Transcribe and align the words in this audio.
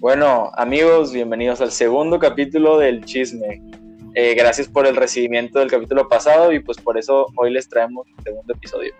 Bueno, 0.00 0.50
amigos, 0.54 1.12
bienvenidos 1.12 1.60
al 1.60 1.70
segundo 1.70 2.18
capítulo 2.18 2.78
del 2.78 3.04
chisme. 3.04 3.60
Eh, 4.14 4.34
gracias 4.34 4.66
por 4.66 4.86
el 4.86 4.96
recibimiento 4.96 5.58
del 5.58 5.70
capítulo 5.70 6.08
pasado 6.08 6.54
y 6.54 6.60
pues 6.60 6.78
por 6.78 6.96
eso 6.96 7.26
hoy 7.36 7.52
les 7.52 7.68
traemos 7.68 8.06
el 8.16 8.24
segundo 8.24 8.54
episodio. 8.54 8.94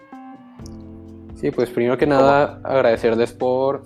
Sí, 1.37 1.51
pues 1.51 1.71
primero 1.71 1.97
que 1.97 2.07
nada 2.07 2.61
agradecerles 2.65 3.33
por... 3.33 3.85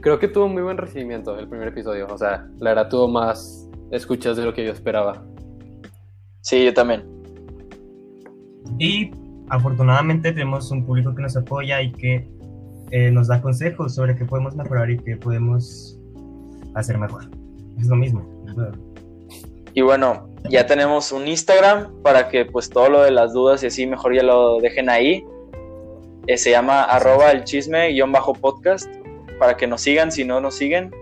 Creo 0.00 0.18
que 0.18 0.26
tuvo 0.26 0.48
muy 0.48 0.62
buen 0.64 0.78
recibimiento 0.78 1.38
el 1.38 1.46
primer 1.46 1.68
episodio, 1.68 2.08
o 2.10 2.18
sea, 2.18 2.44
la 2.58 2.70
verdad 2.70 2.88
tuvo 2.88 3.06
más 3.06 3.70
escuchas 3.92 4.36
de 4.36 4.44
lo 4.44 4.52
que 4.52 4.64
yo 4.64 4.72
esperaba. 4.72 5.24
Sí, 6.40 6.64
yo 6.64 6.74
también. 6.74 7.04
Y 8.80 9.12
afortunadamente 9.48 10.32
tenemos 10.32 10.72
un 10.72 10.84
público 10.84 11.14
que 11.14 11.22
nos 11.22 11.36
apoya 11.36 11.80
y 11.82 11.92
que 11.92 12.33
eh, 12.94 13.10
nos 13.10 13.26
da 13.26 13.42
consejos 13.42 13.96
sobre 13.96 14.14
qué 14.14 14.24
podemos 14.24 14.54
mejorar 14.54 14.88
y 14.88 14.96
qué 14.98 15.16
podemos 15.16 15.98
hacer 16.74 16.96
mejor. 16.96 17.28
Es 17.76 17.88
lo 17.88 17.96
mismo. 17.96 18.24
Y 19.72 19.82
bueno, 19.82 20.28
ya 20.48 20.64
tenemos 20.64 21.10
un 21.10 21.26
Instagram 21.26 21.90
para 22.04 22.28
que 22.28 22.44
pues 22.44 22.70
todo 22.70 22.88
lo 22.88 23.02
de 23.02 23.10
las 23.10 23.32
dudas 23.32 23.64
y 23.64 23.66
así 23.66 23.84
mejor 23.84 24.14
ya 24.14 24.22
lo 24.22 24.60
dejen 24.60 24.88
ahí. 24.88 25.24
Eh, 26.28 26.36
se 26.36 26.52
llama 26.52 26.84
arroba 26.84 27.32
el 27.32 27.42
chisme 27.42 27.88
guion 27.88 28.12
bajo 28.12 28.32
podcast 28.32 28.88
para 29.40 29.56
que 29.56 29.66
nos 29.66 29.80
sigan 29.80 30.12
si 30.12 30.24
no 30.24 30.40
nos 30.40 30.54
siguen. 30.54 30.92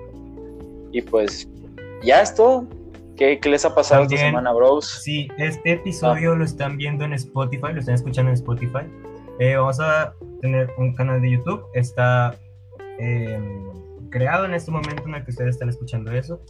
Y 0.93 1.03
pues 1.03 1.47
ya 2.03 2.23
es 2.23 2.35
todo. 2.35 2.67
¿Qué, 3.19 3.39
qué 3.39 3.51
les 3.51 3.67
ha 3.67 3.75
pasado 3.75 4.05
esta 4.05 4.17
semana, 4.17 4.51
bros? 4.55 5.03
Sí, 5.05 5.29
este 5.37 5.73
episodio 5.73 6.37
lo 6.37 6.45
están 6.47 6.79
viendo 6.79 7.05
en 7.05 7.13
Spotify, 7.13 7.75
lo 7.75 7.81
están 7.81 7.97
escuchando 7.97 8.31
en 8.31 8.35
Spotify. 8.37 8.87
Eh, 9.39 9.57
vamos 9.57 9.81
a 9.81 10.15
tener 10.41 10.71
un 10.77 10.95
canal 10.95 11.21
de 11.21 11.33
YouTube. 11.33 11.65
Está 11.75 12.35
em, 12.99 14.09
creado 14.11 14.45
en 14.45 14.55
este 14.55 14.71
momento 14.71 15.03
en 15.07 15.15
el 15.15 15.25
que 15.25 15.31
ustedes 15.31 15.55
están 15.55 15.69
escuchando 15.69 16.13
eso. 16.13 16.41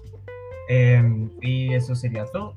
Em, 0.69 1.31
y 1.41 1.75
eso 1.75 1.95
sería 1.95 2.25
todo. 2.27 2.55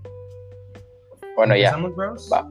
Bueno, 1.35 1.55
ya. 1.55 1.75
Bros? 1.75 2.29
Va. 2.31 2.47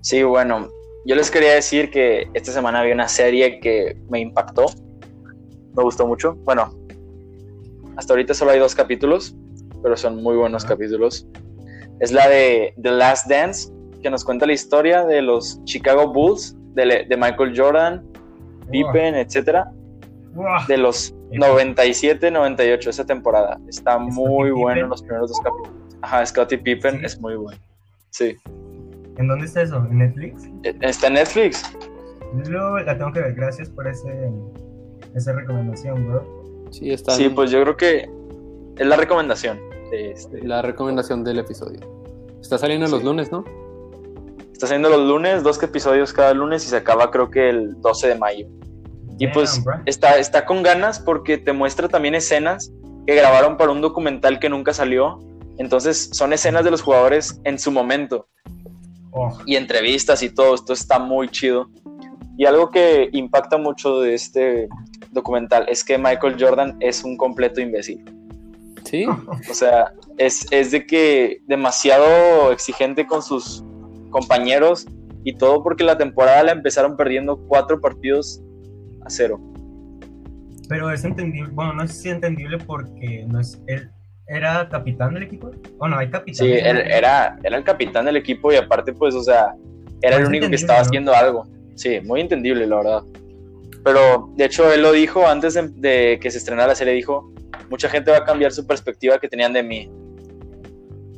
Sí, 0.00 0.22
bueno, 0.22 0.68
yo 1.04 1.14
les 1.14 1.30
quería 1.30 1.54
decir 1.54 1.90
que 1.90 2.28
esta 2.34 2.52
semana 2.52 2.80
había 2.80 2.94
una 2.94 3.08
serie 3.08 3.60
que 3.60 3.96
me 4.10 4.20
impactó. 4.20 4.66
Me 5.76 5.82
gustó 5.82 6.06
mucho. 6.06 6.34
Bueno, 6.44 6.74
hasta 7.96 8.12
ahorita 8.12 8.34
solo 8.34 8.52
hay 8.52 8.58
dos 8.58 8.74
capítulos, 8.74 9.34
pero 9.82 9.96
son 9.96 10.22
muy 10.22 10.36
buenos 10.36 10.64
capítulos. 10.64 11.26
Es 12.00 12.12
la 12.12 12.28
de 12.28 12.74
The 12.82 12.90
Last 12.90 13.28
Dance, 13.28 13.72
que 14.02 14.10
nos 14.10 14.24
cuenta 14.24 14.46
la 14.46 14.52
historia 14.52 15.04
de 15.04 15.22
los 15.22 15.62
Chicago 15.64 16.12
Bulls, 16.12 16.56
de, 16.74 17.06
de 17.08 17.16
Michael 17.16 17.52
Jordan, 17.56 18.04
Pippen, 18.70 19.14
etcétera, 19.14 19.70
de 20.68 20.76
los 20.78 21.14
97, 21.30 22.30
98, 22.30 22.90
esa 22.90 23.04
temporada. 23.06 23.58
Está 23.68 23.98
muy 23.98 24.50
bueno 24.50 24.86
los 24.88 25.02
primeros 25.02 25.30
dos 25.30 25.40
capítulos. 25.40 25.96
Ajá, 26.02 26.24
Scottie 26.26 26.58
Pippen 26.58 27.04
es 27.04 27.20
muy 27.20 27.36
bueno. 27.36 27.60
Sí. 28.10 28.36
¿En 29.18 29.28
dónde 29.28 29.46
está 29.46 29.62
eso? 29.62 29.76
¿En 29.76 29.98
Netflix? 29.98 30.44
E, 30.64 30.74
está 30.80 31.06
en 31.08 31.14
Netflix. 31.14 31.62
Yo 32.48 32.78
la 32.78 32.96
tengo 32.96 33.12
que 33.12 33.20
ver. 33.20 33.34
Gracias 33.34 33.68
por 33.68 33.86
ese, 33.86 34.30
esa 35.14 35.32
recomendación, 35.32 36.08
bro. 36.08 36.68
Sí, 36.70 36.90
está. 36.90 37.12
Sí, 37.12 37.28
pues 37.28 37.50
yo 37.50 37.62
creo 37.62 37.76
que 37.76 38.10
es 38.78 38.86
la 38.86 38.96
recomendación. 38.96 39.60
este... 39.92 40.42
La 40.42 40.62
recomendación 40.62 41.24
del 41.24 41.38
episodio. 41.38 41.80
Está 42.40 42.58
saliendo 42.58 42.88
los 42.88 43.04
lunes, 43.04 43.30
¿no? 43.30 43.44
Está 44.52 44.66
saliendo 44.66 44.88
los 44.88 45.08
lunes, 45.08 45.42
dos 45.42 45.62
episodios 45.62 46.12
cada 46.12 46.34
lunes 46.34 46.64
y 46.64 46.68
se 46.68 46.76
acaba 46.76 47.10
creo 47.10 47.30
que 47.30 47.48
el 47.48 47.80
12 47.80 48.08
de 48.08 48.14
mayo. 48.14 48.46
Y 49.18 49.28
pues 49.28 49.62
está, 49.86 50.18
está 50.18 50.44
con 50.44 50.62
ganas 50.62 50.98
porque 50.98 51.38
te 51.38 51.52
muestra 51.52 51.88
también 51.88 52.14
escenas 52.14 52.72
que 53.06 53.14
grabaron 53.14 53.56
para 53.56 53.70
un 53.70 53.80
documental 53.80 54.38
que 54.38 54.48
nunca 54.48 54.72
salió. 54.72 55.20
Entonces 55.58 56.10
son 56.12 56.32
escenas 56.32 56.64
de 56.64 56.70
los 56.70 56.82
jugadores 56.82 57.40
en 57.44 57.58
su 57.58 57.70
momento. 57.70 58.26
Oh. 59.12 59.36
Y 59.46 59.56
entrevistas 59.56 60.22
y 60.22 60.30
todo. 60.30 60.54
Esto 60.54 60.72
está 60.72 60.98
muy 60.98 61.28
chido. 61.28 61.68
Y 62.36 62.46
algo 62.46 62.70
que 62.70 63.10
impacta 63.12 63.58
mucho 63.58 64.00
de 64.00 64.14
este 64.14 64.68
documental 65.12 65.66
es 65.68 65.84
que 65.84 65.98
Michael 65.98 66.36
Jordan 66.38 66.76
es 66.80 67.04
un 67.04 67.16
completo 67.16 67.60
imbécil. 67.60 68.02
Sí. 68.84 69.06
O 69.06 69.54
sea, 69.54 69.92
es, 70.18 70.46
es 70.50 70.70
de 70.72 70.86
que 70.86 71.42
demasiado 71.46 72.50
exigente 72.50 73.06
con 73.06 73.22
sus 73.22 73.62
compañeros 74.12 74.86
y 75.24 75.34
todo 75.34 75.64
porque 75.64 75.82
la 75.82 75.98
temporada 75.98 76.44
la 76.44 76.52
empezaron 76.52 76.96
perdiendo 76.96 77.36
cuatro 77.48 77.80
partidos 77.80 78.40
a 79.04 79.10
cero. 79.10 79.40
Pero 80.68 80.90
es 80.90 81.04
entendible, 81.04 81.50
bueno, 81.52 81.72
no 81.72 81.86
sé 81.88 81.94
si 81.94 82.08
es 82.08 82.14
entendible 82.14 82.58
porque 82.58 83.26
no 83.26 83.40
es 83.40 83.60
él 83.66 83.90
era 84.26 84.68
capitán 84.68 85.14
del 85.14 85.24
equipo. 85.24 85.50
¿O 85.78 85.88
no 85.88 85.98
hay 85.98 86.08
capitán? 86.08 86.46
Sí, 86.46 86.52
él 86.52 86.78
era, 86.78 87.38
era 87.42 87.56
el 87.56 87.64
capitán 87.64 88.06
del 88.06 88.16
equipo 88.16 88.52
y 88.52 88.56
aparte, 88.56 88.92
pues, 88.92 89.14
o 89.14 89.22
sea, 89.22 89.54
era 90.00 90.16
el 90.16 90.26
único 90.26 90.48
que 90.48 90.56
estaba 90.56 90.78
¿no? 90.78 90.86
haciendo 90.86 91.14
algo. 91.14 91.46
Sí, 91.74 92.00
muy 92.04 92.20
entendible, 92.20 92.66
la 92.66 92.76
verdad. 92.76 93.02
Pero 93.84 94.32
de 94.36 94.44
hecho, 94.44 94.72
él 94.72 94.82
lo 94.82 94.92
dijo 94.92 95.26
antes 95.26 95.54
de, 95.54 95.68
de, 95.68 96.18
que 96.20 96.30
se 96.30 96.38
estrenara 96.38 96.68
la 96.68 96.74
serie: 96.74 96.94
dijo, 96.94 97.32
mucha 97.68 97.88
gente 97.88 98.10
va 98.10 98.18
a 98.18 98.24
cambiar 98.24 98.52
su 98.52 98.66
perspectiva 98.66 99.18
que 99.18 99.28
tenían 99.28 99.52
de 99.52 99.62
mí. 99.62 99.90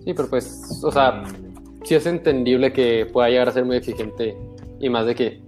Sí, 0.04 0.12
pero 0.14 0.28
pues, 0.28 0.80
o 0.82 0.90
sea, 0.90 1.22
sí 1.84 1.94
es 1.94 2.06
entendible 2.06 2.72
que 2.72 3.06
pueda 3.06 3.28
llegar 3.28 3.48
a 3.48 3.52
ser 3.52 3.64
muy 3.64 3.76
exigente 3.76 4.36
y 4.80 4.88
más 4.88 5.06
de 5.06 5.14
que 5.14 5.40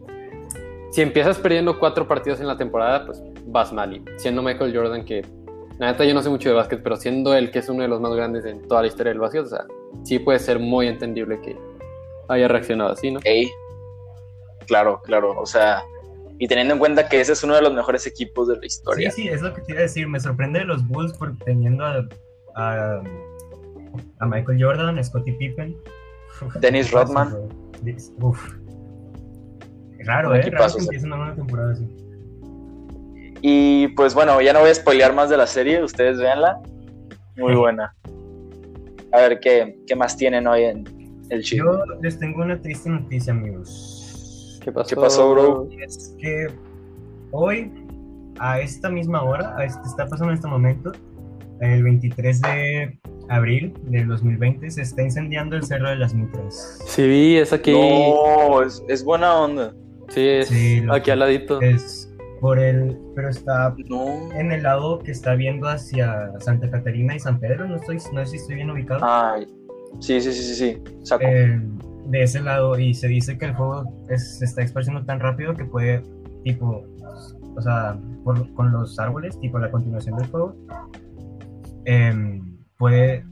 si 0.92 1.02
empiezas 1.02 1.38
perdiendo 1.38 1.78
cuatro 1.78 2.06
partidos 2.06 2.40
en 2.40 2.46
la 2.46 2.56
temporada, 2.56 3.04
pues 3.06 3.22
vas 3.46 3.72
mal. 3.72 3.94
Y 3.94 4.02
siendo 4.16 4.42
Michael 4.42 4.74
Jordan, 4.74 5.04
que 5.04 5.24
la 5.78 5.92
neta 5.92 6.04
yo 6.04 6.14
no 6.14 6.22
sé 6.22 6.30
mucho 6.30 6.48
de 6.48 6.54
básquet, 6.54 6.82
pero 6.82 6.96
siendo 6.96 7.34
él 7.34 7.50
que 7.50 7.58
es 7.58 7.68
uno 7.68 7.82
de 7.82 7.88
los 7.88 8.00
más 8.00 8.14
grandes 8.14 8.44
en 8.44 8.66
toda 8.66 8.82
la 8.82 8.88
historia 8.88 9.12
del 9.12 9.20
básquet, 9.20 9.42
o 9.42 9.48
sea, 9.48 9.66
sí 10.04 10.18
puede 10.18 10.38
ser 10.38 10.58
muy 10.58 10.86
entendible 10.86 11.40
que 11.40 11.56
haya 12.28 12.48
reaccionado 12.48 12.92
así, 12.92 13.10
¿no? 13.10 13.20
Ey, 13.24 13.50
claro, 14.66 15.00
claro, 15.04 15.38
o 15.38 15.46
sea, 15.46 15.82
y 16.38 16.48
teniendo 16.48 16.74
en 16.74 16.78
cuenta 16.78 17.08
que 17.08 17.20
ese 17.20 17.32
es 17.32 17.44
uno 17.44 17.54
de 17.54 17.62
los 17.62 17.74
mejores 17.74 18.06
equipos 18.06 18.48
de 18.48 18.56
la 18.56 18.66
historia. 18.66 19.10
Sí, 19.10 19.22
sí, 19.22 19.28
es 19.28 19.42
lo 19.42 19.52
que 19.54 19.62
te 19.62 19.72
iba 19.72 19.80
a 19.80 19.82
decir. 19.82 20.06
Me 20.06 20.20
sorprende 20.20 20.60
de 20.60 20.64
los 20.66 20.86
Bulls 20.86 21.16
por 21.16 21.36
teniendo 21.38 21.84
a, 21.84 22.06
a, 22.54 23.02
a 24.18 24.26
Michael 24.26 24.62
Jordan, 24.62 24.98
a 24.98 25.04
Scottie 25.04 25.34
Pippen, 25.34 25.76
Dennis 26.60 26.90
Rodman. 26.90 27.34
Uf. 28.20 28.54
Raro, 30.00 30.30
Un 30.30 30.36
¿eh? 30.36 30.50
Raro 30.50 30.64
que 30.64 30.70
sí. 30.70 30.78
empiece 30.80 31.06
una 31.06 31.16
nueva 31.16 31.34
temporada 31.34 31.72
así. 31.72 31.86
Y 33.42 33.88
pues 33.88 34.14
bueno, 34.14 34.40
ya 34.40 34.52
no 34.52 34.60
voy 34.60 34.70
a 34.70 34.74
spoilear 34.74 35.14
más 35.14 35.30
de 35.30 35.36
la 35.36 35.46
serie, 35.46 35.82
ustedes 35.82 36.18
véanla. 36.18 36.60
Muy 37.36 37.54
buena. 37.54 37.94
A 39.12 39.18
ver, 39.18 39.40
¿qué, 39.40 39.78
qué 39.86 39.94
más 39.94 40.16
tienen 40.16 40.46
hoy 40.46 40.64
en 40.64 40.84
el 41.30 41.42
chisme? 41.42 41.64
Yo 41.66 41.78
les 42.02 42.18
tengo 42.18 42.42
una 42.42 42.60
triste 42.60 42.88
noticia, 42.88 43.32
amigos. 43.32 44.58
¿Qué 44.62 44.72
pasó? 44.72 44.88
¿Qué 44.88 44.96
pasó, 44.96 45.30
bro? 45.30 45.68
Es 45.86 46.16
que 46.18 46.48
hoy, 47.30 47.70
a 48.38 48.60
esta 48.60 48.88
misma 48.88 49.22
hora, 49.22 49.56
a 49.56 49.64
este, 49.64 49.86
está 49.86 50.06
pasando 50.06 50.30
en 50.32 50.36
este 50.36 50.48
momento, 50.48 50.92
el 51.60 51.82
23 51.82 52.40
de 52.40 52.98
abril 53.28 53.74
del 53.82 54.08
2020, 54.08 54.70
se 54.70 54.82
está 54.82 55.02
incendiando 55.02 55.56
el 55.56 55.62
Cerro 55.64 55.88
de 55.90 55.96
las 55.96 56.14
Mitras. 56.14 56.80
Sí, 56.86 57.06
vi, 57.06 57.36
es 57.36 57.52
aquí. 57.52 57.72
No, 57.72 58.62
es, 58.62 58.82
es 58.88 59.04
buena 59.04 59.34
onda. 59.34 59.74
Sí, 60.08 60.26
es 60.26 60.48
Sí, 60.48 60.82
aquí 60.90 61.10
al 61.10 61.18
ladito. 61.20 61.60
Es 61.60 62.12
por 62.40 62.58
el, 62.58 62.96
pero 63.14 63.28
está 63.30 63.74
No. 63.88 64.30
en 64.32 64.52
el 64.52 64.62
lado 64.62 64.98
que 65.00 65.10
está 65.10 65.34
viendo 65.34 65.68
hacia 65.68 66.32
Santa 66.38 66.70
Catarina 66.70 67.16
y 67.16 67.18
San 67.18 67.40
Pedro, 67.40 67.66
no 67.66 67.76
estoy, 67.76 67.98
no 68.12 68.20
sé 68.24 68.26
si 68.32 68.36
estoy 68.36 68.56
bien 68.56 68.70
ubicado. 68.70 69.00
Ay, 69.02 69.46
sí, 70.00 70.20
sí, 70.20 70.32
sí, 70.32 70.42
sí, 70.42 70.54
sí. 70.54 70.82
Saco. 71.02 71.24
Eh, 71.26 71.60
de 72.08 72.22
ese 72.22 72.40
lado 72.40 72.78
y 72.78 72.94
se 72.94 73.08
dice 73.08 73.36
que 73.36 73.46
el 73.46 73.56
fuego 73.56 73.84
es- 74.08 74.38
se 74.38 74.44
está 74.44 74.62
esparciendo 74.62 75.04
tan 75.04 75.18
rápido 75.18 75.54
que 75.54 75.64
puede, 75.64 76.02
tipo, 76.44 76.84
o 77.56 77.60
sea, 77.60 77.98
por- 78.22 78.52
con 78.54 78.70
los 78.70 78.96
árboles, 79.00 79.40
tipo 79.40 79.58
la 79.58 79.70
continuación 79.72 80.16
del 80.18 80.28
fuego, 80.28 80.54
em, 81.84 82.55
puede 82.78 83.24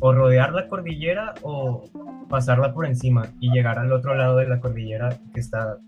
o 0.00 0.12
rodear 0.12 0.52
la 0.52 0.68
cordillera 0.68 1.34
o 1.42 1.84
pasarla 2.28 2.74
por 2.74 2.86
encima 2.86 3.26
y 3.40 3.50
llegar 3.50 3.78
al 3.78 3.92
otro 3.92 4.14
lado 4.14 4.36
de 4.36 4.48
la 4.48 4.60
cordillera 4.60 5.16
que 5.32 5.40
está 5.40 5.78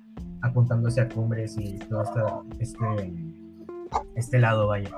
apuntando 0.42 0.88
hacia 0.88 1.08
cumbres 1.08 1.56
y 1.58 1.78
todo 1.80 2.02
esta- 2.02 2.40
este, 2.60 3.12
este 4.16 4.38
lado, 4.38 4.68
vaya. 4.68 4.90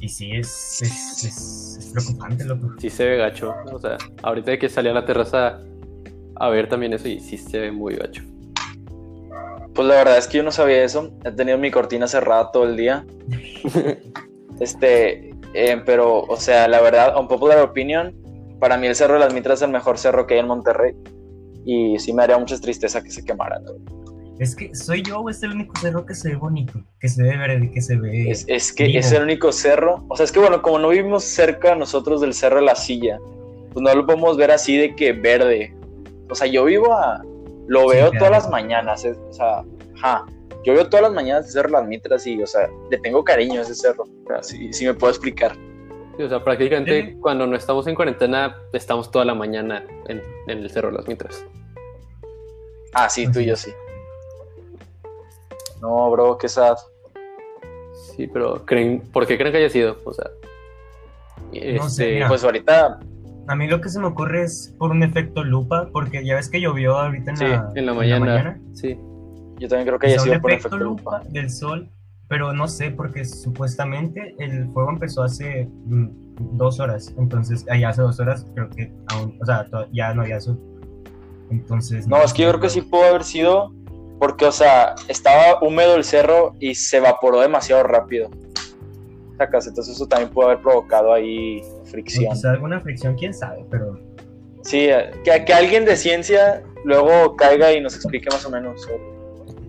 Y 0.00 0.08
sí, 0.08 0.30
es, 0.32 0.80
es, 0.82 1.24
es- 1.24 1.76
es 1.78 1.92
preocupante, 1.92 2.44
loco. 2.44 2.72
Sí 2.78 2.88
se 2.88 3.04
ve 3.06 3.16
gacho. 3.16 3.54
O 3.72 3.78
sea, 3.78 3.96
ahorita 4.22 4.52
de 4.52 4.58
que 4.58 4.68
salí 4.68 4.88
a 4.88 4.92
la 4.94 5.04
terraza 5.04 5.58
a 6.36 6.48
ver 6.50 6.68
también 6.68 6.92
eso 6.94 7.08
y 7.08 7.20
sí 7.20 7.36
se 7.36 7.58
ve 7.58 7.72
muy 7.72 7.96
gacho. 7.96 8.22
Pues 9.74 9.86
la 9.86 9.94
verdad 9.96 10.18
es 10.18 10.26
que 10.26 10.38
yo 10.38 10.42
no 10.44 10.50
sabía 10.52 10.82
eso. 10.84 11.12
He 11.24 11.30
tenido 11.32 11.58
mi 11.58 11.70
cortina 11.70 12.06
cerrada 12.08 12.50
todo 12.50 12.64
el 12.64 12.76
día. 12.76 13.04
Este, 14.60 15.30
eh, 15.54 15.82
pero, 15.84 16.22
o 16.22 16.36
sea, 16.36 16.68
la 16.68 16.80
verdad, 16.80 17.18
un 17.18 17.28
popular 17.28 17.58
opinion, 17.60 18.14
para 18.60 18.76
mí 18.76 18.86
el 18.86 18.94
Cerro 18.94 19.14
de 19.14 19.20
las 19.20 19.32
Mitras 19.34 19.58
es 19.60 19.62
el 19.62 19.70
mejor 19.70 19.98
cerro 19.98 20.26
que 20.26 20.34
hay 20.34 20.40
en 20.40 20.46
Monterrey. 20.48 20.94
Y 21.64 21.98
sí 21.98 22.12
me 22.12 22.22
haría 22.22 22.38
mucha 22.38 22.58
tristeza 22.60 23.02
que 23.02 23.10
se 23.10 23.24
quemara. 23.24 23.58
¿no? 23.60 23.72
Es 24.38 24.54
que 24.56 24.74
soy 24.74 25.02
yo 25.02 25.20
o 25.20 25.28
es 25.30 25.42
el 25.42 25.50
único 25.52 25.74
cerro 25.80 26.06
que 26.06 26.14
se 26.14 26.30
ve 26.30 26.36
bonito, 26.36 26.80
que 27.00 27.08
se 27.08 27.22
ve 27.22 27.36
verde, 27.36 27.70
que 27.70 27.80
se 27.80 27.96
ve. 27.96 28.30
Es, 28.30 28.44
es 28.48 28.72
que 28.72 28.96
es 28.98 29.12
el 29.12 29.22
único 29.22 29.52
cerro. 29.52 30.04
O 30.08 30.16
sea, 30.16 30.24
es 30.24 30.32
que 30.32 30.38
bueno, 30.40 30.62
como 30.62 30.78
no 30.78 30.88
vivimos 30.90 31.24
cerca 31.24 31.74
nosotros 31.74 32.20
del 32.20 32.32
cerro 32.34 32.56
de 32.56 32.62
la 32.62 32.74
silla, 32.74 33.18
pues 33.72 33.82
no 33.82 33.94
lo 33.94 34.06
podemos 34.06 34.36
ver 34.36 34.50
así 34.50 34.76
de 34.76 34.94
que 34.96 35.12
verde. 35.12 35.74
O 36.30 36.34
sea, 36.34 36.46
yo 36.46 36.64
vivo 36.64 36.92
a. 36.94 37.22
Lo 37.66 37.82
Sí, 37.90 37.96
veo 37.96 38.10
claro. 38.10 38.26
todas 38.26 38.30
las 38.44 38.50
mañanas. 38.50 39.04
es- 39.04 39.18
o 39.18 39.32
sea, 39.32 39.62
ajá. 39.96 40.24
Yo 40.64 40.74
veo 40.74 40.88
todas 40.88 41.02
las 41.04 41.12
mañanas 41.12 41.46
el 41.46 41.52
cerro 41.52 41.68
de 41.68 41.72
las 41.74 41.86
mitras 41.86 42.26
y, 42.26 42.42
o 42.42 42.46
sea, 42.46 42.68
le 42.90 42.98
tengo 42.98 43.22
cariño 43.24 43.60
a 43.60 43.62
ese 43.62 43.74
cerro. 43.74 44.04
O 44.04 44.26
sea, 44.26 44.42
sí, 44.42 44.72
sí 44.72 44.84
me 44.86 44.94
puedo 44.94 45.10
explicar. 45.12 45.56
Sí, 46.16 46.22
o 46.24 46.28
sea, 46.28 46.42
prácticamente 46.42 47.10
Sí. 47.12 47.16
cuando 47.20 47.46
no 47.46 47.54
estamos 47.56 47.86
en 47.86 47.94
cuarentena, 47.94 48.56
estamos 48.72 49.10
toda 49.10 49.24
la 49.24 49.34
mañana 49.34 49.84
en, 50.08 50.20
en 50.48 50.58
el 50.58 50.68
Cerro 50.70 50.90
de 50.90 50.96
las 50.96 51.06
Mitras. 51.06 51.44
Ah, 52.92 53.08
sí, 53.08 53.30
tú 53.30 53.38
y 53.40 53.46
yo 53.46 53.54
sí. 53.56 53.70
No, 55.80 56.10
bro, 56.10 56.36
qué 56.38 56.48
sad. 56.48 56.76
Sí, 58.16 58.26
pero 58.26 58.64
¿creen, 58.66 59.00
¿por 59.12 59.26
qué 59.26 59.36
creen 59.38 59.52
que 59.52 59.58
haya 59.58 59.70
sido? 59.70 59.96
O 60.04 60.12
sea, 60.12 60.28
No 61.52 61.88
sé, 61.88 62.16
este. 62.16 62.26
Pues 62.28 62.42
ahorita, 62.44 62.98
A 63.46 63.54
mí 63.54 63.66
lo 63.68 63.80
que 63.80 63.88
se 63.88 63.98
me 64.00 64.08
ocurre 64.08 64.42
es 64.42 64.74
por 64.78 64.90
un 64.90 65.02
efecto 65.02 65.42
lupa, 65.44 65.88
porque 65.92 66.24
ya 66.24 66.34
ves 66.34 66.50
que 66.50 66.60
llovió 66.60 66.98
ahorita 66.98 67.30
en, 67.30 67.36
Sí, 67.36 67.44
la, 67.44 67.70
en 67.76 67.86
la 67.86 67.94
mañana. 67.94 68.60
Sí, 68.74 68.98
yo 69.58 69.68
también 69.68 69.86
creo 69.86 69.98
que 69.98 70.06
haya 70.08 70.18
sido 70.18 70.40
por 70.40 70.50
efecto 70.50 70.76
efecto 70.76 70.84
lupa 70.84 71.22
del 71.28 71.50
sol, 71.50 71.90
pero 72.28 72.52
no 72.52 72.68
sé, 72.68 72.90
porque 72.90 73.24
supuestamente 73.24 74.34
el 74.38 74.68
fuego 74.72 74.90
empezó 74.90 75.22
hace 75.22 75.68
mm, 75.86 76.56
dos 76.56 76.78
horas, 76.78 77.14
entonces, 77.18 77.64
allá 77.68 77.88
hace 77.88 78.02
dos 78.02 78.20
horas 78.20 78.46
creo 78.54 78.68
que 78.70 78.92
aún, 79.08 79.38
o 79.40 79.46
sea, 79.46 79.66
ya 79.92 80.14
no 80.14 80.22
había 80.22 80.40
sol. 80.40 80.58
Entonces... 81.50 82.06
No, 82.06 82.22
es 82.22 82.32
que 82.32 82.42
yo 82.42 82.50
creo 82.50 82.60
que 82.60 82.68
sí 82.68 82.82
pudo 82.82 83.04
haber 83.04 83.24
sido 83.24 83.72
porque, 84.18 84.44
o 84.44 84.52
sea, 84.52 84.94
estaba 85.08 85.62
húmedo 85.62 85.96
el 85.96 86.04
cerro 86.04 86.54
y 86.60 86.74
se 86.74 86.98
evaporó 86.98 87.40
demasiado 87.40 87.82
rápido. 87.84 88.30
Sacas, 89.38 89.68
entonces 89.68 89.94
eso 89.94 90.06
también 90.06 90.30
pudo 90.30 90.46
haber 90.46 90.60
provocado 90.60 91.12
ahí 91.12 91.62
O 91.80 91.84
fricción. 91.86 92.32
quizá 92.34 92.50
alguna 92.50 92.80
fricción, 92.80 93.14
quién 93.14 93.32
sabe, 93.32 93.64
pero... 93.70 93.98
Sí, 94.62 94.88
eh, 94.90 95.12
que, 95.24 95.44
que 95.44 95.54
alguien 95.54 95.84
de 95.84 95.96
ciencia 95.96 96.62
luego 96.84 97.36
caiga 97.36 97.72
y 97.72 97.80
nos 97.80 97.94
explique 97.94 98.28
más 98.30 98.44
o 98.44 98.50
menos 98.50 98.82
sobre 98.82 99.17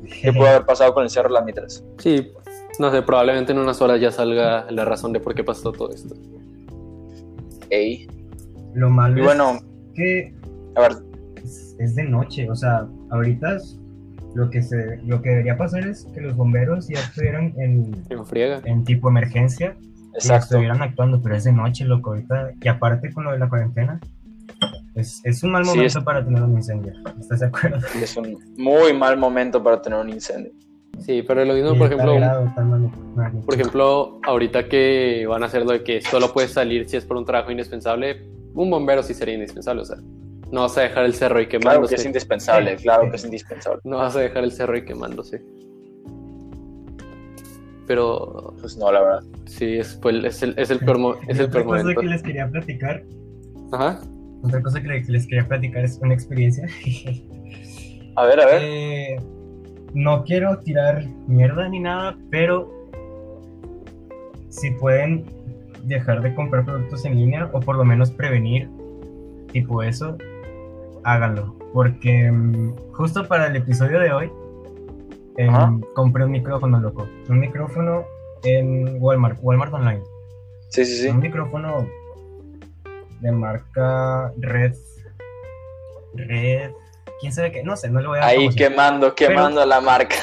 qué 0.21 0.33
pudo 0.33 0.47
haber 0.47 0.65
pasado 0.65 0.93
con 0.93 1.03
el 1.03 1.09
cerro 1.09 1.29
de 1.29 1.33
las 1.35 1.45
mitras. 1.45 1.83
sí, 1.97 2.31
no 2.79 2.91
sé, 2.91 3.01
probablemente 3.01 3.51
en 3.51 3.59
unas 3.59 3.81
horas 3.81 3.99
ya 3.99 4.09
salga 4.11 4.65
la 4.71 4.85
razón 4.85 5.11
de 5.11 5.19
por 5.19 5.35
qué 5.35 5.43
pasó 5.43 5.71
todo 5.73 5.91
esto. 5.91 6.15
Ey. 7.69 8.07
Lo 8.73 8.89
malo 8.89 9.19
Y 9.19 9.21
bueno, 9.23 9.51
es 9.55 9.93
que 9.95 10.33
a 10.75 10.81
ver, 10.81 10.91
es, 11.43 11.75
es 11.79 11.95
de 11.95 12.03
noche, 12.03 12.49
o 12.49 12.55
sea, 12.55 12.87
ahorita 13.11 13.55
es- 13.57 13.75
lo 14.35 14.49
que 14.51 14.61
se 14.61 14.97
lo 15.05 15.21
que 15.23 15.29
debería 15.29 15.57
pasar 15.57 15.87
es 15.87 16.05
que 16.13 16.21
los 16.21 16.35
bomberos 16.35 16.87
ya 16.87 16.99
estuvieran 16.99 17.51
en, 17.57 17.95
En 18.09 18.25
friega. 18.25 18.61
en 18.63 18.83
tipo 18.83 19.09
emergencia 19.09 19.75
y 19.81 20.05
exacto. 20.13 20.43
estuvieran 20.55 20.81
actuando, 20.83 21.19
pero 21.21 21.35
es 21.35 21.43
de 21.45 21.51
noche, 21.51 21.83
loco, 21.85 22.11
ahorita, 22.11 22.51
y 22.61 22.67
aparte 22.67 23.11
con 23.11 23.23
lo 23.23 23.31
de 23.31 23.39
la 23.39 23.49
cuarentena, 23.49 23.99
es, 24.99 25.21
es 25.23 25.43
un 25.43 25.51
mal 25.51 25.63
Sí, 25.65 25.71
momento 25.71 25.99
es- 25.99 26.03
para 26.05 26.23
tener 26.23 26.41
un 26.43 26.51
incendio, 26.53 26.93
¿estás 27.19 27.39
de 27.39 27.45
acuerdo? 27.47 27.77
Es 28.03 28.15
un 28.17 28.37
muy 28.57 28.93
mal 28.93 29.17
momento 29.17 29.61
para 29.63 29.81
tener 29.81 29.99
un 29.99 30.09
incendio. 30.09 30.51
Sí, 30.99 31.23
pero 31.25 31.45
lo 31.45 31.53
mismo, 31.53 31.73
Y 31.75 31.77
por 31.77 31.87
ejemplo, 31.87 32.15
grado, 32.15 32.53
por 33.45 33.53
ejemplo, 33.53 34.19
ahorita 34.23 34.67
que 34.67 35.25
van 35.27 35.43
a 35.43 35.45
hacer 35.45 35.63
lo 35.65 35.71
de 35.71 35.83
que 35.83 36.01
solo 36.01 36.33
puedes 36.33 36.51
salir 36.51 36.89
si 36.89 36.97
es 36.97 37.05
por 37.05 37.15
un 37.15 37.23
trabajo 37.25 37.51
indispensable, 37.51 38.27
un 38.53 38.69
bombero 38.69 39.01
sí 39.01 39.13
sería 39.13 39.35
indispensable, 39.35 39.81
o 39.83 39.85
sea, 39.85 39.97
no 40.51 40.61
vas 40.61 40.77
a 40.77 40.81
dejar 40.81 41.05
el 41.05 41.13
cerro 41.13 41.35
Claro 41.35 41.49
quemándose. 41.49 41.95
que 41.95 42.01
es 42.01 42.05
indispensable, 42.05 42.77
Sí, 42.77 42.83
claro 42.83 43.03
sí. 43.05 43.09
que 43.11 43.15
es 43.15 43.23
indispensable. 43.25 43.79
No 43.85 43.97
vas 43.97 44.15
a 44.15 44.19
dejar 44.19 44.43
el 44.43 44.51
cerro 44.51 44.73
ahí 44.73 44.83
quemándose. 44.83 45.41
Pero 47.87 48.53
Pues 48.59 48.77
no, 48.77 48.91
la 48.91 49.01
verdad. 49.01 49.23
sí, 49.45 49.77
es, 49.77 49.95
pues, 50.01 50.23
es, 50.23 50.43
el, 50.43 50.53
es 50.57 50.69
el 50.69 50.79
peor, 50.79 51.17
es 51.27 51.37
Y 51.37 51.41
el 51.41 51.49
peor 51.49 51.65
momento. 51.65 52.01
que 52.01 52.07
les 52.07 52.21
quería 52.21 52.47
platicar, 52.49 53.03
Ajá. 53.71 54.01
Otra 54.43 54.61
cosa 54.61 54.81
que 54.81 54.87
le- 54.87 55.03
que 55.03 55.11
les 55.11 55.27
quería 55.27 55.47
platicar 55.47 55.83
es 55.83 55.99
una 56.01 56.13
experiencia. 56.13 56.67
A 58.15 58.25
ver, 58.25 58.39
a 58.41 58.45
ver. 58.45 58.61
Eh, 58.63 59.17
no 59.93 60.23
quiero 60.23 60.57
tirar 60.59 61.03
mierda 61.27 61.67
ni 61.69 61.79
nada, 61.79 62.17
pero 62.29 62.69
si 64.49 64.71
pueden 64.71 65.25
dejar 65.83 66.21
de 66.21 66.33
comprar 66.35 66.65
productos 66.65 67.05
en 67.05 67.15
línea 67.15 67.49
o 67.53 67.59
por 67.59 67.75
lo 67.75 67.85
menos 67.85 68.11
prevenir 68.11 68.69
tipo 69.51 69.81
eso, 69.83 70.17
háganlo. 71.03 71.55
Porque 71.73 72.31
mm, 72.31 72.75
justo 72.93 73.27
para 73.27 73.47
el 73.47 73.55
episodio 73.55 73.99
de 73.99 74.11
hoy 74.11 74.31
em, 75.37 75.81
compré 75.95 76.25
un 76.25 76.31
micrófono, 76.31 76.79
loco. 76.79 77.07
Un 77.29 77.39
micrófono 77.39 78.03
en 78.43 78.97
Walmart, 79.01 79.39
Walmart 79.41 79.73
Online. 79.73 80.01
Sí, 80.69 80.85
sí, 80.85 80.97
sí. 81.03 81.07
Un 81.07 81.19
micrófono 81.19 81.87
de 83.21 83.31
marca 83.31 84.31
Red. 84.37 84.73
Red. 86.15 86.71
¿Quién 87.19 87.33
sabe 87.33 87.51
qué? 87.51 87.63
No 87.63 87.75
sé, 87.75 87.89
no 87.89 87.99
le 87.99 88.07
voy 88.07 88.17
a 88.17 88.21
dar 88.21 88.29
Ahí 88.29 88.49
quemando, 88.49 89.13
quemando 89.13 89.65
la 89.65 89.81
marca. 89.81 90.15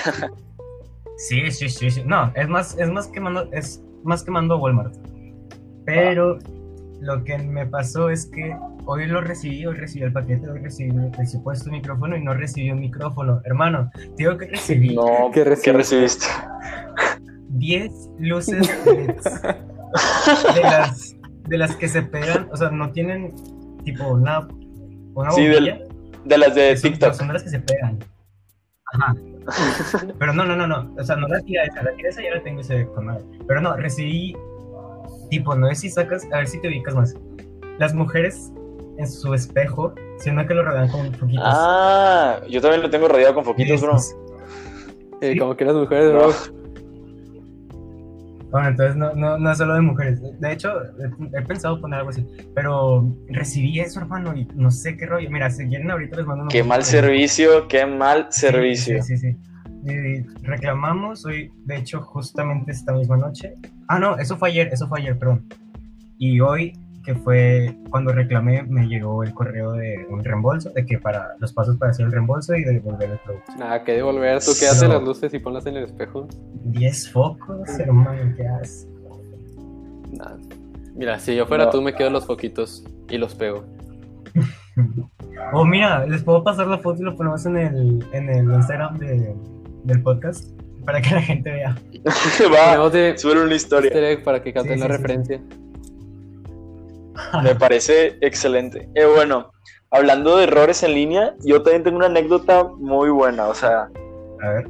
Sí, 1.19 1.51
sí, 1.51 1.69
sí, 1.69 1.91
sí. 1.91 2.03
No, 2.05 2.31
es 2.35 2.49
más, 2.49 2.77
es 2.79 2.91
más 2.91 3.09
quemando, 3.09 3.49
es 3.53 3.83
más 4.05 4.23
quemando 4.23 4.59
Walmart. 4.59 4.95
Pero 5.85 6.39
lo 7.01 7.25
que 7.25 7.39
me 7.39 7.67
pasó 7.67 8.11
es 8.11 8.27
que 8.27 8.57
hoy 8.87 9.07
lo 9.07 9.21
recibí, 9.21 9.65
hoy 9.67 9.77
recibí 9.77 10.05
el 10.05 10.13
paquete, 10.13 10.49
hoy 10.49 10.59
recibí 10.61 10.93
el 11.19 11.27
supuesto 11.29 11.71
micrófono 11.71 12.17
y 12.17 12.23
no 12.23 12.35
recibí 12.35 12.71
un 12.71 12.81
micrófono. 12.81 13.41
Hermano, 13.45 13.91
digo 14.17 14.37
que 14.37 14.47
recibí 14.47 14.95
No, 14.95 15.31
¿Qué 15.33 15.43
¿qué 15.43 15.45
recibiste? 15.45 15.73
recibiste? 15.73 16.27
10 17.49 17.93
luces 18.19 18.69
LEDs 18.87 19.43
de 20.55 20.61
las, 20.63 21.16
de 21.47 21.59
las 21.59 21.77
que 21.77 21.89
se 21.89 22.03
pegan, 22.03 22.49
o 22.53 22.57
sea, 22.57 22.71
no 22.71 22.91
tienen 22.93 23.35
tipo 23.85 24.09
una, 24.09 24.47
una 25.15 25.31
Sí, 25.33 25.45
del- 25.47 25.85
De 26.25 26.39
las 26.39 26.55
de 26.55 26.77
son- 26.77 26.91
TikTok. 26.91 27.13
Son 27.15 27.29
de 27.29 27.35
las 27.35 27.43
que 27.45 27.51
se 27.51 27.61
pegan. 27.61 27.99
Ajá. 28.93 29.15
Pero 30.19 30.33
no, 30.33 30.45
no, 30.45 30.57
no, 30.57 30.67
no. 30.67 30.93
O 30.99 31.05
sea, 31.05 31.17
no 31.17 31.29
la 31.29 31.41
tira 31.41 31.65
esa. 31.65 31.83
La 31.83 31.93
tira 31.95 32.09
esa 32.09 32.23
ya 32.23 32.35
la 32.35 32.43
tengo 32.43 32.61
y 32.61 32.65
se 32.65 32.85
madre. 33.01 33.25
Pero 33.47 33.61
no, 33.61 33.77
recibí. 33.77 34.37
Tipo, 35.31 35.55
no 35.55 35.69
sé 35.69 35.75
si 35.77 35.91
sacas. 35.91 36.25
A 36.33 36.39
ver 36.39 36.49
si 36.49 36.61
te 36.61 36.69
ubicas 36.69 36.95
más. 36.95 37.15
Las 37.79 37.95
mujeres 37.95 38.53
en 38.99 39.07
su 39.07 39.35
espejo, 39.35 39.95
siendo 40.19 40.47
que 40.47 40.55
lo 40.55 40.65
rodean 40.65 40.89
con 40.89 41.13
foquitos. 41.15 41.45
Ah, 41.47 42.41
yo 42.49 42.61
también 42.61 42.83
lo 42.83 42.91
tengo 42.91 43.07
rodeado 43.09 43.35
con 43.35 43.45
foquitos, 43.45 43.81
bro. 43.83 43.97
Eh, 45.21 45.33
Sí. 45.33 45.39
Como 45.39 45.57
que 45.57 45.65
las 45.65 45.75
mujeres, 45.75 46.13
No. 46.13 46.19
bro. 46.19 46.33
Bueno, 48.57 48.69
entonces 48.71 48.97
no, 48.97 49.13
no, 49.15 49.37
no 49.37 49.53
es 49.53 49.59
solo 49.59 49.75
de 49.75 49.83
mujeres. 49.83 50.19
De 50.41 50.51
hecho, 50.53 50.71
he, 50.83 51.39
he 51.39 51.43
pensado 51.43 51.79
poner 51.79 51.99
algo 51.99 52.09
así. 52.11 52.27
Pero 52.55 53.07
recibí 53.29 53.81
eso, 53.81 54.01
hermano, 54.01 54.35
y 54.35 54.47
no 54.55 54.71
sé 54.71 54.97
qué 54.97 55.05
rollo. 55.05 55.31
Mira, 55.31 55.51
si 55.51 55.67
quieren, 55.67 55.91
ahorita 55.91 56.17
les 56.17 56.25
mando 56.27 56.45
una 56.45 56.51
Qué 56.51 56.63
mal 56.65 56.79
de- 56.81 56.85
servicio, 56.87 57.69
qué 57.69 57.85
mal 57.85 58.29
Sí, 58.31 58.41
servicio. 58.41 59.03
Sí, 59.03 59.19
sí, 59.19 59.33
sí. 59.33 59.37
Y 59.85 60.23
reclamamos 60.43 61.27
hoy, 61.27 61.53
de 61.67 61.77
hecho, 61.77 62.01
justamente 62.01 62.73
esta 62.73 62.93
misma 62.95 63.19
noche. 63.19 63.53
Ah, 63.89 63.99
no, 63.99 64.17
eso 64.19 64.39
fue 64.39 64.49
ayer, 64.49 64.69
eso 64.73 64.89
fue 64.89 65.01
ayer, 65.01 65.19
perdón. 65.19 65.45
Y 66.19 66.41
hoy, 66.41 66.73
que 67.07 67.15
fue 67.15 67.75
cuando 67.91 68.13
reclamé, 68.13 68.63
me 68.65 68.87
llegó 68.89 69.23
el 69.23 69.33
correo 69.33 69.73
de 69.73 70.05
un 70.11 70.23
reembolso, 70.23 70.71
de 70.71 70.85
que 70.85 70.99
para 70.99 71.37
los 71.39 71.53
pasos 71.55 71.77
para 71.79 71.93
hacer 71.93 72.05
el 72.07 72.13
reembolso 72.13 72.55
y 72.55 72.65
devolver 72.65 73.11
el 73.13 73.19
producto. 73.19 73.53
Nada 73.59 73.83
que 73.85 73.93
devolver, 73.93 74.41
tú 74.45 74.51
quédate 74.59 74.89
No. 74.89 74.95
las 74.95 75.03
luces 75.05 75.33
y 75.33 75.39
ponlas 75.39 75.65
en 75.67 75.77
el 75.77 75.85
espejo. 75.85 76.29
10 76.65 77.11
focos, 77.13 77.69
hermano, 77.79 78.35
¿qué 78.37 78.47
haces? 78.47 78.89
Nada. 80.13 80.37
Mira, 80.95 81.19
si 81.19 81.35
yo 81.37 81.47
fuera 81.47 81.65
No. 81.67 81.71
tú, 81.71 81.81
me 81.81 81.95
quedo 81.95 82.11
los 82.11 82.27
foquitos 82.27 82.85
y 83.09 83.17
los 83.19 83.35
pego. 83.35 83.65
Oh, 85.53 85.65
mira, 85.65 86.05
les 86.07 86.23
puedo 86.23 86.43
pasar 86.45 86.67
la 86.67 86.79
foto 86.79 87.01
y 87.01 87.05
lo 87.05 87.17
ponemos 87.17 87.47
en 87.47 87.57
el, 87.57 88.05
en 88.13 88.29
el 88.29 88.45
Instagram 88.53 88.99
de- 88.99 89.35
del 89.85 90.03
podcast 90.03 90.51
para 90.85 91.01
que 91.01 91.15
la 91.15 91.23
gente 91.23 91.51
vea. 91.51 91.77
Va, 92.53 92.91
de 92.91 93.17
sube 93.17 93.43
una 93.43 93.55
historia. 93.55 93.91
para 94.25 94.43
que 94.43 94.53
capten 94.53 94.75
Sí, 94.75 94.81
la 94.81 94.87
sí, 94.87 94.93
sí, 94.93 94.97
referencia. 94.99 95.41
Me 97.43 97.55
parece 97.55 98.17
excelente. 98.21 98.89
Eh, 98.95 99.05
bueno, 99.07 99.53
hablando 99.91 100.37
de 100.37 100.45
errores 100.45 100.83
en 100.83 100.95
línea, 100.95 101.35
yo 101.45 101.63
también 101.63 101.83
tengo 101.85 101.97
una 101.97 102.07
anécdota 102.07 102.65
muy 102.65 103.11
buena. 103.11 103.49
O 103.49 103.55
sea, 103.55 103.89
A 104.43 104.49
ver. 104.49 104.69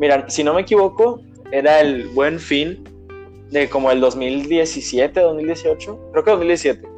mira, 0.00 0.28
si 0.28 0.44
no 0.44 0.54
me 0.54 0.62
equivoco, 0.62 1.20
era 1.50 1.80
el 1.80 2.08
buen 2.08 2.38
fin 2.38 2.84
de 3.50 3.68
como 3.68 3.90
el 3.90 4.00
2017, 4.00 5.20
2018, 5.20 6.10
creo 6.12 6.24
que 6.24 6.30
2017. 6.30 6.88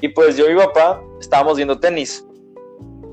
Y 0.00 0.08
pues 0.08 0.36
yo 0.36 0.48
y 0.48 0.54
mi 0.54 0.60
papá 0.60 1.00
estábamos 1.20 1.56
viendo 1.56 1.78
tenis. 1.78 2.24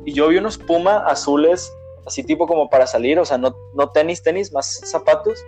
Y 0.06 0.14
yo 0.14 0.28
vi 0.28 0.38
unos 0.38 0.58
Puma 0.58 0.98
azules, 1.08 1.72
así 2.06 2.24
tipo 2.24 2.46
como 2.46 2.70
para 2.70 2.86
salir, 2.86 3.18
o 3.20 3.26
sea, 3.26 3.38
no, 3.38 3.56
no 3.76 3.90
tenis, 3.90 4.22
tenis, 4.22 4.54
más 4.54 4.82
zapatos. 4.86 5.44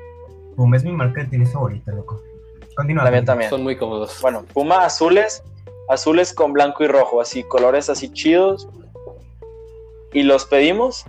Puma 0.55 0.77
es 0.77 0.83
mi 0.83 0.91
marca 0.91 1.21
de 1.21 1.27
tenis 1.27 1.51
favorita, 1.53 1.91
loco. 1.91 2.19
Continúa. 2.77 3.03
La 3.03 3.11
mía 3.11 3.19
continúa. 3.19 3.25
también. 3.33 3.49
Son 3.49 3.63
muy 3.63 3.75
cómodos. 3.75 4.19
Bueno, 4.21 4.45
Puma 4.53 4.85
azules, 4.85 5.43
azules 5.89 6.33
con 6.33 6.53
blanco 6.53 6.83
y 6.83 6.87
rojo, 6.87 7.19
así, 7.19 7.43
colores 7.43 7.89
así 7.89 8.09
chidos. 8.13 8.69
Y 10.13 10.23
los 10.23 10.45
pedimos. 10.45 11.03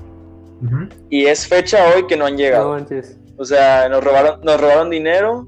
Ujú. 0.65 0.89
Y 1.09 1.27
es 1.27 1.47
fecha 1.47 1.79
hoy 1.95 2.07
que 2.09 2.17
no 2.17 2.27
han 2.27 2.33
No 2.33 2.39
llegado. 2.39 2.71
manches. 2.71 3.17
O 3.37 3.45
sea, 3.45 3.89
nos 3.89 4.03
robaron, 4.03 4.41
nos 4.43 4.61
robaron 4.61 4.91
dinero. 4.91 5.47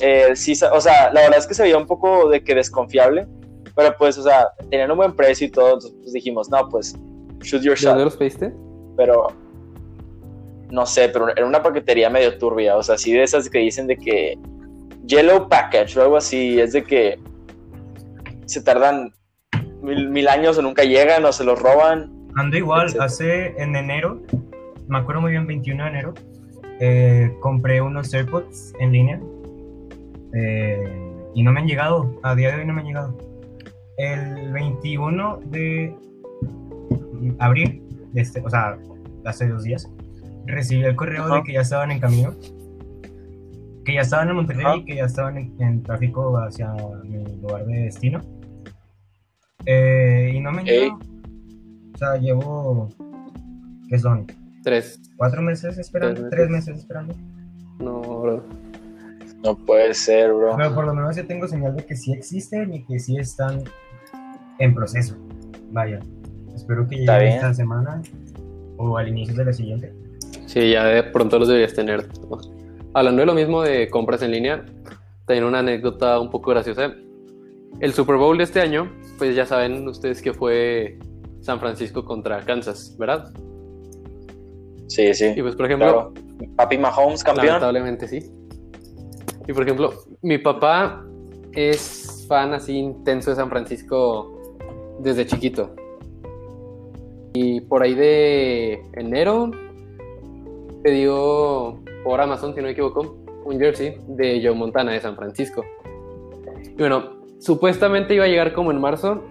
Eh, 0.00 0.36
sí, 0.36 0.52
o 0.70 0.80
sea, 0.82 1.10
la 1.12 1.22
verdad 1.22 1.38
es 1.38 1.46
que 1.46 1.54
se 1.54 1.62
veía 1.62 1.78
un 1.78 1.86
poco 1.86 2.28
de 2.28 2.44
que 2.44 2.54
desconfiable. 2.54 3.26
Pero 3.74 3.94
pues, 3.98 4.18
o 4.18 4.22
sea, 4.22 4.48
tenían 4.70 4.90
un 4.90 4.98
buen 4.98 5.14
precio 5.16 5.46
y 5.46 5.50
todo. 5.50 5.68
Entonces 5.74 5.94
pues, 6.02 6.12
dijimos, 6.12 6.50
no, 6.50 6.68
pues, 6.68 6.94
shoot 7.40 7.62
your 7.62 7.78
¿De 7.78 7.86
dónde 7.86 8.02
shot. 8.02 8.04
los 8.04 8.16
pediste? 8.16 8.52
Pero, 8.96 9.28
no 10.70 10.84
sé, 10.86 11.08
pero 11.08 11.28
era 11.30 11.46
una 11.46 11.62
paquetería 11.62 12.10
medio 12.10 12.36
turbia. 12.38 12.76
O 12.76 12.82
sea, 12.82 12.96
así 12.96 13.12
de 13.12 13.22
esas 13.22 13.48
que 13.48 13.58
dicen 13.58 13.86
de 13.86 13.96
que 13.96 14.38
Yellow 15.06 15.48
Package 15.48 15.98
o 15.98 16.02
algo 16.02 16.16
así. 16.16 16.60
Es 16.60 16.72
de 16.72 16.82
que 16.84 17.18
se 18.46 18.62
tardan 18.62 19.12
mil, 19.82 20.08
mil 20.08 20.28
años 20.28 20.58
o 20.58 20.62
nunca 20.62 20.84
llegan 20.84 21.24
o 21.24 21.32
se 21.32 21.44
los 21.44 21.60
roban. 21.60 22.12
Ando 22.36 22.56
igual, 22.56 22.94
hace 23.00 23.54
en 23.60 23.76
enero, 23.76 24.20
me 24.88 24.98
acuerdo 24.98 25.22
muy 25.22 25.32
bien, 25.32 25.46
21 25.46 25.84
de 25.84 25.88
enero, 25.88 26.14
eh, 26.80 27.32
compré 27.40 27.80
unos 27.80 28.12
AirPods 28.12 28.74
en 28.78 28.92
línea 28.92 29.20
eh, 30.34 30.84
y 31.34 31.42
no 31.42 31.52
me 31.52 31.60
han 31.60 31.66
llegado, 31.66 32.18
a 32.22 32.34
día 32.34 32.50
de 32.50 32.60
hoy 32.60 32.66
no 32.66 32.74
me 32.74 32.80
han 32.82 32.86
llegado. 32.86 33.18
El 33.96 34.52
21 34.52 35.40
de 35.46 35.94
abril, 37.38 37.82
este, 38.14 38.42
o 38.44 38.50
sea, 38.50 38.76
hace 39.24 39.48
dos 39.48 39.62
días, 39.62 39.90
recibí 40.44 40.84
el 40.84 40.94
correo 40.94 41.28
de 41.28 41.42
que 41.42 41.54
ya 41.54 41.62
estaban 41.62 41.90
en 41.90 42.00
camino, 42.00 42.34
que 43.86 43.94
ya 43.94 44.00
estaban 44.02 44.28
en 44.28 44.36
Monterrey 44.36 44.80
y 44.80 44.84
que 44.84 44.96
ya 44.96 45.04
estaban 45.04 45.36
en, 45.38 45.54
en 45.62 45.82
tráfico 45.82 46.36
hacia 46.38 46.72
mi 47.04 47.24
lugar 47.40 47.64
de 47.66 47.84
destino. 47.84 48.20
Eh, 49.64 50.32
y 50.34 50.40
no 50.40 50.52
me 50.52 50.62
llegado. 50.64 50.98
O 51.94 51.98
sea, 51.98 52.16
llevo. 52.16 52.88
¿Qué 53.88 53.98
son? 53.98 54.26
Tres. 54.62 55.00
¿Cuatro 55.16 55.40
meses 55.42 55.78
esperando? 55.78 56.20
Tres 56.22 56.30
¿Tres 56.30 56.50
meses. 56.50 56.78
esperando? 56.78 57.14
No, 57.78 58.00
bro. 58.20 58.44
No 59.42 59.56
puede 59.56 59.94
ser, 59.94 60.32
bro. 60.32 60.56
Pero 60.56 60.74
por 60.74 60.84
lo 60.86 60.94
menos 60.94 61.14
ya 61.16 61.24
tengo 61.24 61.46
señal 61.46 61.76
de 61.76 61.84
que 61.84 61.94
sí 61.96 62.12
existen 62.12 62.74
y 62.74 62.84
que 62.84 62.98
sí 62.98 63.16
están 63.16 63.62
en 64.58 64.74
proceso. 64.74 65.16
Vaya. 65.70 66.00
Espero 66.54 66.88
que 66.88 66.96
Está 67.00 67.14
llegue 67.18 67.24
bien. 67.26 67.36
esta 67.36 67.54
semana 67.54 68.02
o 68.78 68.96
al 68.98 69.08
inicio 69.08 69.34
de 69.36 69.44
la 69.44 69.52
siguiente. 69.52 69.92
Sí, 70.46 70.70
ya 70.72 70.84
de 70.86 71.02
pronto 71.04 71.38
los 71.38 71.48
deberías 71.48 71.74
tener. 71.74 72.06
Hablando 72.96 73.20
de 73.20 73.26
lo 73.26 73.34
mismo 73.34 73.60
de 73.60 73.90
compras 73.90 74.22
en 74.22 74.30
línea, 74.30 74.64
también 75.26 75.44
una 75.44 75.58
anécdota 75.58 76.18
un 76.18 76.30
poco 76.30 76.52
graciosa. 76.52 76.94
El 77.78 77.92
Super 77.92 78.16
Bowl 78.16 78.38
de 78.38 78.44
este 78.44 78.62
año, 78.62 78.90
pues 79.18 79.36
ya 79.36 79.44
saben 79.44 79.86
ustedes 79.86 80.22
que 80.22 80.32
fue 80.32 80.98
San 81.42 81.60
Francisco 81.60 82.06
contra 82.06 82.40
Kansas, 82.40 82.96
¿verdad? 82.98 83.30
Sí, 84.88 85.12
sí. 85.12 85.34
Y 85.36 85.42
pues, 85.42 85.54
por 85.56 85.66
ejemplo, 85.66 86.10
Claro. 86.14 86.14
Papi 86.56 86.78
Mahomes, 86.78 87.22
campeón. 87.22 87.48
lamentablemente 87.48 88.08
sí. 88.08 88.30
Y 89.46 89.52
por 89.52 89.64
ejemplo, 89.64 89.92
mi 90.22 90.38
papá 90.38 91.04
es 91.52 92.24
fan 92.26 92.54
así 92.54 92.78
intenso 92.78 93.28
de 93.28 93.36
San 93.36 93.50
Francisco 93.50 94.56
desde 95.00 95.26
chiquito. 95.26 95.76
Y 97.34 97.60
por 97.60 97.82
ahí 97.82 97.92
de 97.92 98.80
enero 98.94 99.50
pidió 100.82 101.78
por 102.06 102.20
Amazon, 102.20 102.54
si 102.54 102.60
no 102.60 102.66
me 102.66 102.70
equivoco, 102.70 103.16
un 103.44 103.58
jersey 103.58 104.00
de 104.06 104.40
Joe 104.40 104.54
Montana 104.54 104.92
de 104.92 105.00
San 105.00 105.16
Francisco. 105.16 105.64
Y 106.62 106.78
bueno, 106.78 107.16
supuestamente 107.40 108.14
iba 108.14 108.26
a 108.26 108.28
llegar 108.28 108.52
como 108.52 108.70
en 108.70 108.80
marzo. 108.80 109.24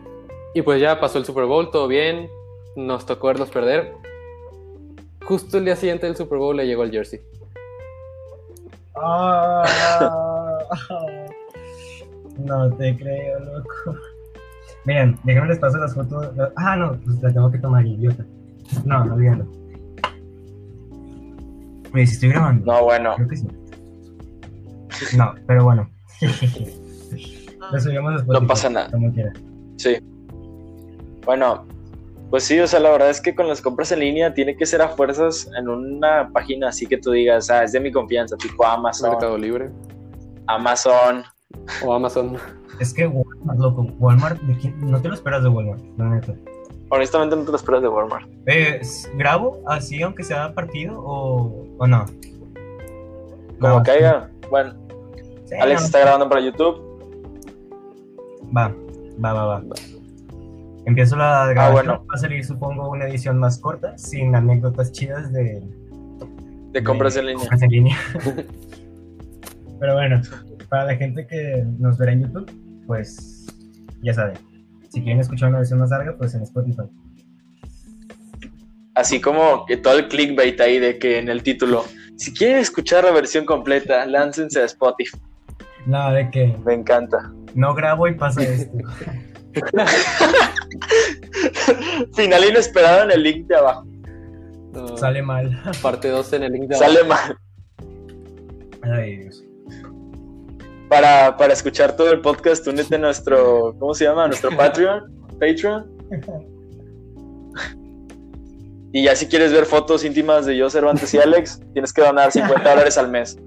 Y 0.53 0.61
pues 0.61 0.81
ya 0.81 0.99
pasó 0.99 1.17
el 1.17 1.23
Super 1.23 1.45
Bowl, 1.45 1.71
todo 1.71 1.87
bien. 1.87 2.29
Nos 2.75 3.05
tocó 3.05 3.27
verlos 3.27 3.49
perder. 3.49 3.93
Justo 5.25 5.57
el 5.57 5.63
día 5.63 5.77
siguiente 5.77 6.05
del 6.05 6.17
Super 6.17 6.37
Bowl 6.37 6.57
le 6.57 6.67
llegó 6.67 6.83
el 6.83 6.91
jersey. 6.91 7.21
Ah, 9.01 9.63
no 12.39 12.75
te 12.75 12.97
creo, 12.97 13.39
loco. 13.39 13.99
Miren, 14.83 15.17
déjenme 15.23 15.47
les 15.47 15.59
paso 15.59 15.77
las 15.77 15.95
fotos. 15.95 16.27
Ah, 16.57 16.75
no, 16.75 16.99
pues 17.05 17.23
la 17.23 17.31
tengo 17.31 17.49
que 17.49 17.59
tomar, 17.59 17.85
idiota. 17.85 18.25
No, 18.83 19.05
no 19.05 19.13
olvídalo. 19.15 19.64
Oye, 21.95 22.05
si 22.05 22.15
estoy 22.15 22.29
grabando. 22.29 22.65
No, 22.65 22.83
bueno. 22.83 23.15
Creo 23.15 23.27
que 23.29 23.37
sí. 23.37 23.47
No, 25.17 25.33
pero 25.47 25.63
bueno. 25.63 25.89
Lo 27.71 27.79
subimos 27.79 28.15
después. 28.15 28.41
No 28.41 28.47
pasa 28.47 28.69
nada. 28.69 28.91
Como 28.91 29.13
quiera. 29.13 29.31
Sí. 29.77 29.97
Bueno, 31.25 31.65
pues 32.29 32.43
sí, 32.43 32.59
o 32.59 32.67
sea, 32.67 32.81
la 32.81 32.91
verdad 32.91 33.09
es 33.09 33.21
que 33.21 33.33
con 33.33 33.47
las 33.47 33.61
compras 33.61 33.93
en 33.93 33.99
línea 34.01 34.33
tiene 34.33 34.57
que 34.57 34.65
ser 34.65 34.81
a 34.81 34.89
fuerzas 34.89 35.49
en 35.57 35.69
una 35.69 36.29
página 36.33 36.67
así 36.67 36.85
que 36.85 36.97
tú 36.97 37.11
digas, 37.11 37.49
ah, 37.49 37.63
es 37.63 37.71
de 37.71 37.79
mi 37.79 37.93
confianza, 37.93 38.35
tipo 38.35 38.65
Amazon, 38.65 39.11
Mercado 39.11 39.37
Libre 39.37 39.69
Amazon. 40.47 41.23
o 41.83 41.93
Amazon. 41.93 42.37
Es 42.79 42.93
que 42.93 43.07
Walmart, 43.07 43.59
loco. 43.59 43.87
Walmart, 43.99 44.41
no 44.41 45.01
te 45.01 45.07
lo 45.07 45.13
esperas 45.13 45.43
de 45.43 45.49
Walmart, 45.49 45.81
la 45.97 46.09
neta. 46.09 46.35
Honestamente 46.95 47.35
no 47.35 47.43
te 47.43 47.51
lo 47.51 47.57
esperas 47.57 47.81
de 47.81 47.89
Walmart. 47.89 48.27
Eh, 48.45 48.81
¿Grabo 49.15 49.61
así 49.67 50.01
aunque 50.01 50.23
sea 50.23 50.53
partido 50.53 50.97
o, 50.97 51.65
o 51.77 51.87
no? 51.87 52.05
Como 53.59 53.77
No, 53.79 53.83
caiga. 53.83 54.29
Bueno, 54.49 54.73
sí, 55.45 55.55
Alex 55.59 55.81
no. 55.81 55.85
está 55.87 55.99
grabando 55.99 56.29
para 56.29 56.41
YouTube. 56.41 56.81
Va, 58.55 58.73
va, 59.23 59.33
va, 59.33 59.45
va. 59.45 59.63
Empiezo 60.85 61.15
la 61.15 61.47
grabación. 61.47 61.57
Ah, 61.57 61.69
bueno. 61.71 62.05
Va 62.09 62.13
a 62.15 62.17
salir, 62.17 62.45
supongo, 62.45 62.89
una 62.89 63.07
edición 63.07 63.39
más 63.39 63.57
corta, 63.59 63.97
sin 63.97 64.35
anécdotas 64.35 64.91
chidas 64.91 65.33
de, 65.33 65.63
De 66.71 66.83
compras 66.83 67.17
en 67.17 67.25
línea. 67.25 67.39
compras 67.39 67.61
en 67.63 67.69
línea. 67.71 67.97
Pero 69.79 69.93
bueno, 69.95 70.21
para 70.69 70.85
la 70.85 70.95
gente 70.95 71.27
que 71.27 71.65
nos 71.79 71.97
verá 71.97 72.13
en 72.13 72.21
YouTube, 72.21 72.49
pues 72.87 73.47
ya 74.01 74.13
saben. 74.13 74.37
Si 74.95 75.01
quieren 75.03 75.19
escuchar 75.19 75.49
una 75.49 75.57
versión 75.57 75.79
más 75.79 75.89
larga, 75.89 76.15
pues 76.17 76.33
en 76.35 76.43
Spotify. 76.43 76.83
Así 78.93 79.19
como 79.19 79.65
que 79.65 79.75
todo 79.75 79.99
el 79.99 80.07
clickbait 80.07 80.57
ahí 80.61 80.79
de 80.79 80.97
que 80.97 81.19
en 81.19 81.27
el 81.27 81.43
título, 81.43 81.83
si 82.15 82.33
quieren 82.33 82.59
escuchar 82.59 83.03
la 83.03 83.11
versión 83.11 83.43
completa, 83.45 84.05
láncense 84.05 84.61
a 84.61 84.63
Spotify. 84.63 85.17
Nada 85.85 86.13
de 86.13 86.29
que 86.31 86.55
Me 86.65 86.75
encanta. 86.75 87.29
no 87.55 87.75
grabo 87.75 88.07
y 88.07 88.13
pasa 88.13 88.41
esto. 88.43 88.71
Final 92.15 92.45
inesperado 92.45 93.03
en 93.03 93.11
el 93.11 93.21
link 93.23 93.47
de 93.47 93.55
abajo. 93.57 93.85
No, 94.71 94.97
Sale 94.97 95.21
mal. 95.21 95.61
Parte 95.81 96.07
2 96.07 96.31
en 96.33 96.43
el 96.43 96.53
link 96.53 96.69
de 96.69 96.75
Sale 96.77 97.01
abajo. 97.01 97.33
mal. 98.81 98.93
Ay, 98.93 99.17
Dios. 99.17 99.43
Para, 100.89 101.35
para 101.37 101.53
escuchar 101.53 101.95
todo 101.95 102.11
el 102.11 102.21
podcast, 102.21 102.67
únete 102.67 102.95
a 102.95 102.99
nuestro, 102.99 103.75
¿cómo 103.79 103.93
se 103.93 104.05
llama? 104.05 104.27
Nuestro 104.27 104.49
Patreon. 104.57 105.11
Patreon. 105.39 105.85
Y 108.91 109.03
ya 109.03 109.15
si 109.15 109.27
quieres 109.27 109.51
ver 109.51 109.65
fotos 109.65 110.05
íntimas 110.05 110.45
de 110.45 110.55
yo, 110.55 110.69
Cervantes 110.69 111.13
y 111.13 111.17
Alex, 111.17 111.59
tienes 111.73 111.91
que 111.91 112.01
donar 112.01 112.31
50 112.31 112.69
dólares 112.69 112.97
al 112.97 113.09
mes. 113.09 113.37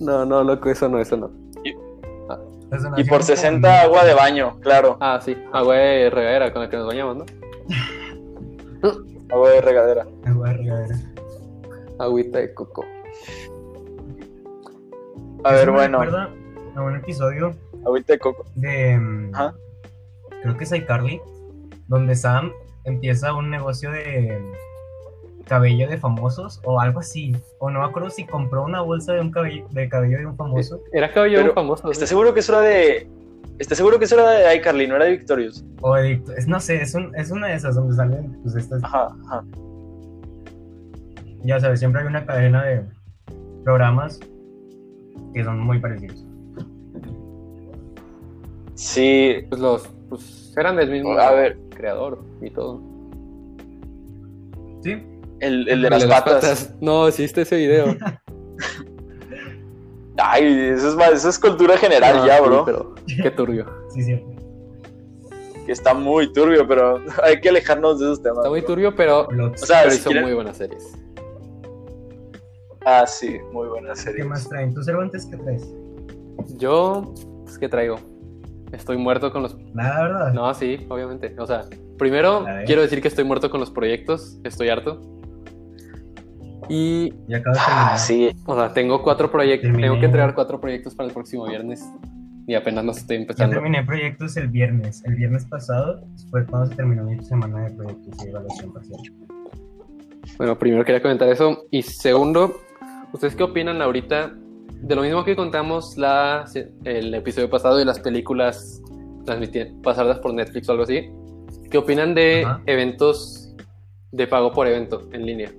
No, 0.00 0.24
no, 0.26 0.42
loco, 0.44 0.68
eso 0.70 0.88
no, 0.88 0.98
eso 1.00 1.16
no. 1.16 1.30
Y 1.62 3.04
por 3.04 3.20
donaciones 3.20 3.26
60 3.26 3.68
como- 3.68 3.82
agua 3.82 4.04
de 4.04 4.14
baño, 4.14 4.58
claro. 4.60 4.96
Ah, 5.00 5.20
sí, 5.24 5.36
agua 5.52 5.76
de 5.76 6.10
regadera 6.10 6.52
con 6.52 6.62
la 6.62 6.68
que 6.68 6.76
nos 6.76 6.86
bañamos, 6.88 7.18
¿no? 7.18 7.24
Agua 9.30 9.50
de 9.50 9.60
regadera. 9.60 10.06
Agua 10.26 10.48
de 10.50 10.56
regadera. 10.56 10.96
Agüita 12.00 12.38
de 12.38 12.52
coco. 12.52 12.84
A 15.44 15.52
ver, 15.52 15.66
me 15.70 15.72
bueno, 15.72 16.00
a 16.76 16.82
un 16.82 16.96
episodio 16.96 17.54
agüita 17.84 18.14
de 18.14 18.18
coco. 18.18 18.44
de. 18.54 18.96
mm, 18.98 19.34
Ajá. 19.34 19.54
Creo 20.42 20.56
que 20.56 20.64
es 20.64 20.72
iCarly, 20.72 21.20
donde 21.88 22.14
Sam 22.16 22.52
empieza 22.84 23.32
un 23.34 23.50
negocio 23.50 23.90
de 23.90 24.42
cabello 25.46 25.88
de 25.88 25.98
famosos 25.98 26.60
o 26.64 26.80
algo 26.80 27.00
así. 27.00 27.34
O 27.58 27.70
no 27.70 27.80
me 27.80 27.86
acuerdo 27.86 28.10
si 28.10 28.24
compró 28.26 28.64
una 28.64 28.80
bolsa 28.80 29.12
de 29.14 29.20
un 29.20 29.30
cabello 29.30 29.66
de, 29.70 29.88
cabello 29.88 30.18
de 30.18 30.26
un 30.26 30.36
famoso. 30.36 30.80
Era 30.92 31.10
cabello 31.12 31.38
Pero, 31.38 31.54
famoso. 31.54 31.90
¿Estás 31.90 32.08
seguro 32.08 32.34
que 32.34 32.40
eso 32.40 32.52
era 32.52 32.62
de. 32.62 33.08
¿Estás 33.58 33.78
seguro 33.78 33.98
que 33.98 34.06
eso 34.06 34.16
era 34.18 34.30
de 34.30 34.56
iCarly, 34.56 34.86
no 34.88 34.96
era 34.96 35.04
de 35.04 35.12
Victorious? 35.12 35.64
O 35.80 35.94
de- 35.94 36.20
es- 36.36 36.48
no 36.48 36.58
sé, 36.60 36.82
es, 36.82 36.94
un- 36.94 37.14
es 37.14 37.30
una 37.30 37.46
de 37.48 37.54
esas 37.54 37.76
donde 37.76 37.94
salen, 37.94 38.36
pues 38.42 38.56
estas. 38.56 38.82
Ajá, 38.82 39.08
ajá. 39.26 39.44
Ya 41.44 41.60
sabes, 41.60 41.78
siempre 41.78 42.00
hay 42.00 42.06
una 42.08 42.24
cadena 42.26 42.64
de 42.64 42.82
programas 43.64 44.18
que 45.34 45.44
son 45.44 45.60
muy 45.60 45.78
parecidos. 45.80 46.24
Sí, 48.74 49.36
Pues 49.48 49.60
los 49.60 49.88
pues, 50.08 50.52
eran 50.56 50.76
del 50.76 50.90
mismo 50.90 51.12
A 51.12 51.30
ver. 51.32 51.58
creador 51.70 52.22
y 52.40 52.50
todo. 52.50 52.80
Sí, 54.82 54.92
el, 55.40 55.68
el 55.68 55.82
de 55.82 55.88
El 55.88 55.90
las 55.90 56.04
patas. 56.06 56.74
No, 56.80 57.08
hiciste 57.08 57.42
ese 57.42 57.56
video. 57.56 57.96
Ay, 60.16 60.44
eso 60.70 60.88
es, 61.00 61.12
eso 61.14 61.28
es 61.28 61.38
cultura 61.40 61.76
general 61.76 62.18
No, 62.18 62.26
ya, 62.26 62.38
sí, 62.38 62.44
bro. 62.44 62.64
Pero 62.64 62.94
qué 63.22 63.30
turbio. 63.32 63.66
sí, 63.90 64.02
cierto. 64.04 64.26
que 65.66 65.72
está 65.72 65.92
muy 65.94 66.32
turbio, 66.32 66.66
pero 66.68 67.00
hay 67.22 67.40
que 67.40 67.48
alejarnos 67.48 67.98
de 67.98 68.06
esos 68.06 68.22
temas. 68.22 68.38
Está 68.38 68.48
muy 68.50 68.62
turbio, 68.62 68.94
pero. 68.94 69.22
O 69.26 69.56
sea, 69.56 69.80
pero 69.80 69.90
si 69.90 69.96
hizo 69.98 70.10
quieren- 70.10 70.24
muy 70.24 70.34
buenas 70.34 70.56
series. 70.56 70.96
Ah, 72.84 73.06
sí, 73.06 73.38
muy 73.52 73.68
buena 73.68 73.94
serie. 73.94 74.22
¿Qué 74.22 74.28
más 74.28 74.48
traen? 74.48 74.74
¿Tú 74.74 74.82
Cervantes 74.82 75.26
qué 75.26 75.36
traes? 75.36 75.74
Yo, 76.58 77.14
pues, 77.44 77.58
¿qué 77.58 77.68
traigo? 77.68 77.96
Estoy 78.72 78.96
muerto 78.98 79.32
con 79.32 79.42
los... 79.42 79.56
Nada, 79.72 80.02
¿verdad? 80.02 80.32
No, 80.34 80.52
sí, 80.54 80.84
obviamente. 80.88 81.34
O 81.38 81.46
sea, 81.46 81.64
primero 81.98 82.44
quiero 82.66 82.82
decir 82.82 83.00
que 83.00 83.08
estoy 83.08 83.24
muerto 83.24 83.50
con 83.50 83.60
los 83.60 83.70
proyectos, 83.70 84.38
estoy 84.44 84.68
harto. 84.68 85.00
Y, 86.68 87.12
Ya 87.28 87.38
acabo 87.38 87.54
de 87.56 87.60
terminar. 87.64 87.92
Ah, 87.92 87.98
sí. 87.98 88.30
o 88.46 88.54
sea, 88.56 88.72
tengo 88.72 89.02
cuatro 89.02 89.30
proyectos, 89.30 89.68
Terminé. 89.68 89.88
tengo 89.88 90.00
que 90.00 90.06
entregar 90.06 90.34
cuatro 90.34 90.60
proyectos 90.60 90.94
para 90.94 91.08
el 91.08 91.14
próximo 91.14 91.46
viernes. 91.46 91.84
Y 92.46 92.54
apenas 92.54 92.84
los 92.84 92.98
estoy 92.98 93.16
Yo 93.16 93.22
empezando. 93.22 93.54
terminé 93.54 93.82
proyectos 93.84 94.36
el 94.36 94.48
viernes. 94.48 95.02
El 95.04 95.14
viernes 95.14 95.46
pasado 95.46 96.02
fue 96.30 96.44
cuando 96.46 96.68
se 96.68 96.74
terminó 96.76 97.04
mi 97.04 97.22
semana 97.24 97.64
de 97.64 97.70
proyectos 97.70 98.24
y 98.24 98.28
evaluación 98.28 98.72
parcial. 98.72 99.00
Bueno, 100.36 100.58
primero 100.58 100.84
quería 100.84 101.00
comentar 101.00 101.28
eso. 101.28 101.64
Y 101.70 101.82
segundo, 101.82 102.56
¿ustedes 103.14 103.36
qué 103.36 103.44
opinan 103.44 103.80
ahorita 103.80 104.34
de 104.82 104.94
lo 104.96 105.02
mismo 105.02 105.24
que 105.24 105.36
contamos 105.36 105.96
la, 105.96 106.44
el 106.84 107.14
episodio 107.14 107.48
pasado 107.48 107.76
de 107.78 107.84
las 107.84 108.00
películas 108.00 108.82
pasadas 109.82 110.18
por 110.18 110.34
Netflix 110.34 110.68
o 110.68 110.72
algo 110.72 110.84
así? 110.84 111.08
¿Qué 111.70 111.78
opinan 111.78 112.14
de 112.14 112.42
Ajá. 112.44 112.60
eventos 112.66 113.54
de 114.10 114.26
pago 114.26 114.52
por 114.52 114.66
evento 114.66 115.08
en 115.12 115.24
línea? 115.26 115.50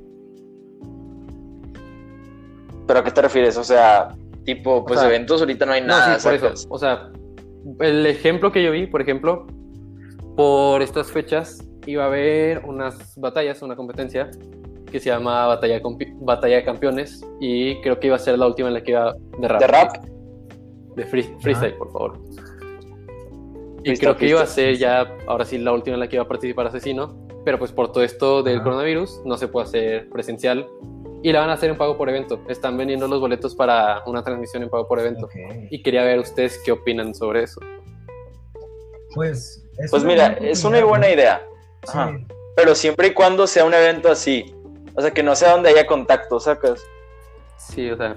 ¿Pero 2.88 3.00
a 3.00 3.04
qué 3.04 3.12
te 3.12 3.22
refieres? 3.22 3.58
O 3.58 3.64
sea, 3.64 4.10
tipo, 4.44 4.86
pues 4.86 5.00
sea, 5.00 5.10
eventos 5.10 5.40
ahorita 5.42 5.66
no 5.66 5.72
hay 5.72 5.82
No, 5.82 5.88
nada. 5.88 6.20
sí, 6.20 6.28
por 6.28 6.36
eso. 6.36 6.68
O 6.70 6.78
sea, 6.78 7.10
el 7.80 8.06
ejemplo 8.06 8.52
que 8.52 8.64
yo 8.64 8.72
vi, 8.72 8.86
por 8.86 9.02
ejemplo, 9.02 9.48
por 10.36 10.82
estas 10.82 11.10
fechas 11.10 11.66
iba 11.88 12.04
a 12.04 12.08
haber 12.08 12.64
unas 12.66 13.18
batallas, 13.18 13.62
una 13.62 13.76
competencia 13.76 14.30
que 14.96 15.02
se 15.02 15.10
llama 15.10 15.46
Batalla, 15.48 15.82
Batalla 16.22 16.56
de 16.56 16.64
Campeones 16.64 17.22
y 17.42 17.82
creo 17.82 18.00
que 18.00 18.08
iba 18.08 18.16
a 18.16 18.20
ser 18.20 18.40
la 18.40 18.48
última 18.48 18.70
en 18.70 18.76
la 18.76 18.82
que 18.82 18.92
iba 18.92 19.14
de 19.40 19.46
rap. 19.50 19.60
¿De 19.60 19.68
rap? 19.68 20.06
De 20.96 21.06
free- 21.06 21.36
freestyle, 21.42 21.74
por 21.74 21.92
favor. 21.92 22.18
Y 23.84 23.90
Freestyle, 23.90 24.00
creo 24.00 24.16
que 24.16 24.28
iba 24.30 24.42
a 24.42 24.46
ser 24.46 24.78
ya, 24.78 25.14
ahora 25.28 25.44
sí, 25.44 25.58
la 25.58 25.74
última 25.74 25.96
en 25.96 26.00
la 26.00 26.08
que 26.08 26.16
iba 26.16 26.24
a 26.24 26.28
participar 26.30 26.68
Asesino, 26.68 27.28
pero 27.44 27.60
pues 27.60 27.74
por 27.74 27.92
todo 27.92 28.06
esto 28.06 28.42
del 28.42 28.64
coronavirus 28.64 29.20
no 29.26 29.36
se 29.36 29.50
puede 29.50 29.66
hacer 29.68 30.10
presencial 30.12 30.66
y 31.22 31.34
la 31.34 31.42
van 31.42 31.50
a 31.50 31.54
hacer 31.54 31.70
en 31.72 31.78
pago 31.78 31.98
por 31.98 32.08
evento. 32.08 32.40
Están 32.48 32.78
vendiendo 32.78 33.10
los 33.10 33.20
boletos 33.20 33.54
para 33.54 34.02
una 34.06 34.24
transmisión 34.24 34.64
en 34.64 34.70
pago 34.70 34.88
por 34.88 35.00
evento. 35.00 35.28
Y 35.72 35.84
quería 35.84 36.04
ver 36.06 36.20
ustedes 36.20 36.58
qué 36.64 36.72
opinan 36.72 37.14
sobre 37.14 37.44
eso. 37.44 37.60
Pues, 39.14 39.62
es 39.78 39.92
Pues 39.92 40.06
mira, 40.06 40.38
es 40.40 40.64
una 40.64 40.82
buena 40.86 41.10
idea. 41.10 41.46
Pero 42.56 42.74
siempre 42.76 43.08
y 43.08 43.14
cuando 43.14 43.46
sea 43.46 43.66
un 43.66 43.74
evento 43.74 44.10
así. 44.10 44.55
O 44.96 45.02
sea, 45.02 45.12
que 45.12 45.24
no 45.24 45.36
sea 45.36 45.52
donde 45.54 45.70
haya 45.70 45.86
contacto, 45.86 46.40
sacas. 46.40 46.82
Sí, 47.58 47.90
o 47.92 47.98
sea, 47.98 48.16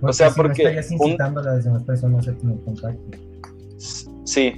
Porque 0.00 0.12
sea, 0.14 0.30
si 0.30 0.36
no 0.38 0.42
porque 0.42 0.62
estarías 0.62 0.90
un- 0.90 0.94
incitando 1.08 1.40
a 1.40 1.44
las 1.44 1.64
demás 1.64 1.82
personas 1.84 2.26
a 2.28 2.32
tener 2.32 2.58
contacto. 2.64 3.18
Sí. 4.24 4.54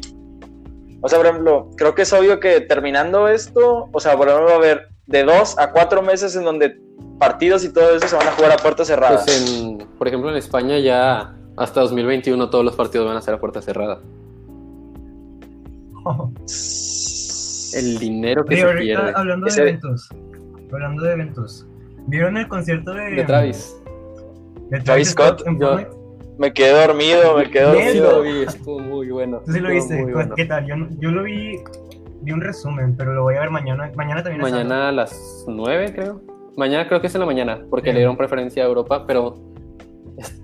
O 1.01 1.09
sea, 1.09 1.19
por 1.19 1.27
ejemplo, 1.27 1.71
creo 1.77 1.95
que 1.95 2.03
es 2.03 2.13
obvio 2.13 2.39
que 2.41 2.61
terminando 2.61 3.27
esto, 3.29 3.89
o 3.93 4.01
sea, 4.01 4.17
por 4.17 4.29
ejemplo, 4.29 4.47
va 4.49 4.53
a 4.55 4.57
haber 4.57 4.89
de 5.07 5.25
dos 5.25 5.59
a 5.59 5.73
cuatro 5.73 6.01
meses 6.03 6.37
en 6.37 6.45
donde 6.45 6.81
partidos 7.19 7.65
y 7.65 7.73
todo 7.73 7.95
eso 7.97 8.07
se 8.09 8.17
van 8.17 8.29
a 8.29 8.33
jugar 8.33 8.53
a 8.53 8.57
puerta 8.57 8.85
cerrada. 8.85 9.23
pues 9.25 9.51
en, 9.51 9.79
por 9.99 10.07
ejemplo 10.09 10.31
en 10.31 10.37
España 10.37 10.79
ya 10.79 11.35
hasta 11.57 11.81
2021 11.81 12.49
todos 12.51 12.65
los 12.65 12.75
partidos 12.77 13.07
van 13.09 13.17
a 13.17 13.21
ser 13.21 13.35
a 13.35 13.41
puerta 13.41 13.61
cerrada. 13.61 14.01
El 17.75 17.99
dinero 17.99 18.45
que 18.45 18.55
Oye, 18.55 18.63
se 18.63 18.69
ahorita, 18.69 19.01
pierde. 19.01 19.13
hablando 19.17 19.47
Ese- 19.47 19.63
de 19.63 19.69
eventos, 19.71 20.09
hablando 20.77 21.03
de 21.03 21.13
eventos, 21.13 21.67
¿vieron 22.07 22.37
el 22.37 22.49
concierto 22.49 22.93
de, 22.95 23.11
De 23.13 23.25
Travis. 23.25 23.77
de 24.71 24.81
Travis 24.81 25.11
Scott? 25.11 25.43
Yo-? 25.59 25.79
Me 26.39 26.53
quedé 26.53 26.73
dormido, 26.87 27.37
me 27.37 27.51
quedé 27.51 27.73
Bien. 27.73 27.93
Sí 27.93 27.99
dormido. 27.99 28.13
lo 28.13 28.23
vi, 28.23 28.43
estuvo 28.45 28.79
muy 28.81 29.11
bueno. 29.11 29.43
¿Tú 29.45 29.53
sí 29.53 29.61
lo 29.61 29.69
viste? 29.69 29.95
muy 29.97 30.13
¿Cu- 30.13 30.19
bueno. 30.19 30.35
¿Qué 30.35 30.45
tal? 30.47 30.67
Yo, 30.67 30.75
yo 30.99 31.11
lo 31.11 31.23
vi, 31.23 31.59
vi 32.23 32.33
un 32.33 32.41
resumen, 32.41 32.97
pero 32.97 33.13
lo 33.13 33.23
voy 33.23 33.35
a 33.37 33.41
ver 33.41 33.51
mañana. 33.51 33.93
Mañana 33.95 34.23
también 34.23 34.45
es 34.45 34.51
Mañana 34.51 34.89
a 34.89 34.93
las 34.93 35.45
9 35.47 35.93
creo. 35.95 36.21
Mañana 36.57 36.89
creo 36.89 37.01
que 37.01 37.07
es 37.07 37.15
en 37.15 37.21
la 37.21 37.27
mañana, 37.27 37.61
porque 37.71 37.93
le 37.93 37.99
dieron 38.01 38.17
preferencia 38.17 38.63
a 38.65 38.67
Europa, 38.67 39.05
pero 39.07 39.35
es- 40.17 40.41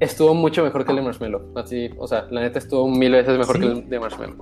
estuvo 0.00 0.34
mucho 0.34 0.62
mejor 0.62 0.84
que 0.84 0.90
el 0.92 0.96
de 0.96 1.02
Marshmallow. 1.02 1.52
Así, 1.56 1.90
o 1.98 2.06
sea, 2.06 2.26
la 2.30 2.42
neta 2.42 2.58
estuvo 2.58 2.86
mil 2.88 3.12
veces 3.12 3.38
mejor 3.38 3.56
¿Sí? 3.56 3.62
que 3.62 3.68
el 3.68 3.88
de 3.88 3.98
Marshmallow. 4.00 4.36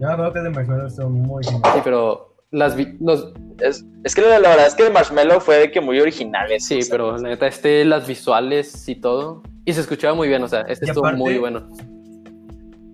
Yo 0.00 0.06
me 0.06 0.12
acuerdo 0.12 0.32
que 0.32 0.38
el 0.38 0.44
de 0.44 0.50
Marshmallow 0.50 0.86
estuvo 0.86 1.08
muy 1.10 1.42
Sí, 1.44 1.52
genial. 1.52 1.80
pero 1.84 2.35
las 2.56 2.74
vi- 2.76 2.96
los, 3.00 3.32
Es, 3.60 3.84
es 4.04 4.14
que 4.14 4.20
la, 4.22 4.38
la 4.38 4.50
verdad 4.50 4.66
es 4.66 4.74
que 4.74 4.86
el 4.86 4.92
Marshmallow 4.92 5.40
fue 5.40 5.56
de 5.56 5.70
que 5.70 5.80
muy 5.80 5.98
originales. 6.00 6.66
sí, 6.66 6.78
o 6.78 6.82
sea, 6.82 6.90
pero 6.92 7.16
la 7.16 7.28
neta 7.30 7.46
este 7.46 7.84
las 7.84 8.06
visuales 8.06 8.88
y 8.88 8.96
todo 8.96 9.42
y 9.64 9.72
se 9.72 9.80
escuchaba 9.80 10.14
muy 10.14 10.28
bien, 10.28 10.42
o 10.42 10.48
sea, 10.48 10.60
este 10.62 10.86
Y 10.86 10.88
estuvo 10.90 11.06
aparte- 11.06 11.18
muy 11.22 11.38
bueno. 11.38 11.68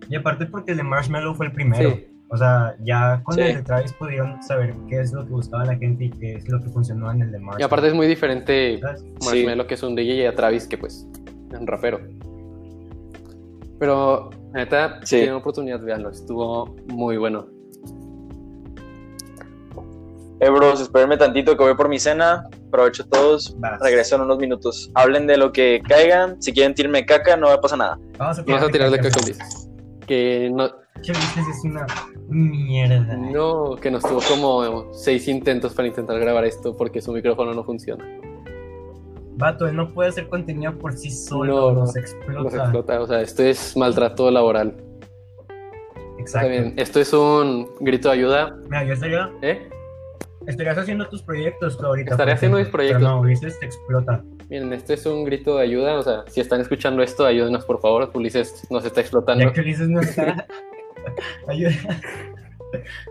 Y 0.08 0.16
aparte 0.16 0.46
porque 0.46 0.72
el 0.72 0.76
de 0.78 0.82
Marshmallow 0.84 1.34
fue 1.34 1.46
el 1.46 1.52
primero. 1.52 1.90
Sí. 1.90 2.06
O 2.28 2.36
sea, 2.36 2.74
ya 2.82 3.20
con 3.24 3.34
Sí. 3.34 3.40
el 3.42 3.56
de 3.56 3.62
Travis 3.62 3.92
pudieron 3.92 4.42
saber 4.42 4.74
qué 4.88 5.00
es 5.00 5.12
lo 5.12 5.24
que 5.26 5.32
buscaba 5.32 5.64
la 5.66 5.76
gente 5.76 6.04
y 6.04 6.10
qué 6.10 6.34
es 6.36 6.48
lo 6.48 6.60
que 6.62 6.68
funcionó 6.70 7.10
en 7.10 7.20
el 7.22 7.30
de 7.32 7.38
Marshmallow. 7.38 7.60
Y 7.60 7.62
aparte 7.64 7.88
es 7.88 7.94
muy 7.94 8.06
diferente 8.06 8.78
¿sabes? 8.80 9.04
Marshmello, 9.24 9.66
que 9.66 9.74
es 9.74 9.82
un 9.82 9.94
DJ, 9.94 10.14
y 10.14 10.26
a 10.26 10.34
Travis, 10.34 10.66
que 10.66 10.78
pues 10.78 11.06
es 11.52 11.58
un 11.60 11.66
rapero. 11.66 12.00
Pero, 13.78 14.30
la 14.52 14.60
neta, 14.60 15.00
si 15.02 15.06
Sí. 15.06 15.16
tienen 15.16 15.34
oportunidad, 15.34 15.80
véanlo, 15.80 16.10
estuvo 16.10 16.74
muy 16.86 17.16
bueno. 17.16 17.46
Eh, 20.44 20.50
bros, 20.50 20.80
espérenme 20.80 21.16
tantito 21.16 21.56
que 21.56 21.62
voy 21.62 21.74
por 21.76 21.88
mi 21.88 22.00
cena. 22.00 22.48
Aprovecho 22.68 23.06
todos. 23.08 23.54
Vas. 23.60 23.80
Regreso 23.80 24.16
en 24.16 24.22
unos 24.22 24.38
minutos. 24.38 24.90
Hablen 24.94 25.26
de 25.28 25.36
lo 25.36 25.52
que 25.52 25.80
caigan. 25.88 26.42
Si 26.42 26.52
quieren 26.52 26.74
tirarme 26.74 27.06
caca, 27.06 27.36
no 27.36 27.48
me 27.48 27.58
pasa 27.58 27.76
nada. 27.76 27.98
Vamos 28.18 28.38
a 28.40 28.42
Vamos 28.42 28.62
a 28.64 28.68
tirarle 28.68 28.96
caca. 28.96 29.10
caca 29.10 29.20
a 29.20 29.24
Ulises. 29.24 29.70
Que 30.06 30.50
no, 30.52 30.64
Ulises 30.96 31.46
es 31.48 31.64
una 31.64 31.86
mierda. 32.28 33.16
no, 33.16 33.76
que 33.76 33.88
nos 33.90 34.02
tuvo 34.02 34.18
como 34.28 34.92
seis 34.92 35.28
intentos 35.28 35.74
para 35.74 35.86
intentar 35.86 36.18
grabar 36.18 36.44
esto 36.44 36.76
porque 36.76 37.00
su 37.00 37.12
micrófono 37.12 37.54
no 37.54 37.62
funciona. 37.62 38.04
Vato, 39.34 39.68
él 39.68 39.76
no 39.76 39.92
puede 39.94 40.08
hacer 40.10 40.28
contenido 40.28 40.76
por 40.76 40.92
sí 40.94 41.10
solo. 41.10 41.54
No, 41.54 41.72
no. 41.72 41.80
Nos 41.82 41.94
explota. 41.96 42.42
Nos 42.42 42.54
explota, 42.54 43.00
o 43.00 43.06
sea, 43.06 43.20
esto 43.20 43.44
es 43.44 43.76
maltrato 43.76 44.28
laboral. 44.30 44.74
Está 46.18 46.20
Exacto. 46.44 46.48
bien, 46.48 46.74
esto 46.76 46.98
es 47.00 47.12
un 47.12 47.68
grito 47.80 48.08
de 48.08 48.14
ayuda, 48.14 48.56
Mira, 48.64 48.84
yo 48.84 48.92
estaría, 48.94 49.30
¿eh? 49.42 49.68
Estarías 50.46 50.78
haciendo 50.78 51.08
tus 51.08 51.22
proyectos 51.22 51.80
ahorita. 51.82 52.10
Estaré 52.12 52.32
por 52.32 52.36
haciendo 52.36 52.58
mis 52.58 52.68
proyectos. 52.68 53.02
Pero 53.02 53.14
no, 53.14 53.20
Ulises 53.20 53.58
te 53.60 53.66
explota. 53.66 54.22
Miren, 54.50 54.72
esto 54.72 54.92
es 54.92 55.06
un 55.06 55.24
grito 55.24 55.56
de 55.56 55.62
ayuda, 55.62 55.98
o 55.98 56.02
sea, 56.02 56.24
si 56.28 56.40
están 56.40 56.60
escuchando 56.60 57.02
esto, 57.02 57.24
ayúdenos 57.24 57.64
por 57.64 57.80
favor, 57.80 58.10
Ulises 58.14 58.66
nos 58.70 58.84
está 58.84 59.00
explotando. 59.00 59.44
Ya 59.44 59.52
que 59.52 59.60
Ulises 59.60 59.88
no 59.88 60.00
está. 60.00 60.46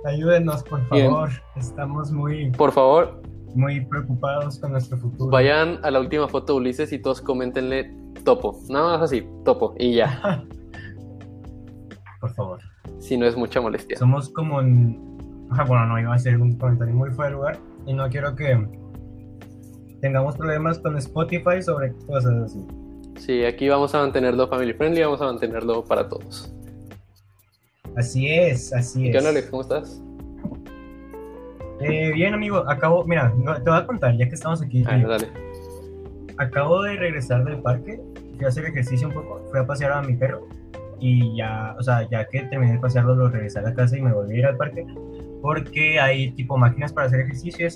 Ayúdenos, 0.06 0.64
por 0.64 0.80
Bien. 0.90 1.08
favor. 1.12 1.30
Estamos 1.56 2.12
muy, 2.12 2.52
Por 2.52 2.72
favor, 2.72 3.22
muy 3.54 3.82
preocupados 3.86 4.60
con 4.60 4.72
nuestro 4.72 4.98
futuro. 4.98 5.30
vayan 5.30 5.80
a 5.84 5.92
la 5.92 6.00
última 6.00 6.28
foto 6.28 6.54
de 6.54 6.60
Ulises 6.60 6.92
y 6.94 7.00
todos 7.00 7.22
coméntenle 7.22 7.94
topo, 8.24 8.60
nada 8.70 8.94
más 8.98 9.02
así, 9.04 9.28
topo, 9.46 9.76
y 9.78 9.96
ya, 9.96 10.44
Por 12.22 12.34
favor. 12.34 12.60
si 13.00 13.18
no 13.18 13.26
es 13.26 13.36
mucha 13.36 13.62
molestia. 13.62 13.98
Somos 13.98 14.30
como 14.30 14.62
en... 14.62 15.11
Ah, 15.58 15.66
bueno, 15.66 15.86
no, 15.86 16.00
iba 16.00 16.14
a 16.14 16.20
ser 16.20 16.38
un 16.38 16.58
comentario 16.58 16.94
muy 16.94 17.12
fuera 17.12 17.30
de 17.30 17.36
lugar. 17.36 17.58
Y 17.86 17.94
no 17.94 18.10
quiero 18.10 18.36
que 18.36 18.58
tengamos 20.00 20.38
problemas 20.38 20.80
con 20.80 20.98
Spotify 20.98 21.62
sobre 21.62 21.94
cosas 22.08 22.34
así. 22.46 22.66
Sí, 23.18 23.44
aquí 23.44 23.68
vamos 23.70 23.94
a 23.94 24.00
mantenerlo 24.00 24.48
family 24.48 24.74
friendly, 24.74 25.02
vamos 25.02 25.22
a 25.22 25.26
mantenerlo 25.26 25.84
para 25.84 26.08
todos. 26.08 26.54
Así 27.96 28.28
es, 28.30 28.74
así 28.74 29.08
es. 29.08 29.12
¿Qué 29.12 29.18
onda, 29.18 29.30
Alex? 29.32 29.48
¿Cómo 29.50 29.62
estás? 29.62 30.02
Eh, 31.82 32.12
bien, 32.14 32.34
amigo, 32.34 32.64
acabo, 32.70 33.04
mira, 33.06 33.34
te 33.64 33.70
voy 33.70 33.80
a 33.80 33.86
contar, 33.86 34.16
ya 34.16 34.28
que 34.28 34.36
estamos 34.36 34.62
aquí. 34.62 34.84
Ah, 34.88 34.98
dale. 34.98 35.28
Acabo 36.38 36.82
de 36.84 36.96
regresar 36.96 37.44
del 37.44 37.62
parque, 37.62 38.00
fui 38.36 38.46
a 38.46 38.48
hacer 38.48 38.66
ejercicio 38.66 39.08
un 39.08 39.14
poco, 39.14 39.42
fui 39.52 39.60
a 39.60 39.68
pasear 39.68 39.92
a 39.92 40.02
mi 40.02 40.16
perro 40.16 40.48
y 41.00 41.36
ya, 41.36 41.76
o 41.80 41.84
sea, 41.84 42.08
ya 42.10 42.28
que 42.28 42.44
terminé 42.44 42.74
de 42.74 42.80
pasearlo, 42.80 43.16
lo 43.16 43.30
regresé 43.30 43.60
a 43.60 43.64
la 43.64 43.74
casa 43.74 43.98
y 43.98 44.02
me 44.02 44.14
volví 44.14 44.36
a 44.36 44.38
ir 44.38 44.46
al 44.46 44.58
parque 44.58 44.86
porque 45.42 46.00
hay 46.00 46.32
tipo 46.32 46.58
máquinas 46.58 46.94
para 46.94 47.08
hacer 47.08 47.22
ejercicio 47.22 47.68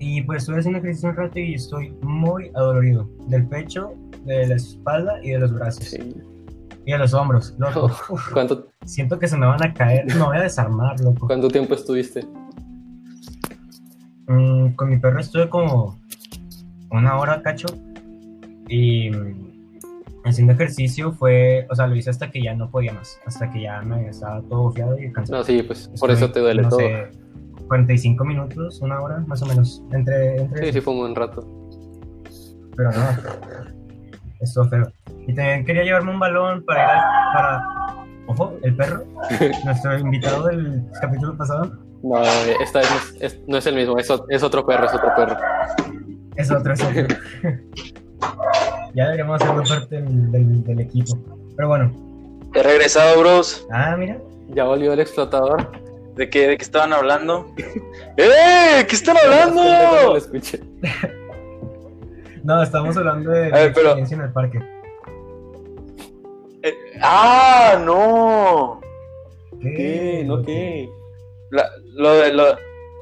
y 0.00 0.22
pues 0.22 0.42
estuve 0.42 0.58
haciendo 0.60 0.78
ejercicio 0.78 1.08
un 1.10 1.16
rato 1.16 1.38
y 1.40 1.54
estoy 1.54 1.90
muy 2.02 2.50
adolorido 2.54 3.08
del 3.26 3.46
pecho, 3.48 3.94
de 4.24 4.46
la 4.46 4.54
espalda 4.54 5.18
y 5.24 5.30
de 5.30 5.38
los 5.40 5.52
brazos 5.52 5.84
Sí. 5.84 6.14
y 6.86 6.92
de 6.92 6.98
los 6.98 7.12
hombros. 7.14 7.54
Loco, 7.58 7.90
¿Cuánto, 8.32 8.68
siento 8.84 9.18
que 9.18 9.26
se 9.26 9.36
me 9.36 9.46
van 9.46 9.62
a 9.62 9.74
caer, 9.74 10.06
me 10.06 10.22
voy 10.22 10.36
a 10.36 10.42
desarmar, 10.42 11.00
loco. 11.00 11.26
¿Cuánto 11.26 11.48
tiempo 11.48 11.74
estuviste? 11.74 12.24
Mm, 14.28 14.74
con 14.74 14.88
mi 14.90 14.98
perro 14.98 15.20
estuve 15.20 15.48
como 15.48 15.98
una 16.90 17.16
hora 17.18 17.42
cacho 17.42 17.66
y, 18.68 19.10
haciendo 20.24 20.52
ejercicio 20.52 21.12
fue, 21.12 21.66
o 21.70 21.74
sea, 21.74 21.86
lo 21.86 21.96
hice 21.96 22.10
hasta 22.10 22.30
que 22.30 22.42
ya 22.42 22.54
no 22.54 22.70
podía 22.70 22.92
más, 22.92 23.18
hasta 23.26 23.50
que 23.50 23.62
ya 23.62 23.80
me 23.82 24.08
estaba 24.08 24.40
todo 24.42 24.70
fiado 24.72 24.98
y 24.98 25.10
cansado. 25.12 25.38
No, 25.38 25.44
sí, 25.44 25.62
pues 25.62 25.90
por 26.00 26.10
eso 26.10 26.30
te 26.30 26.40
duele 26.40 26.62
no 26.62 26.68
todo. 26.68 26.78
sé, 26.80 27.08
45 27.68 28.24
minutos, 28.24 28.80
una 28.80 29.00
hora, 29.00 29.18
más 29.26 29.42
o 29.42 29.46
menos, 29.46 29.82
entre... 29.92 30.42
entre 30.42 30.66
Sí, 30.66 30.72
sí, 30.72 30.80
fue 30.80 30.92
un 30.94 31.00
buen 31.00 31.14
rato. 31.14 31.46
Pero 32.76 32.90
no, 32.92 32.98
estuvo 34.40 34.64
feo. 34.66 34.90
Y 35.26 35.34
también 35.34 35.64
quería 35.64 35.82
llevarme 35.84 36.10
un 36.12 36.18
balón 36.20 36.64
para 36.64 36.82
ir 36.84 36.90
a- 36.90 37.32
para... 37.34 37.64
Ojo, 38.26 38.54
el 38.62 38.76
perro, 38.76 39.04
nuestro 39.64 39.98
invitado 39.98 40.46
del 40.48 40.84
capítulo 41.00 41.36
pasado, 41.36 41.72
No, 42.02 42.22
esta 42.60 42.80
vez 42.80 42.90
no 42.90 42.96
es, 42.96 43.16
es- 43.34 43.40
no 43.48 43.56
es 43.56 43.66
el 43.66 43.74
mismo, 43.74 43.98
es, 43.98 44.08
es 44.28 44.42
otro 44.42 44.64
perro, 44.66 44.84
es 44.86 44.94
otro 44.94 45.10
perro. 45.16 45.36
es 46.36 46.50
otro, 46.50 46.72
es 46.74 46.82
otro. 46.82 47.06
ya 48.94 49.04
deberíamos 49.04 49.40
hacerlo 49.40 49.62
parte 49.68 49.96
del, 50.02 50.30
del- 50.32 50.64
del 50.64 50.80
equipo. 50.80 51.18
Pero 51.56 51.68
bueno, 51.68 51.92
He 52.54 52.62
regresado, 52.62 53.20
bros. 53.20 53.66
ah, 53.70 53.94
mira, 53.98 54.18
Ya 54.48 54.64
volvió 54.64 54.92
el 54.92 55.00
explotador. 55.00 55.70
¿De 56.14 56.28
qué, 56.30 56.48
de 56.48 56.56
qué 56.56 56.64
estaban 56.64 56.92
hablando? 56.92 57.46
¡Eh! 58.16 58.84
¿Qué 58.88 58.94
están 58.96 59.16
hablando? 59.16 59.62
No 59.62 60.02
lo 60.10 60.16
escuché. 60.16 60.60
no, 62.42 62.62
estamos 62.62 62.96
hablando 62.96 63.30
de 63.30 63.50
ver, 63.50 63.72
pero- 63.72 63.88
experiencia 63.90 64.14
en 64.16 64.20
el 64.22 64.32
parque. 64.32 64.58
Eh, 66.62 66.74
¡Ah, 67.00 67.80
no! 67.84 68.80
¿Qué? 69.60 70.24
¿No 70.26 70.42
qué? 70.42 70.88
La- 71.50 71.70
lo, 71.94 72.14
de- 72.14 72.32
lo, 72.32 72.44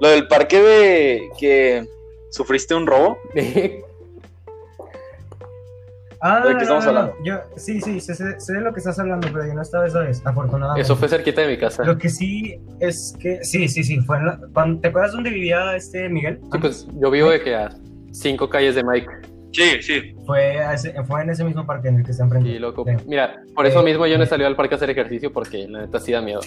lo 0.00 0.08
del 0.08 0.28
parque 0.28 0.60
de 0.60 1.28
que 1.38 1.86
sufriste 2.30 2.74
un 2.74 2.86
robo. 2.86 3.18
Ah, 6.28 6.46
¿De 6.46 6.56
qué 6.56 6.62
estamos 6.62 6.84
no, 6.86 6.92
no, 6.92 6.98
no. 6.98 7.04
hablando? 7.06 7.24
Yo, 7.24 7.34
sí, 7.56 7.80
sí, 7.80 8.00
sé, 8.00 8.14
sé- 8.14 8.40
sé 8.40 8.52
de 8.54 8.60
lo 8.60 8.72
que 8.72 8.80
estás 8.80 8.98
hablando, 8.98 9.28
pero 9.32 9.46
yo 9.46 9.54
no 9.54 9.62
estaba 9.62 9.86
esa 9.86 10.00
vez, 10.00 10.20
afortunadamente. 10.24 10.82
Eso 10.82 10.96
fue 10.96 11.08
cerquita 11.08 11.42
de 11.42 11.48
mi 11.48 11.56
casa. 11.58 11.84
Lo 11.84 11.96
que 11.98 12.08
sí 12.08 12.60
es 12.80 13.14
que, 13.20 13.44
sí, 13.44 13.68
sí, 13.68 13.84
sí, 13.84 14.00
fue 14.00 14.16
en 14.18 14.26
la- 14.26 14.40
cuando- 14.52 14.80
¿te 14.80 14.88
acuerdas 14.88 15.12
dónde 15.12 15.30
vivía 15.30 15.76
este 15.76 16.08
Miguel? 16.08 16.40
Sí, 16.52 16.58
pues 16.60 16.88
yo 17.00 17.10
vivo 17.10 17.30
de 17.30 17.40
que 17.40 17.54
a 17.54 17.68
cinco 18.12 18.48
calles 18.48 18.74
de 18.74 18.82
Mike. 18.82 19.06
Sí, 19.52 19.80
sí. 19.80 20.14
Fue, 20.26 20.58
a 20.58 20.74
ese- 20.74 20.92
fue 21.04 21.22
en 21.22 21.30
ese 21.30 21.44
mismo 21.44 21.64
parque 21.64 21.88
en 21.88 21.96
el 21.98 22.04
que 22.04 22.10
está 22.10 22.24
enfrente. 22.24 22.48
Y 22.48 22.58
loco. 22.58 22.84
Sí. 22.86 22.92
Mira, 23.06 23.42
por 23.54 23.64
eso 23.66 23.80
Eh, 23.80 23.84
mismo 23.84 24.06
yo 24.06 24.16
no 24.16 24.24
he 24.24 24.26
eh. 24.26 24.28
salido 24.28 24.48
al 24.48 24.56
parque 24.56 24.74
a 24.74 24.76
hacer 24.76 24.90
ejercicio 24.90 25.32
porque 25.32 25.66
la 25.68 25.82
neta 25.82 25.98
sí 26.00 26.12
da 26.12 26.20
miedo. 26.20 26.40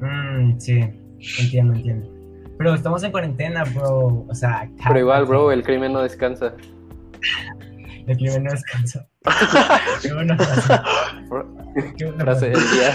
Mm, 0.00 0.58
sí, 0.58 0.80
entiendo, 1.40 1.74
entiendo. 1.74 2.08
Pero 2.58 2.74
estamos 2.74 3.02
en 3.02 3.10
cuarentena, 3.10 3.64
bro. 3.64 4.24
O 4.28 4.34
sea, 4.34 4.70
Pero 4.86 4.98
igual, 5.00 5.24
bro, 5.26 5.52
el 5.52 5.62
crimen 5.62 5.92
no 5.92 6.00
descansa. 6.02 6.54
El 8.06 8.16
crimen 8.16 8.44
no 8.44 8.50
descansa. 8.52 9.06
Qué 10.02 10.12
buena 10.14 10.36
frase. 10.36 10.80
Qué 11.96 12.04
buena 12.04 12.24
Frase 12.24 12.50
del 12.50 12.60
día. 12.70 12.92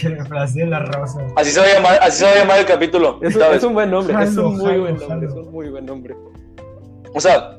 Qué 0.00 0.24
frase 0.24 0.60
de 0.60 0.66
la 0.66 0.80
rosa. 0.80 1.20
Así 1.36 1.50
se 1.50 1.60
va 1.60 1.66
a 1.66 1.74
llamar, 1.74 1.98
así 2.02 2.18
se 2.18 2.24
va 2.24 2.32
a 2.32 2.34
llamar 2.36 2.58
el 2.58 2.66
capítulo. 2.66 3.18
Es, 3.22 3.62
un 3.64 3.74
buen 3.74 3.90
nombre, 3.90 4.14
es 4.22 4.36
un 4.36 4.56
muy 4.56 4.64
jalo, 4.66 4.80
buen 4.80 4.98
nombre, 4.98 5.28
es 5.28 5.34
un 5.34 5.52
muy 5.52 5.70
buen 5.70 5.86
nombre. 5.86 6.16
O 7.14 7.20
sea, 7.20 7.58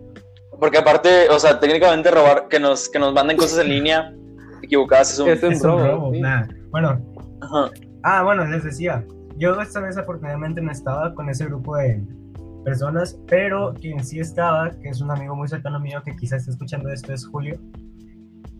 porque 0.60 0.78
aparte, 0.78 1.30
o 1.30 1.40
sea, 1.40 1.60
técnicamente 1.60 2.12
robar, 2.12 2.48
que 2.48 2.60
nos, 2.60 2.88
que 2.90 3.00
nos 3.00 3.14
manden 3.14 3.38
cosas 3.38 3.60
en 3.60 3.70
línea 3.70 4.14
equivocadas 4.62 5.14
es 5.14 5.20
un... 5.20 5.30
Es 5.30 5.44
un 5.44 5.54
Es 5.54 5.62
un 5.64 5.70
robo, 5.70 5.86
robo. 5.86 6.14
sí. 6.14 6.22
Nah. 6.22 6.46
Bueno, 6.70 7.02
Ajá. 7.42 7.72
Ah, 8.04 8.24
bueno, 8.24 8.46
les 8.46 8.64
decía, 8.64 9.04
yo 9.38 9.60
esta 9.60 9.80
vez 9.80 9.98
afortunadamente 9.98 10.62
no 10.62 10.72
estaba 10.72 11.14
con 11.14 11.30
ese 11.30 11.46
grupo 11.46 11.76
de 11.78 12.02
personas, 12.64 13.20
pero 13.28 13.74
quien 13.74 14.04
sí 14.04 14.20
estaba, 14.20 14.72
que 14.72 14.90
es 14.90 15.02
un 15.02 15.12
amigo 15.12 15.36
muy 15.36 15.48
cercano 15.48 15.80
mío 15.80 16.02
que 16.04 16.16
quizás 16.16 16.40
esté 16.42 16.52
escuchando 16.52 16.90
esto, 16.90 17.14
es 17.14 17.26
Julio. 17.28 17.60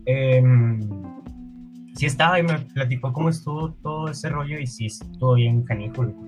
em, 0.06 0.80
sí 1.94 2.06
estaba 2.06 2.38
y 2.40 2.42
me 2.42 2.58
platicó 2.58 3.12
cómo 3.12 3.28
estuvo 3.28 3.72
todo 3.82 4.08
ese 4.08 4.28
rollo 4.28 4.58
y 4.58 4.66
sí 4.66 4.86
estuvo 4.86 5.34
bien 5.34 5.62
canijo. 5.62 6.02
loco. 6.04 6.24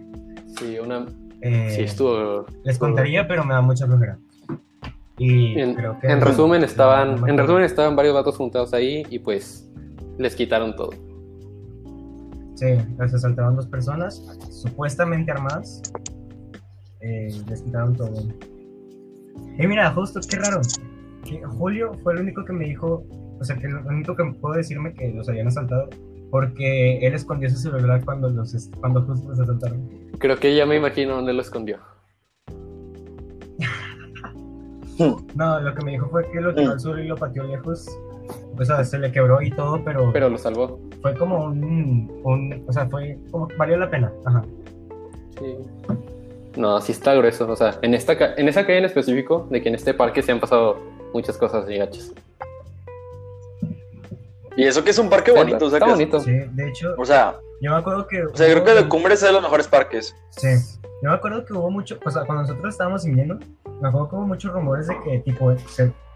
Sí, 0.59 0.79
una, 0.79 1.07
Eh, 1.41 1.73
sí 1.75 1.83
estuvo. 1.83 2.47
Les 2.65 2.79
contaría, 2.79 3.27
pero 3.29 3.45
me 3.45 3.53
da 3.55 3.61
mucha 3.61 3.87
flojera. 3.87 4.19
Y 5.19 5.59
En, 5.61 5.75
creo 5.75 5.99
que... 6.01 6.07
en 6.09 6.21
resumen 6.21 6.65
estaban, 6.65 7.29
en 7.29 7.37
resumen 7.39 7.63
estaban 7.65 7.95
varios 7.97 8.15
vatos 8.15 8.37
juntados 8.37 8.73
ahí 8.73 9.05
y 9.11 9.19
pues 9.19 9.69
les 10.19 10.35
quitaron 10.35 10.75
todo. 10.75 10.91
Sí, 12.55 12.67
las 12.99 13.13
asaltaron 13.13 13.57
dos 13.57 13.67
personas, 13.67 14.23
supuestamente 14.51 15.33
armadas. 15.33 15.83
Eh, 17.05 17.29
les 17.49 17.61
quitaron 17.63 17.95
todo. 17.95 18.15
Y 19.59 19.67
mira, 19.67 19.91
justo, 19.93 20.21
qué 20.29 20.37
raro. 20.39 20.63
Que 21.25 21.43
Julio 21.45 21.93
fue 22.03 22.15
el 22.15 22.21
único 22.21 22.45
que 22.45 22.53
me 22.53 22.65
dijo, 22.65 23.05
o 23.39 23.45
sea, 23.45 23.57
que 23.57 23.67
el 23.67 23.77
único 23.77 24.17
que 24.17 24.25
pudo 24.25 24.55
decirme 24.55 24.95
que 24.95 25.13
los 25.13 25.29
habían 25.29 25.49
asaltado, 25.49 25.91
porque 26.31 26.99
él 27.07 27.15
escondió 27.15 27.51
su 27.51 27.57
celular 27.57 28.03
cuando, 28.05 28.31
los, 28.31 28.71
cuando 28.81 29.03
justo 29.03 29.29
los 29.29 29.39
asaltaron. 29.39 29.87
Creo 30.19 30.37
que 30.37 30.57
ya 30.57 30.65
me 30.65 30.77
imagino 30.77 31.17
dónde 31.17 31.35
lo 31.35 31.43
escondió. 31.43 31.79
No, 35.35 35.61
lo 35.61 35.75
que 35.75 35.85
me 35.85 35.91
dijo 35.91 36.09
fue 36.09 36.23
que 36.31 36.41
lo 36.41 36.55
tiró 36.55 36.71
al 36.71 36.79
suelo 36.79 37.03
y 37.03 37.09
lo 37.09 37.17
pateó 37.17 37.43
lejos. 37.43 37.89
O 38.57 38.65
sea, 38.65 38.85
se 38.85 38.97
le 38.97 39.11
quebró 39.11 39.43
y 39.43 39.51
todo, 39.51 39.83
pero, 39.85 40.13
Pero 40.13 40.31
lo 40.31 40.39
salvó. 40.39 40.79
fue 41.03 41.17
como 41.17 41.47
un, 41.47 42.09
un. 42.23 42.65
O 42.69 42.73
sea, 42.73 42.89
fue 42.89 43.19
como. 43.33 43.49
Valió 43.59 43.77
la 43.77 43.91
pena. 43.91 44.13
Ajá. 44.25 44.45
Sí. 45.37 45.57
No, 46.57 46.81
sí 46.81 46.93
está 46.93 47.15
grueso. 47.15 47.49
O 47.51 47.57
sea, 47.57 47.79
en, 47.83 47.95
esta, 47.95 48.17
ca- 48.17 48.35
en 48.37 48.49
esa 48.49 48.65
calle 48.67 48.79
en 48.79 48.85
específico, 48.85 49.47
de 49.51 49.61
que 49.63 49.69
en 49.69 49.75
este 49.75 49.93
parque 49.95 50.23
se 50.23 50.33
han 50.33 50.41
pasado 50.41 50.79
muchas 51.13 51.37
cosas 51.37 51.69
y 51.69 51.77
gachas. 51.79 52.13
Y 54.57 54.65
eso 54.65 54.85
que 54.85 54.91
es 54.91 54.99
un 54.99 55.11
parque 55.11 55.33
bonito, 55.33 55.67
o 55.67 55.69
sea, 55.71 55.79
está 55.79 55.87
que- 55.87 55.93
bonito. 55.93 56.21
Sí, 56.21 56.33
de 56.33 56.69
hecho, 56.69 56.95
o 56.97 57.05
sea, 57.05 57.35
yo 57.61 57.73
me 57.73 57.77
acuerdo 57.77 58.07
que. 58.07 58.23
o 58.25 58.37
sea, 58.37 58.47
yo 58.47 58.55
creo 58.55 58.65
que 58.65 58.83
de 58.83 58.89
Cumbres 58.89 59.15
es 59.21 59.27
de 59.29 59.33
los 59.33 59.43
mejores 59.43 59.67
parques. 59.67 60.15
Sí, 60.31 60.49
yo 61.03 61.11
me 61.11 61.15
acuerdo 61.17 61.45
que 61.45 61.53
hubo 61.55 61.71
mucho, 61.71 61.99
o 62.05 62.11
sea, 62.11 62.23
cuando 62.25 62.43
nosotros 62.43 62.73
estábamos 62.75 63.05
viniendo, 63.05 63.37
me 63.81 63.89
acuerdo 63.89 64.09
que 64.11 64.17
hubo 64.17 64.27
muchos 64.27 64.53
rumores 64.53 64.87
de 64.87 64.95
que, 65.05 65.19
tipo, 65.21 65.53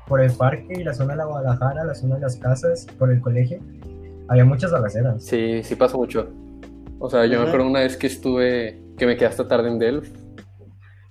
por 0.06 0.20
el 0.20 0.30
parque 0.32 0.66
y 0.70 0.84
la 0.84 0.94
zona 0.94 1.12
de 1.14 1.16
la 1.18 1.24
Guadalajara, 1.24 1.84
la 1.84 1.94
zona 1.96 2.14
de 2.14 2.20
las 2.22 2.36
casas, 2.36 2.86
por 2.98 3.10
el 3.10 3.20
colegio, 3.20 3.58
había 4.28 4.44
muchas 4.44 4.70
balaceras. 4.70 5.22
Sí, 5.24 5.62
sí 5.64 5.74
pasa 5.74 5.96
mucho. 5.96 6.28
O 7.00 7.10
sea, 7.10 7.26
yo 7.26 7.40
me 7.40 7.46
acuerdo 7.48 7.66
una 7.66 7.80
vez 7.80 7.96
que 7.96 8.06
estuve, 8.06 8.80
que 8.96 9.06
me 9.06 9.16
quedé 9.16 9.26
hasta 9.26 9.46
tarde 9.48 9.68
en 9.68 9.78
Delft. 9.80 10.16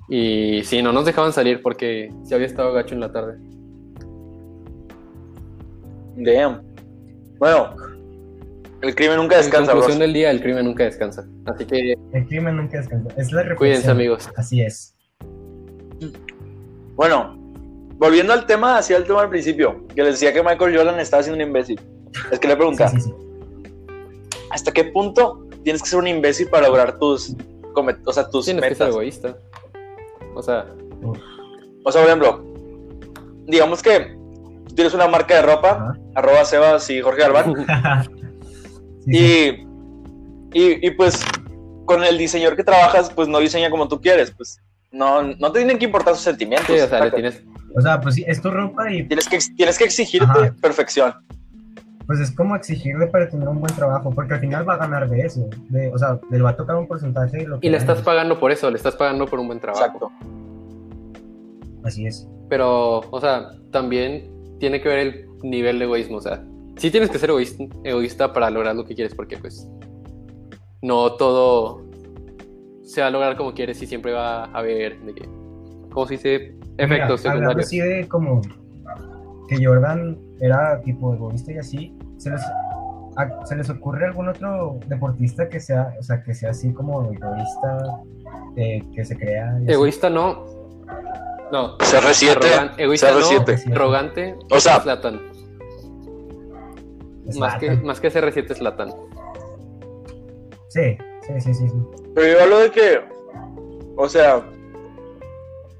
Y 0.09 0.63
sí, 0.63 0.81
no 0.81 0.93
nos 0.93 1.05
dejaban 1.05 1.33
salir 1.33 1.61
porque 1.61 2.11
sí 2.23 2.33
había 2.33 2.47
estado 2.47 2.71
gacho 2.73 2.93
en 2.95 3.01
la 3.01 3.11
tarde. 3.11 3.37
Damn. 6.15 6.61
Bueno, 7.37 7.75
el 8.81 8.95
crimen 8.95 9.17
nunca 9.17 9.37
descansa, 9.37 9.71
en 9.71 9.77
conclusión 9.77 9.99
del 9.99 10.13
día, 10.13 10.31
el 10.31 10.41
crimen 10.41 10.65
nunca 10.65 10.83
descansa. 10.85 11.27
Así 11.45 11.65
que 11.65 11.93
El 12.13 12.27
crimen 12.27 12.55
nunca 12.57 12.77
descansa. 12.77 13.09
Es 13.17 13.31
la 13.31 13.41
reflexión. 13.43 13.57
cuídense, 13.57 13.91
amigos. 13.91 14.29
Así 14.35 14.61
es. 14.61 14.95
Bueno, 16.95 17.35
volviendo 17.97 18.33
al 18.33 18.45
tema, 18.45 18.77
hacia 18.77 18.97
el 18.97 19.03
tema 19.05 19.21
al 19.21 19.29
principio, 19.29 19.85
que 19.93 20.01
les 20.03 20.13
decía 20.19 20.33
que 20.33 20.41
Michael 20.41 20.75
Jordan 20.75 20.99
estaba 20.99 21.21
siendo 21.21 21.41
un 21.41 21.47
imbécil. 21.47 21.79
Es 22.31 22.39
que 22.39 22.47
le 22.47 22.53
Sí, 22.53 22.57
preguntaba, 22.57 22.89
sí, 22.91 23.01
sí. 23.01 23.13
¿hasta 24.49 24.71
qué 24.71 24.85
punto 24.85 25.45
tienes 25.63 25.83
que 25.83 25.89
ser 25.89 25.99
un 25.99 26.07
imbécil 26.07 26.47
para 26.47 26.67
lograr 26.67 26.97
tus, 26.97 27.35
o 28.05 28.13
sea, 28.13 28.27
tus 28.29 28.45
Tienes 28.45 28.63
que 28.63 28.69
ser 28.69 28.87
metas? 28.87 28.89
egoísta. 28.89 29.37
O 30.37 30.43
sea, 30.43 30.65
Uf. 31.01 31.17
O 31.83 31.91
sea, 31.91 32.01
por 32.01 32.09
ejemplo, 32.09 32.45
digamos 33.45 33.81
que 33.81 34.15
tú 34.67 34.75
tienes 34.75 34.93
una 34.93 35.07
marca 35.07 35.35
de 35.35 35.41
ropa, 35.41 35.95
arroba 36.15 36.43
Sebas 36.45 36.89
y 36.89 37.01
Jorge 37.01 37.21
Galván, 37.21 37.53
y, 39.07 39.47
y, 40.53 40.87
y 40.87 40.91
pues 40.91 41.23
con 41.85 42.03
el 42.03 42.17
diseñador 42.17 42.57
que 42.57 42.63
trabajas, 42.63 43.09
pues 43.09 43.27
no 43.27 43.39
diseña 43.39 43.69
como 43.69 43.87
tú 43.87 44.01
quieres, 44.01 44.31
pues 44.31 44.59
no, 44.91 45.21
no 45.23 45.51
te 45.51 45.59
tienen 45.59 45.79
que 45.79 45.85
importar 45.85 46.15
sus 46.15 46.23
sentimientos. 46.23 46.67
sí, 46.67 46.81
o 46.81 46.87
sea, 46.87 46.99
le 46.99 47.05
saca. 47.05 47.15
tienes, 47.15 47.43
O 47.75 47.81
sea, 47.81 48.01
pues 48.01 48.15
sí, 48.15 48.25
es 48.27 48.41
tu 48.41 48.51
ropa 48.51 48.91
y 48.91 49.07
tienes, 49.07 49.27
que, 49.27 49.39
tienes 49.55 49.77
que 49.77 49.85
exigirte 49.85 50.29
Ajá. 50.29 50.55
perfección. 50.61 51.13
Pues 52.07 52.21
es 52.21 52.31
como 52.31 52.55
exigirle 52.55 53.07
para 53.07 53.27
tener 53.27 53.47
un 53.49 53.59
buen 53.59 53.75
trabajo, 53.75 54.09
porque 54.11 54.35
al 54.35 54.39
final 54.39 54.67
va 54.67 54.75
a 54.75 54.77
ganar 54.77 55.09
de 55.09 55.19
eso. 55.19 55.49
De, 55.69 55.89
o 55.89 55.97
sea, 55.97 56.19
le 56.31 56.41
va 56.41 56.51
a 56.51 56.55
tocar 56.55 56.77
un 56.77 56.87
porcentaje 56.87 57.37
de 57.37 57.47
lo 57.47 57.59
que 57.59 57.67
y 57.67 57.69
le 57.69 57.75
estás 57.75 58.01
pagando 58.01 58.39
por 58.39 58.51
eso, 58.51 58.71
le 58.71 58.77
estás 58.77 58.95
pagando 58.95 59.25
por 59.25 59.39
un 59.39 59.47
buen 59.47 59.59
trabajo. 59.59 59.85
Exacto. 59.85 60.11
Así 61.83 62.07
es. 62.07 62.25
Pero, 62.49 62.99
o 63.11 63.19
sea, 63.19 63.49
también 63.71 64.31
tiene 64.57 64.81
que 64.81 64.87
ver 64.87 64.99
el 64.99 65.29
nivel 65.43 65.79
de 65.79 65.85
egoísmo. 65.85 66.17
O 66.17 66.21
sea, 66.21 66.41
sí 66.77 66.89
tienes 66.91 67.09
que 67.09 67.19
ser 67.19 67.29
egoísta, 67.29 67.65
egoísta 67.83 68.31
para 68.31 68.49
lograr 68.49 68.73
lo 68.73 68.85
que 68.85 68.95
quieres, 68.95 69.13
porque 69.13 69.37
pues 69.37 69.69
no 70.81 71.13
todo 71.17 71.85
se 72.83 73.01
va 73.01 73.07
a 73.07 73.11
lograr 73.11 73.35
como 73.35 73.53
quieres 73.53 73.81
y 73.81 73.85
siempre 73.85 74.13
va 74.13 74.45
a 74.45 74.57
haber 74.57 74.97
de 75.01 75.13
que, 75.13 75.29
¿cómo 75.91 76.07
se 76.07 76.13
dice? 76.13 76.55
Efectos 76.77 77.21
Mira, 77.21 77.33
secundarios. 77.33 77.65
así 77.65 77.79
de 77.79 78.07
como 78.07 78.41
que 79.49 79.65
Jordan 79.65 80.17
era 80.39 80.79
tipo 80.81 81.13
egoísta 81.13 81.51
y 81.51 81.57
así, 81.57 81.97
¿se 82.17 82.29
les, 82.31 82.41
a- 83.17 83.45
¿se 83.45 83.55
les 83.55 83.69
ocurre 83.69 84.05
algún 84.05 84.29
otro 84.29 84.79
deportista 84.87 85.49
que 85.49 85.59
sea, 85.59 85.93
o 85.99 86.03
sea, 86.03 86.21
que 86.23 86.33
sea 86.33 86.51
así 86.51 86.71
como 86.73 87.01
egoísta, 87.11 87.77
eh, 88.55 88.81
que 88.93 89.03
se 89.05 89.17
crea? 89.17 89.55
así? 89.55 89.71
Egoísta 89.71 90.09
no, 90.09 90.45
No. 91.51 91.77
CR7. 91.79 92.35
arrogan- 92.35 92.71
egoísta 92.77 93.11
no, 93.11 93.19
CR7. 93.19 93.71
arrogante. 93.73 94.35
O 94.51 94.59
sea- 94.59 94.79
Zlatan. 94.81 95.21
Es 97.27 97.37
Más 97.37 97.55
que, 97.59 97.71
más 97.71 97.99
que 97.99 98.09
CR7 98.11 98.51
es 98.51 98.57
Zlatan. 98.57 98.89
Sí, 100.69 100.97
sí, 101.25 101.41
sí, 101.41 101.53
sí. 101.53 101.67
sí. 101.69 101.75
Pero 102.15 102.27
yo 102.37 102.43
hablo 102.43 102.59
de 102.59 102.71
que, 102.71 103.01
o 103.97 104.07
sea, 104.07 104.41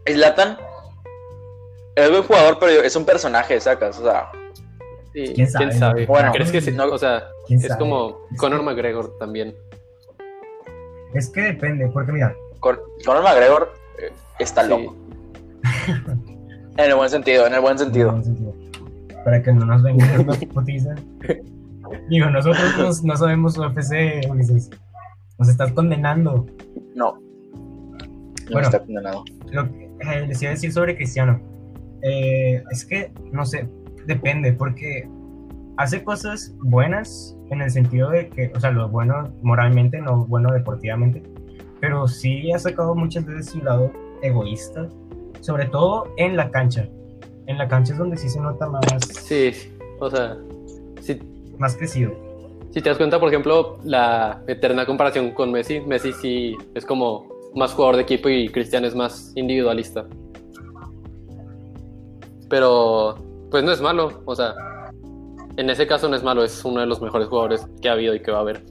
Zlatan 0.07 0.57
es 1.95 2.09
buen 2.11 2.23
jugador, 2.23 2.57
pero 2.59 2.81
es 2.81 2.95
un 2.95 3.05
personaje, 3.05 3.59
sacas, 3.59 3.99
o 3.99 4.03
sea, 4.03 4.29
Sí, 5.25 5.33
¿Quién 5.33 5.47
sabe? 5.73 6.05
Bueno, 6.05 6.31
¿Crees 6.31 6.51
que 6.51 6.61
sí? 6.61 6.71
no- 6.71 6.85
o 6.85 6.97
sea, 6.97 7.23
¿Quién 7.47 7.59
es 7.59 7.65
sabe? 7.67 7.79
como 7.79 8.19
Conor 8.37 8.61
McGregor 8.61 9.17
también. 9.17 9.55
Es 11.15 11.29
que 11.29 11.41
depende, 11.41 11.87
porque 11.87 12.11
mira, 12.11 12.35
Con- 12.59 12.77
Conor 13.03 13.23
McGregor 13.23 13.73
eh, 13.99 14.11
está 14.39 14.63
Sí. 14.63 14.69
loco. 14.69 14.95
En 16.77 16.91
el 16.91 16.95
buen 16.95 17.09
sentido, 17.09 17.47
en 17.47 17.55
el 17.55 17.61
buen 17.61 17.79
sentido. 17.79 18.11
en 18.11 18.17
ese 18.17 18.25
sentido, 18.25 18.53
para 19.25 19.41
que 19.41 19.51
no 19.51 19.65
nos 19.65 19.81
vengan 19.81 20.27
putiza. 20.53 20.93
Digo, 22.09 22.29
nosotros 22.29 22.77
nos- 22.77 23.03
no 23.03 23.17
sabemos 23.17 23.57
UFC, 23.57 24.21
Ulises. 24.29 24.69
Nos 25.39 25.49
estás 25.49 25.71
condenando. 25.71 26.45
No. 26.93 27.13
No 27.13 28.51
Bueno. 28.51 28.67
está 28.67 28.79
condenado. 28.79 29.23
Lo 29.49 29.67
que 29.71 29.85
eh, 30.01 30.27
les 30.27 30.39
iba 30.43 30.51
a 30.51 30.53
decir 30.53 30.71
sobre 30.71 30.95
Cristiano. 30.95 31.41
eh, 32.03 32.63
es 32.69 32.85
que, 32.85 33.11
no 33.31 33.43
sé, 33.43 33.67
depende, 34.07 34.53
porque 34.53 35.07
hace 35.77 36.03
cosas 36.03 36.55
buenas 36.61 37.37
en 37.51 37.61
el 37.61 37.69
sentido 37.69 38.09
de 38.09 38.29
que, 38.29 38.51
o 38.55 38.59
sea, 38.59 38.71
lo 38.71 38.89
bueno 38.89 39.31
moralmente, 39.43 40.01
no 40.01 40.25
bueno 40.25 40.51
deportivamente, 40.51 41.21
pero 41.79 42.07
sí 42.07 42.51
ha 42.51 42.59
sacado 42.59 42.95
muchas 42.95 43.25
veces 43.25 43.51
su 43.51 43.59
lado 43.59 43.91
egoísta, 44.23 44.87
sobre 45.41 45.65
todo 45.67 46.11
en 46.17 46.35
la 46.35 46.49
cancha. 46.49 46.87
En 47.45 47.57
la 47.57 47.67
cancha 47.67 47.93
es 47.93 47.99
donde 47.99 48.17
sí 48.17 48.27
se 48.27 48.41
nota 48.41 48.67
más, 48.67 48.83
Sí, 49.11 49.51
o 49.99 50.09
sea, 50.09 50.37
más 51.59 51.75
crecido. 51.75 52.11
si 52.71 52.81
te 52.81 52.89
das 52.89 52.97
cuenta, 52.97 53.19
por 53.19 53.29
ejemplo, 53.29 53.77
la 53.83 54.41
eterna 54.47 54.85
comparación 54.85 55.31
con 55.31 55.51
Messi, 55.51 55.79
Messi 55.81 56.13
sí 56.13 56.55
es 56.75 56.85
como 56.85 57.27
más 57.55 57.73
jugador 57.73 57.95
de 57.95 58.03
equipo 58.03 58.29
y 58.29 58.49
Cristiano 58.49 58.85
es 58.87 58.95
más 58.95 59.31
individualista. 59.35 60.05
Pero, 62.49 63.15
pues 63.51 63.63
no 63.63 63.71
es 63.71 63.81
malo, 63.81 64.21
o 64.25 64.35
sea, 64.35 64.53
en 65.57 65.69
ese 65.69 65.87
caso 65.87 66.07
no 66.09 66.15
es 66.15 66.23
malo, 66.23 66.43
es 66.43 66.63
uno 66.65 66.81
de 66.81 66.85
los 66.85 67.01
mejores 67.01 67.27
jugadores 67.27 67.67
que 67.81 67.89
ha 67.89 67.93
habido 67.93 68.13
y 68.15 68.21
que 68.21 68.31
va 68.31 68.37
a 68.39 68.41
haber. 68.41 68.63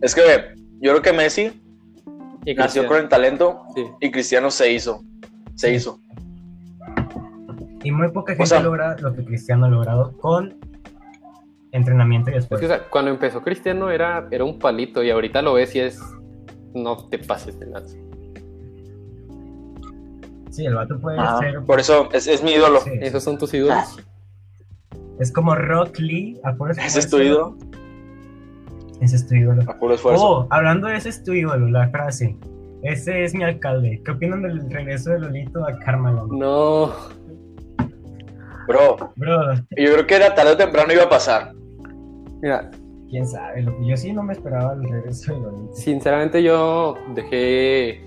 Es 0.00 0.14
que 0.14 0.22
yo 0.80 0.92
creo 0.92 1.02
que 1.02 1.12
Messi 1.12 1.50
Y 2.44 2.54
nació 2.54 2.86
con 2.86 2.98
el 2.98 3.08
talento 3.08 3.62
sí. 3.74 3.84
y 4.00 4.10
Cristiano 4.10 4.50
se 4.50 4.72
hizo. 4.72 5.02
Se 5.56 5.68
Sí. 5.70 5.74
hizo. 5.74 5.98
Y 7.82 7.90
muy 7.92 8.10
poca 8.10 8.32
gente 8.32 8.46
sea- 8.46 8.60
logra 8.62 8.96
lo 8.98 9.12
que 9.14 9.24
Cristiano 9.24 9.66
ha 9.66 9.68
logrado 9.68 10.16
con 10.18 10.56
entrenamiento 11.72 12.30
y 12.30 12.34
Es 12.34 12.46
que, 12.46 12.54
después. 12.56 12.64
o 12.64 12.66
sea, 12.68 12.88
cuando 12.90 13.10
empezó 13.10 13.42
Cristiano 13.42 13.90
era, 13.90 14.26
era 14.30 14.44
un 14.44 14.58
palito 14.58 15.02
y 15.02 15.10
ahorita 15.10 15.42
lo 15.42 15.54
ves 15.54 15.74
y 15.74 15.80
es. 15.80 16.00
No 16.74 17.08
te 17.08 17.18
pases 17.18 17.58
de 17.58 17.66
nada. 17.66 17.86
Sí, 20.58 20.66
el 20.66 20.74
vato 20.74 20.98
puede 20.98 21.18
ser. 21.38 21.62
Por 21.64 21.78
eso 21.78 22.08
es, 22.12 22.26
es 22.26 22.42
mi 22.42 22.50
ídolo. 22.50 22.80
sí, 22.80 22.90
Esos 23.00 23.22
son 23.22 23.38
tus 23.38 23.54
ídolos. 23.54 23.96
Es 25.20 25.30
como 25.32 25.54
Rock 25.54 26.00
Lee. 26.00 26.40
a 26.42 26.52
puro 26.54 26.72
Ese 26.72 26.80
es 26.80 26.96
esfuerzo. 26.96 27.16
tu 27.16 27.22
ídolo. 27.22 27.56
Ese 29.00 29.14
es 29.14 29.28
tu 29.28 29.36
ídolo. 29.36 29.62
A 29.70 29.78
puro 29.78 29.94
esfuerzo. 29.94 30.24
Oh, 30.24 30.46
hablando 30.50 30.88
de 30.88 30.96
ese 30.96 31.10
es 31.10 31.22
tu 31.22 31.32
ídolo, 31.32 31.68
la 31.68 31.88
frase. 31.90 32.36
Ese 32.82 33.22
es 33.22 33.34
mi 33.36 33.44
alcalde. 33.44 34.02
¿Qué 34.04 34.10
opinan 34.10 34.42
del 34.42 34.68
regreso 34.68 35.10
de 35.10 35.20
Lolito 35.20 35.64
a 35.64 35.78
Carmaland? 35.78 36.32
No. 36.32 36.92
Bro, 38.66 38.96
Bro, 39.14 39.54
yo 39.54 39.92
creo 39.92 40.06
que 40.08 40.16
era 40.16 40.34
tarde 40.34 40.52
o 40.52 40.56
temprano 40.56 40.92
iba 40.92 41.04
a 41.04 41.08
pasar. 41.08 41.52
Mira, 42.42 42.68
quién 43.08 43.26
sabe. 43.28 43.64
Yo 43.86 43.96
sí 43.96 44.12
no 44.12 44.24
me 44.24 44.32
esperaba 44.32 44.72
el 44.72 44.82
regreso 44.82 45.34
de 45.34 45.40
Lolito. 45.40 45.72
sinceramente 45.74 46.42
yo 46.42 46.96
dejé. 47.14 48.04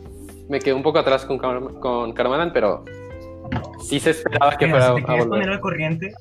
Me 0.51 0.59
quedé 0.59 0.73
un 0.73 0.83
poco 0.83 0.99
atrás 0.99 1.23
con, 1.25 1.37
Car- 1.37 1.79
con 1.79 2.11
Carmalan, 2.11 2.51
pero 2.51 2.83
sí 3.79 3.99
se 4.01 4.09
esperaba 4.11 4.57
que 4.57 4.65
Mira, 4.67 4.79
fuera 4.79 4.87
si 4.89 4.95
te 4.95 5.01
a 5.01 5.05
quieres 5.05 5.25
volver. 5.27 5.41
poner 5.43 5.53
al 5.55 5.59
corriente, 5.61 6.13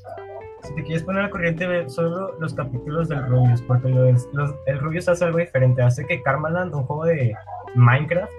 si 0.63 0.75
te 0.77 0.83
quieres 0.85 1.03
poner 1.03 1.25
al 1.25 1.31
corriente, 1.31 1.67
ve 1.67 1.89
solo 1.91 2.37
los 2.39 2.55
capítulos 2.55 3.09
del 3.09 3.27
Rubius, 3.27 3.61
porque 3.63 3.89
lo 3.89 4.03
del- 4.05 4.17
los- 4.33 4.55
el 4.67 4.79
Rubius 4.79 5.09
hace 5.09 5.25
algo 5.25 5.39
diferente. 5.39 5.83
Hace 5.83 6.07
que 6.07 6.23
Carmaland, 6.23 6.73
un 6.75 6.85
juego 6.85 7.07
de 7.07 7.35
Minecraft, 7.75 8.31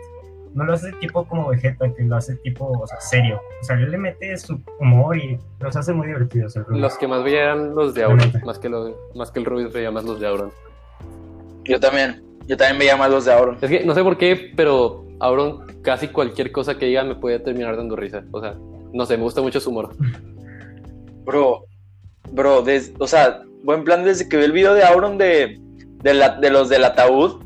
no 0.53 0.63
lo 0.63 0.73
hace 0.73 0.91
tipo 0.93 1.25
como 1.25 1.49
Vegeta, 1.49 1.93
que 1.93 2.03
lo 2.03 2.15
hace 2.15 2.35
tipo, 2.37 2.67
o 2.71 2.87
sea, 2.87 2.99
serio. 3.01 3.41
O 3.61 3.63
sea, 3.65 3.75
él 3.75 3.91
le 3.91 3.97
mete 3.97 4.37
su 4.37 4.61
humor 4.79 5.17
y 5.17 5.37
los 5.59 5.75
hace 5.75 5.91
muy 5.93 6.07
divertidos 6.07 6.55
el 6.55 6.63
Rubius. 6.65 6.81
Los 6.81 6.97
que 6.97 7.07
más 7.09 7.21
veía 7.23 7.43
eran 7.43 7.75
los 7.75 7.93
de 7.93 8.03
Auron, 8.03 8.31
más 8.45 8.59
que, 8.59 8.69
lo- 8.69 8.95
más 9.15 9.29
que 9.31 9.39
el 9.39 9.45
Rubius 9.45 9.73
veía 9.73 9.91
más 9.91 10.05
los 10.05 10.19
de 10.21 10.27
Auron. 10.27 10.51
Yo 11.65 11.79
también. 11.81 12.23
Yo 12.47 12.55
también 12.57 12.79
veía 12.79 12.95
más 12.97 13.11
los 13.11 13.25
de 13.25 13.33
Auron. 13.33 13.57
Es 13.61 13.69
que 13.69 13.85
no 13.85 13.93
sé 13.93 14.03
por 14.03 14.17
qué, 14.17 14.51
pero 14.55 15.05
Auron 15.21 15.65
casi 15.83 16.07
cualquier 16.07 16.51
cosa 16.51 16.77
que 16.77 16.87
diga 16.87 17.03
me 17.03 17.15
puede 17.15 17.39
terminar 17.39 17.77
dando 17.77 17.95
risa. 17.95 18.23
O 18.31 18.41
sea, 18.41 18.55
no 18.93 19.05
sé, 19.05 19.17
me 19.17 19.23
gusta 19.23 19.41
mucho 19.41 19.59
su 19.59 19.69
humor. 19.69 19.95
Bro, 21.23 21.65
bro, 22.31 22.61
des- 22.63 22.91
o 22.99 23.07
sea, 23.07 23.41
buen 23.63 23.83
plan 23.83 24.03
desde 24.03 24.27
que 24.27 24.37
vi 24.37 24.43
el 24.45 24.51
video 24.51 24.73
de 24.73 24.83
Auron 24.83 25.17
de, 25.17 25.59
de, 26.03 26.13
la- 26.13 26.37
de 26.37 26.49
los 26.49 26.69
del 26.69 26.83
ataúd. 26.83 27.41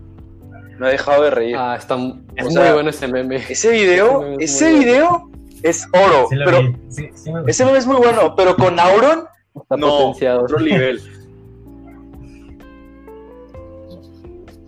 No 0.79 0.87
he 0.87 0.91
dejado 0.91 1.23
de 1.23 1.29
reír. 1.31 1.55
Ah, 1.57 1.75
está 1.77 1.95
mu- 1.95 2.21
es 2.35 2.43
O 2.43 2.49
muy 2.49 2.53
sea, 2.53 2.73
bueno 2.73 2.89
ese 2.89 3.07
meme. 3.07 3.35
ese 3.49 3.71
video, 3.71 4.21
ese 4.21 4.29
meme 4.29 4.43
es 4.43 4.51
ese 4.53 4.65
muy 4.65 4.73
bueno. 4.85 4.85
video 4.91 5.29
es 5.63 5.87
oro. 5.93 6.27
Sí 6.29 6.35
pero 6.45 6.57
sí, 6.89 7.09
sí 7.13 7.31
ese 7.47 7.65
meme 7.65 7.77
es 7.77 7.87
muy 7.87 7.95
bueno, 7.97 8.35
pero 8.35 8.55
con 8.55 8.79
Auron, 8.79 9.25
Está 9.55 9.77
no, 9.77 9.87
potenciado. 9.89 10.43
otro 10.43 10.59
nivel. 10.59 11.01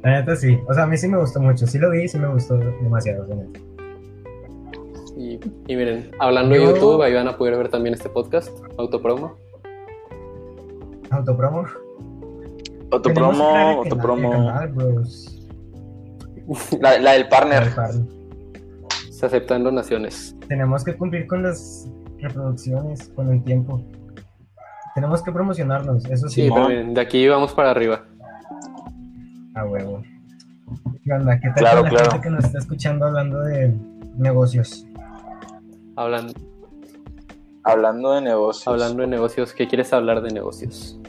La 0.08 0.20
neta 0.22 0.38
sí. 0.38 0.58
O 0.70 0.74
sea, 0.74 0.84
a 0.84 0.88
mí 0.88 0.98
sí 0.98 1.06
me 1.10 1.18
gustó 1.18 1.42
mucho. 1.42 1.68
Sí 1.68 1.78
lo 1.78 1.92
vi 1.92 2.04
y 2.04 2.08
sí 2.08 2.18
me 2.18 2.28
gustó 2.30 2.56
demasiado. 2.58 3.28
la 3.28 3.36
neta. 3.36 3.60
Y, 5.18 5.38
y 5.68 5.76
miren, 5.76 6.12
hablando 6.20 6.56
de 6.56 6.62
Yo- 6.64 6.74
YouTube, 6.76 7.02
ahí 7.02 7.14
van 7.14 7.28
a 7.28 7.38
poder 7.38 7.58
ver 7.58 7.68
también 7.68 7.94
este 7.94 8.08
podcast, 8.08 8.50
autopromo. 8.78 9.36
Autopromo. 11.10 11.66
Autopromo, 12.92 13.44
autopromo. 13.58 14.32
canal, 14.32 14.70
bros. 14.72 15.34
La, 16.80 16.98
la 17.00 17.12
del 17.12 17.28
partner. 17.28 17.64
Se 19.12 19.26
aceptan 19.26 19.66
donaciones. 19.66 20.38
Tenemos 20.48 20.86
que 20.86 20.96
cumplir 20.96 21.28
con 21.28 21.44
las 21.44 21.90
reproducciones, 22.20 23.10
con 23.10 23.30
el 23.34 23.44
tiempo. 23.44 23.82
Tenemos 24.96 25.22
que 25.22 25.34
promocionarnos, 25.34 26.06
eso 26.06 26.30
sí. 26.30 26.36
Sí, 26.36 26.42
pero 26.44 26.56
Simón. 26.56 26.68
miren, 26.70 26.94
de 26.94 27.02
aquí 27.02 27.28
vamos 27.28 27.54
para 27.54 27.72
arriba. 27.72 28.06
A 29.58 29.66
huevo. 29.66 30.04
¿Qué 31.04 31.14
onda? 31.14 31.40
¿Qué 31.40 31.48
tal 31.50 31.56
Claro, 31.56 31.82
la 31.84 31.90
claro. 31.90 32.12
gente 32.12 32.24
que 32.24 32.30
nos 32.30 32.44
está 32.46 32.60
escuchando 32.60 33.06
hablando 33.08 33.40
de 33.42 33.74
negocios? 34.18 34.86
Hablando, 35.96 36.34
Hablando 37.64 38.14
de 38.14 38.22
negocios. 38.22 38.68
hablando 38.68 39.02
de 39.02 39.08
negocios, 39.08 39.54
¿qué 39.54 39.68
quieres 39.68 39.92
hablar 39.94 40.22
de 40.22 40.30
negocios? 40.32 41.00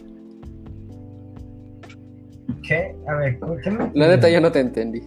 ¿Qué? 2.67 2.97
A 3.07 3.15
ver, 3.17 3.39
¿qué 3.63 3.71
me 3.71 3.91
La 3.95 4.09
neta 4.09 4.29
yo 4.31 4.41
no 4.41 4.51
te 4.51 4.61
entendí. 4.61 5.03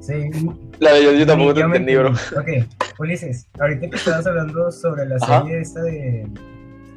Sí, 0.00 0.30
La 0.78 0.92
de 0.92 1.04
yo, 1.04 1.12
yo 1.12 1.26
tampoco 1.26 1.54
te 1.54 1.60
yo 1.60 1.68
me 1.68 1.76
entendí, 1.78 1.96
bro. 1.98 2.10
Ok, 2.10 2.66
Ulises, 3.00 3.48
ahorita 3.58 3.90
que 3.90 3.96
estabas 3.96 4.26
hablando 4.26 4.70
sobre 4.70 5.06
la 5.06 5.16
Ajá. 5.16 5.42
serie 5.42 5.60
esta 5.60 5.82
de 5.82 6.28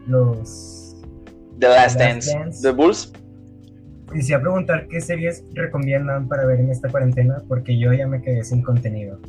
los... 0.08 0.96
The 1.60 1.68
Last 1.68 1.96
Last 1.96 2.00
Dance. 2.00 2.34
Dance. 2.34 2.62
The 2.62 2.72
Bulls. 2.72 3.12
Quisiera 4.12 4.41
preguntar 4.41 4.88
qué 4.88 5.02
series 5.02 5.43
recomiendan 5.54 6.28
para 6.28 6.45
ver 6.45 6.60
en 6.60 6.72
esta 6.72 6.89
cuarentena, 6.89 7.43
porque 7.48 7.78
yo 7.78 7.93
ya 7.93 8.08
me 8.08 8.22
quedé 8.22 8.43
sin 8.43 8.63
contenido. 8.63 9.19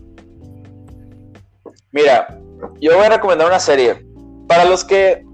Mira, 1.92 2.38
yo 2.80 2.96
voy 2.96 3.06
a 3.06 3.10
recomendar 3.10 3.46
una 3.46 3.58
serie. 3.58 4.06
Para 4.46 4.64
los 4.64 4.84
que 4.84 5.24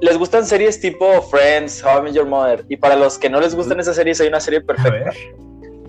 les 0.00 0.18
gustan 0.18 0.44
series 0.44 0.80
tipo 0.80 1.22
Friends, 1.22 1.82
How 1.84 2.00
I 2.00 2.02
Met 2.02 2.14
Your 2.14 2.26
Mother, 2.26 2.64
y 2.68 2.76
para 2.76 2.96
los 2.96 3.18
que 3.18 3.30
no 3.30 3.40
les 3.40 3.54
gustan 3.54 3.80
esas 3.80 3.96
series, 3.96 4.20
hay 4.20 4.28
una 4.28 4.40
serie 4.40 4.60
A 4.60 4.62
perfecta. 4.62 5.12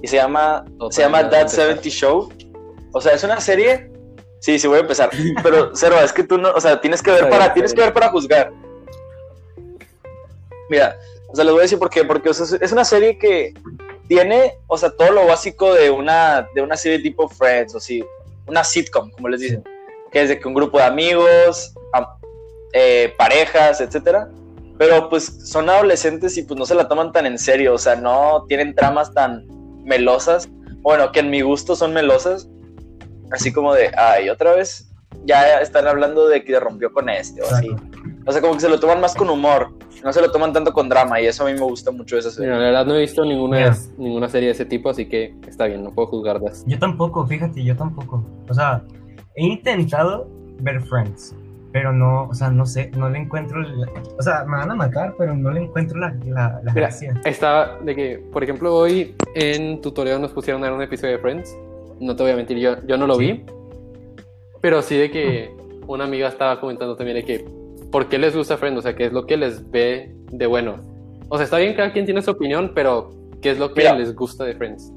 Y 0.02 0.08
se 0.08 0.17
llama, 0.17 0.63
se 0.91 1.02
llama 1.02 1.30
That 1.30 1.41
empezar. 1.41 1.67
70 1.67 1.89
Show. 1.89 2.30
O 2.93 3.02
sea, 3.02 3.13
es 3.13 3.23
una 3.23 3.39
serie. 3.39 3.89
Sí, 4.39 4.60
sí, 4.60 4.67
voy 4.67 4.78
a 4.78 4.82
empezar. 4.82 5.10
Pero, 5.43 5.71
Cero, 5.73 5.95
es 6.04 6.13
que 6.13 6.23
tú 6.23 6.38
no, 6.38 6.52
o 6.52 6.62
sea, 6.62 6.80
tienes 6.80 7.02
que 7.02 7.12
ver 7.12 7.30
para, 7.30 7.54
tienes 7.54 7.73
que 7.73 7.82
ver 7.82 7.93
para 7.93 8.10
juzgar. 8.10 8.52
Mira, 10.69 10.97
o 11.34 11.36
sea, 11.36 11.43
les 11.43 11.52
voy 11.52 11.60
a 11.62 11.63
decir 11.63 11.80
por 11.80 11.89
qué. 11.89 12.06
Porque 12.06 12.30
o 12.30 12.34
sea, 12.34 12.58
es 12.62 12.72
una 12.72 12.86
serie 12.86 13.17
que 13.17 13.54
tiene, 14.08 14.54
o 14.67 14.78
sea, 14.78 14.91
todo 14.91 15.12
lo 15.12 15.26
básico 15.26 15.74
de 15.74 15.89
una, 15.89 16.48
de 16.56 16.62
una 16.62 16.78
serie 16.78 17.00
tipo 17.00 17.28
Friends, 17.28 17.76
o 17.76 17.80
sí, 17.80 18.06
una 18.48 18.63
sitcom, 18.63 19.12
como 19.12 19.28
les 19.30 19.41
dicen. 19.41 19.63
Que 20.12 20.22
es 20.22 20.30
de 20.30 20.39
que 20.39 20.48
un 20.48 20.54
grupo 20.54 20.78
de 20.78 20.84
amigos, 20.86 21.74
am- 21.93 22.06
eh, 22.74 23.13
parejas, 23.17 23.82
etcétera. 23.82 24.30
Pero 24.78 25.10
pues 25.10 25.26
son 25.50 25.69
adolescentes 25.69 26.38
y 26.38 26.43
pues 26.43 26.58
no 26.60 26.65
se 26.65 26.76
la 26.76 26.88
toman 26.88 27.12
tan 27.12 27.26
en 27.26 27.38
serio, 27.38 27.74
o 27.74 27.78
sea, 27.78 27.96
no 27.96 28.46
tienen 28.48 28.74
tramas 28.76 29.13
tan 29.13 29.46
melosas. 29.84 30.48
Bueno, 30.82 31.12
que 31.12 31.19
en 31.22 31.30
mi 31.30 31.41
gusto 31.41 31.76
son 31.76 31.93
melosas. 31.93 32.48
así 33.32 33.52
como 33.52 33.74
de, 33.74 33.91
ay, 33.98 34.30
otra 34.30 34.54
vez 34.54 34.89
ya 35.26 35.60
están 35.62 35.88
hablando 35.88 36.28
de 36.28 36.43
que 36.43 36.60
rompió 36.60 36.91
con 36.93 37.10
este 37.10 37.41
o 37.41 37.48
así. 37.48 37.69
O 38.25 38.31
sea, 38.31 38.41
como 38.41 38.53
que 38.53 38.59
se 38.62 38.69
lo 38.69 38.79
toman 38.79 39.01
más 39.01 39.15
con 39.15 39.29
humor, 39.29 39.69
no 40.03 40.13
se 40.13 40.21
lo 40.21 40.31
toman 40.31 40.53
tanto 40.53 40.71
con 40.71 40.88
drama 40.89 41.19
y 41.19 41.25
eso 41.25 41.43
a 41.45 41.47
mí 41.51 41.53
me 41.53 41.65
gusta 41.65 41.91
mucho 41.91 42.17
esa 42.17 42.31
serie. 42.31 42.47
Mira, 42.49 42.59
la 42.59 42.65
verdad 42.67 42.86
no 42.86 42.95
he 42.95 43.01
visto 43.01 43.23
ninguna, 43.25 43.57
Mira. 43.57 43.75
ninguna 43.97 44.29
serie 44.29 44.47
de 44.47 44.53
ese 44.53 44.65
tipo, 44.65 44.89
así 44.89 45.07
que 45.07 45.36
está 45.47 45.65
bien, 45.65 45.83
no 45.83 45.91
puedo 45.91 46.07
juzgarlas. 46.07 46.63
Yo 46.65 46.79
tampoco, 46.79 47.25
fíjate, 47.27 47.63
yo 47.63 47.75
tampoco. 47.75 48.23
O 48.49 48.53
sea, 48.53 48.81
he 49.36 49.45
intentado 49.45 50.27
ver 50.59 50.81
Friends, 50.83 51.36
pero 51.73 51.91
no, 51.91 52.27
o 52.29 52.33
sea, 52.33 52.49
no 52.49 52.65
sé, 52.65 52.91
no 52.95 53.09
le 53.09 53.19
encuentro. 53.19 53.59
la- 53.62 53.89
o 54.17 54.21
sea, 54.21 54.45
me 54.45 54.57
van 54.57 54.71
a 54.71 54.75
matar, 54.75 55.15
pero 55.17 55.36
no 55.36 55.51
le 55.51 55.62
encuentro 55.63 55.99
la, 55.99 56.15
la, 56.25 56.62
la 56.63 56.71
Mira, 56.73 56.88
gracia. 56.88 57.19
Estaba 57.25 57.77
de 57.83 57.93
que, 57.95 58.23
por 58.31 58.43
ejemplo, 58.43 58.73
hoy 58.75 59.15
en 59.36 59.81
tutorial 59.81 60.21
nos 60.21 60.31
pusieron 60.31 60.63
a 60.63 60.67
ver 60.67 60.73
un 60.77 60.81
episodio 60.83 61.13
de 61.13 61.19
Friends. 61.19 61.57
No 61.99 62.15
te 62.15 62.23
voy 62.23 62.31
a 62.31 62.36
mentir, 62.36 62.57
yo, 62.57 62.75
yo 62.88 62.95
no 62.97 63.05
lo 63.07 63.15
Sí. 63.15 63.31
vi. 63.33 63.45
Pero 64.62 64.81
sí 64.81 64.95
de 64.97 65.12
que 65.12 65.51
una 65.88 66.05
amiga 66.05 66.29
estaba 66.29 66.59
comentando 66.59 66.95
también 66.95 67.17
de 67.17 67.23
que, 67.25 67.45
¿por 67.93 68.10
qué 68.10 68.17
les 68.17 68.36
gusta 68.36 68.58
Friends? 68.58 68.79
O 68.79 68.82
sea, 68.82 68.95
¿qué 68.95 69.06
es 69.06 69.13
lo 69.13 69.27
que 69.27 69.38
les 69.38 69.69
ve 69.69 70.12
de 70.32 70.47
bueno? 70.47 70.77
O 71.29 71.38
sea, 71.38 71.43
está 71.45 71.58
bien, 71.60 71.75
cada 71.75 71.93
quien 71.93 72.06
tiene 72.06 72.23
su 72.23 72.32
opinión, 72.32 72.71
pero 72.73 73.12
¿qué 73.39 73.51
es 73.51 73.60
lo 73.60 73.71
que 73.71 73.82
Mira. 73.82 73.95
les 73.95 74.15
gusta 74.15 74.43
de 74.45 74.56
Friends? 74.56 74.91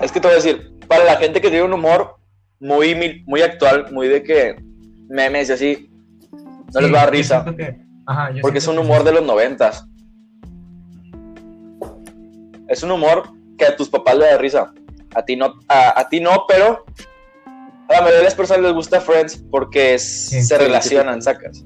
Es 0.00 0.10
que 0.10 0.18
te 0.18 0.26
voy 0.26 0.32
a 0.32 0.40
decir, 0.40 0.72
para 0.88 1.04
la 1.04 1.14
gente 1.16 1.40
que 1.40 1.48
tiene 1.48 1.64
un 1.64 1.72
humor 1.72 2.16
muy, 2.58 3.22
muy 3.24 3.40
actual, 3.42 3.92
muy 3.92 4.08
de 4.08 4.24
que 4.24 4.56
memes 5.08 5.48
y 5.48 5.52
así, 5.52 5.90
no 6.74 6.80
les 6.80 6.92
va 6.92 7.02
a 7.02 7.04
dar 7.04 7.12
risa, 7.12 7.42
siento 7.44 7.56
que- 7.56 7.78
ajá, 8.06 8.32
yo 8.32 8.42
porque 8.42 8.58
es 8.58 8.66
un 8.66 8.74
que 8.74 8.80
humor 8.80 9.04
de 9.04 9.12
los 9.12 9.24
noventas. 9.24 9.86
Es 12.66 12.82
un 12.82 12.90
humor 12.90 13.30
que 13.56 13.64
a 13.66 13.76
tus 13.76 13.88
papás 13.88 14.18
le 14.18 14.26
da 14.26 14.38
risa. 14.38 14.72
A 15.14 15.24
ti 15.24 15.36
no, 15.36 15.54
a, 15.68 16.00
a 16.00 16.08
ti 16.08 16.18
no, 16.18 16.46
pero 16.48 16.84
a 17.94 17.98
la 17.98 18.02
mayoría 18.02 18.18
de 18.18 18.24
las 18.24 18.34
personas 18.34 18.62
les 18.62 18.72
gusta 18.72 19.00
Friends 19.00 19.36
porque 19.50 19.98
Sí, 19.98 20.42
se 20.42 20.58
relacionan, 20.58 21.22
sacas. 21.22 21.64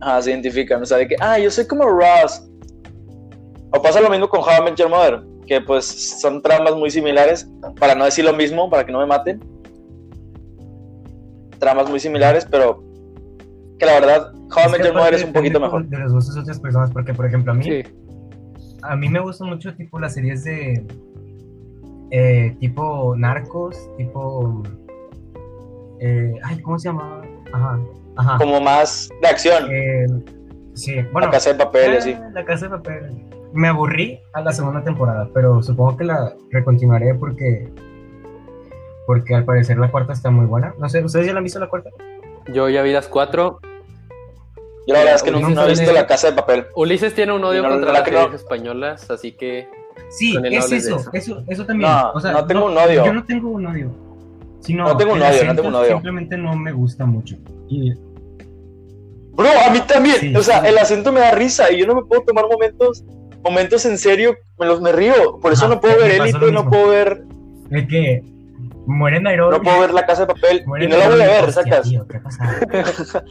Ah, 0.00 0.20
se 0.20 0.30
identifican, 0.30 0.82
o 0.82 0.86
sea, 0.86 0.98
de 0.98 1.08
que, 1.08 1.16
ah, 1.20 1.38
yo 1.38 1.50
soy 1.50 1.66
como 1.66 1.84
Ross. 1.84 2.42
O 3.70 3.80
pasa 3.80 4.00
lo 4.00 4.10
mismo 4.10 4.28
con 4.28 4.40
How 4.40 4.60
I 4.60 4.64
Met 4.64 4.76
Your 4.76 4.90
Mother, 4.90 5.22
que 5.46 5.60
pues 5.60 5.86
son 6.20 6.42
tramas 6.42 6.74
muy 6.74 6.90
similares, 6.90 7.48
para 7.78 7.94
no 7.94 8.04
decir 8.04 8.24
lo 8.24 8.32
mismo, 8.32 8.68
para 8.68 8.84
que 8.84 8.92
no 8.92 8.98
me 8.98 9.06
maten. 9.06 9.40
Tramas 11.58 11.88
muy 11.88 12.00
similares, 12.00 12.46
pero 12.50 12.82
que 13.78 13.86
la 13.86 13.94
verdad, 13.94 14.32
How 14.34 14.68
I 14.68 14.72
Met 14.72 14.84
Your 14.84 14.94
Mother 14.94 15.14
es 15.14 15.24
un 15.24 15.32
poquito 15.32 15.60
mejor. 15.60 15.86
De 15.86 15.98
los 15.98 16.12
gustos 16.12 16.34
de 16.34 16.40
otras 16.42 16.58
personas, 16.60 16.90
porque 16.90 17.14
por 17.14 17.24
ejemplo 17.24 17.52
a 17.52 17.54
mí, 17.54 17.64
Sí, 17.64 17.82
a 18.82 18.96
mí 18.96 19.08
me 19.08 19.20
gustan 19.20 19.48
mucho 19.48 19.74
tipo 19.74 19.98
las 19.98 20.14
series 20.14 20.44
de 20.44 20.84
eh, 22.12 22.54
tipo 22.60 23.14
narcos, 23.16 23.88
tipo 23.96 24.62
eh, 26.00 26.34
ay, 26.44 26.60
¿cómo 26.62 26.78
se 26.78 26.88
llama? 26.88 27.22
Ajá, 27.52 27.78
ajá. 28.16 28.38
Como 28.38 28.60
más 28.60 29.08
de 29.20 29.28
acción, 29.28 29.68
Eh, 29.70 30.06
sí, 30.74 30.96
bueno, 31.12 31.26
la 31.28 31.30
casa 31.32 31.52
de 31.52 31.58
papel 31.64 31.94
y 31.94 31.96
así. 31.96 32.12
ah, 32.12 32.30
la 32.34 32.44
casa 32.44 32.66
de 32.66 32.70
papel. 32.76 33.24
Me 33.54 33.68
aburrí 33.68 34.20
a 34.32 34.40
la 34.40 34.52
segunda 34.52 34.82
temporada, 34.82 35.28
pero 35.34 35.62
supongo 35.62 35.96
que 35.96 36.04
la 36.04 36.34
recontinuaré 36.50 37.14
porque 37.14 37.68
porque 39.06 39.34
al 39.34 39.44
parecer 39.44 39.78
la 39.78 39.90
cuarta 39.90 40.12
está 40.12 40.30
muy 40.30 40.46
buena. 40.46 40.74
No 40.78 40.88
sé, 40.88 41.04
¿ustedes 41.04 41.26
ya 41.26 41.32
la 41.32 41.38
han 41.38 41.44
visto 41.44 41.58
la 41.58 41.68
cuarta? 41.68 41.90
yo 42.52 42.68
ya 42.68 42.82
vi 42.82 42.92
las 42.92 43.08
cuatro. 43.08 43.60
Yo 44.86 44.94
la 44.94 45.00
verdad 45.00 45.14
es 45.16 45.22
que 45.22 45.30
no, 45.30 45.38
Ulises 45.38 45.54
no 45.54 45.64
he 45.64 45.68
visto 45.68 45.92
la 45.92 46.06
casa 46.08 46.30
de 46.30 46.36
papel. 46.36 46.66
Ulises 46.74 47.14
tiene 47.14 47.32
un 47.32 47.44
odio 47.44 47.62
No, 47.62 47.68
contra 47.68 47.92
la 47.92 47.98
las 48.00 48.02
que 48.08 48.10
no. 48.14 48.22
series 48.24 48.40
españolas, 48.40 49.10
así 49.10 49.32
que 49.32 49.68
Sí, 50.10 50.36
es 50.44 50.70
eso, 50.72 50.96
eso. 50.96 51.10
eso, 51.12 51.44
eso 51.46 51.66
también. 51.66 51.90
No, 51.90 52.12
o 52.12 52.20
sea, 52.20 52.32
no 52.32 52.46
tengo 52.46 52.66
un 52.66 52.76
odio. 52.76 53.04
Yo 53.04 53.12
no 53.12 53.24
tengo 53.24 53.48
un 53.50 53.66
odio. 53.66 53.90
Sino 54.60 54.84
No 54.84 54.96
tengo 54.96 55.14
un 55.14 55.22
odio, 55.22 55.44
no 55.44 55.54
tengo 55.54 55.68
un 55.68 55.74
odio. 55.74 55.92
Simplemente 55.92 56.36
no 56.36 56.54
me 56.56 56.72
gusta 56.72 57.04
mucho. 57.06 57.36
Y 57.68 57.92
Bro, 59.34 59.48
a 59.66 59.70
mí 59.70 59.80
también. 59.88 60.16
Sí, 60.20 60.36
o 60.36 60.42
sea, 60.42 60.60
sí. 60.60 60.66
el 60.68 60.78
acento 60.78 61.10
me 61.12 61.20
da 61.20 61.30
risa 61.32 61.72
y 61.72 61.78
yo 61.78 61.86
no 61.86 61.94
me 61.94 62.02
puedo 62.04 62.22
tomar 62.22 62.44
momentos 62.50 63.02
momentos 63.42 63.84
en 63.86 63.98
serio, 63.98 64.36
me 64.58 64.66
los 64.66 64.80
me 64.80 64.92
río. 64.92 65.38
Por 65.40 65.52
eso 65.52 65.64
Ajá, 65.64 65.74
no 65.74 65.80
puedo 65.80 65.96
ver 65.98 66.20
Élite, 66.20 66.38
lo 66.38 66.52
no 66.52 66.70
puedo 66.70 66.88
ver, 66.88 67.24
de 67.70 67.88
que 67.88 68.22
muere 68.86 69.20
Nairobi. 69.20 69.56
no 69.56 69.62
puedo 69.62 69.80
ver 69.80 69.92
La 69.94 70.06
Casa 70.06 70.26
de 70.26 70.34
Papel 70.34 70.62
muere 70.66 70.84
y 70.84 70.88
no 70.88 70.96
la 70.96 71.08
voy 71.08 71.20
a 71.22 71.26
ver, 71.26 71.44
hostia, 71.46 71.62
sacas. 71.64 71.82
tío, 71.88 72.06
¿qué 72.06 72.20
pasa? 72.20 72.44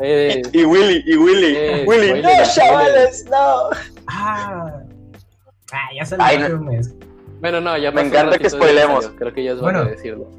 eh, 0.00 0.42
Y 0.52 0.64
Willy, 0.64 1.04
y 1.06 1.16
Willy, 1.16 1.54
Eh, 1.56 1.84
Willy, 1.86 2.08
spoiler, 2.08 2.24
no, 2.24 2.44
chavales, 2.52 3.24
no. 3.30 3.68
Ah, 4.08 4.72
ah, 5.74 5.88
ya 5.96 6.04
salió 6.04 6.24
Ay, 6.24 6.36
hace 6.36 6.48
no. 6.50 6.58
un 6.60 6.66
mes. 6.66 6.94
bueno, 7.40 7.60
no, 7.60 7.76
ya 7.76 7.90
Me 7.92 8.02
encanta 8.02 8.38
que 8.38 8.48
spoilemos. 8.50 9.08
Creo 9.18 9.32
que 9.32 9.44
ya 9.44 9.52
es 9.52 9.60
Bueno. 9.60 9.80
bueno 9.80 9.90
decirlo. 9.92 10.30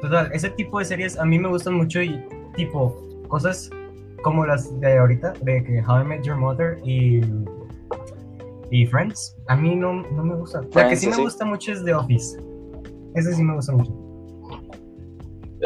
Total, 0.00 0.30
ese 0.32 0.50
tipo 0.50 0.78
de 0.78 0.84
series 0.86 1.18
a 1.18 1.24
mí 1.24 1.38
me 1.38 1.48
gustan 1.48 1.74
mucho 1.74 2.00
y 2.00 2.18
tipo 2.56 2.96
cosas 3.28 3.70
como 4.22 4.46
las 4.46 4.78
de 4.80 4.98
ahorita, 4.98 5.34
de 5.42 5.62
que 5.64 5.82
How 5.86 6.00
I 6.02 6.04
Met 6.04 6.22
Your 6.22 6.36
Mother 6.36 6.78
y, 6.84 7.20
y 8.70 8.86
Friends, 8.86 9.36
a 9.48 9.56
mí 9.56 9.74
no, 9.76 10.02
no 10.12 10.24
me 10.24 10.34
gusta. 10.36 10.60
La 10.60 10.66
que 10.66 10.70
Friends, 10.96 11.00
sí 11.00 11.08
me 11.08 11.16
gusta 11.16 11.44
mucho 11.44 11.72
es 11.72 11.84
The 11.84 11.94
Office. 11.94 12.38
Ese 13.14 13.34
sí 13.34 13.42
me 13.42 13.54
gusta 13.54 13.72
mucho. 13.72 13.92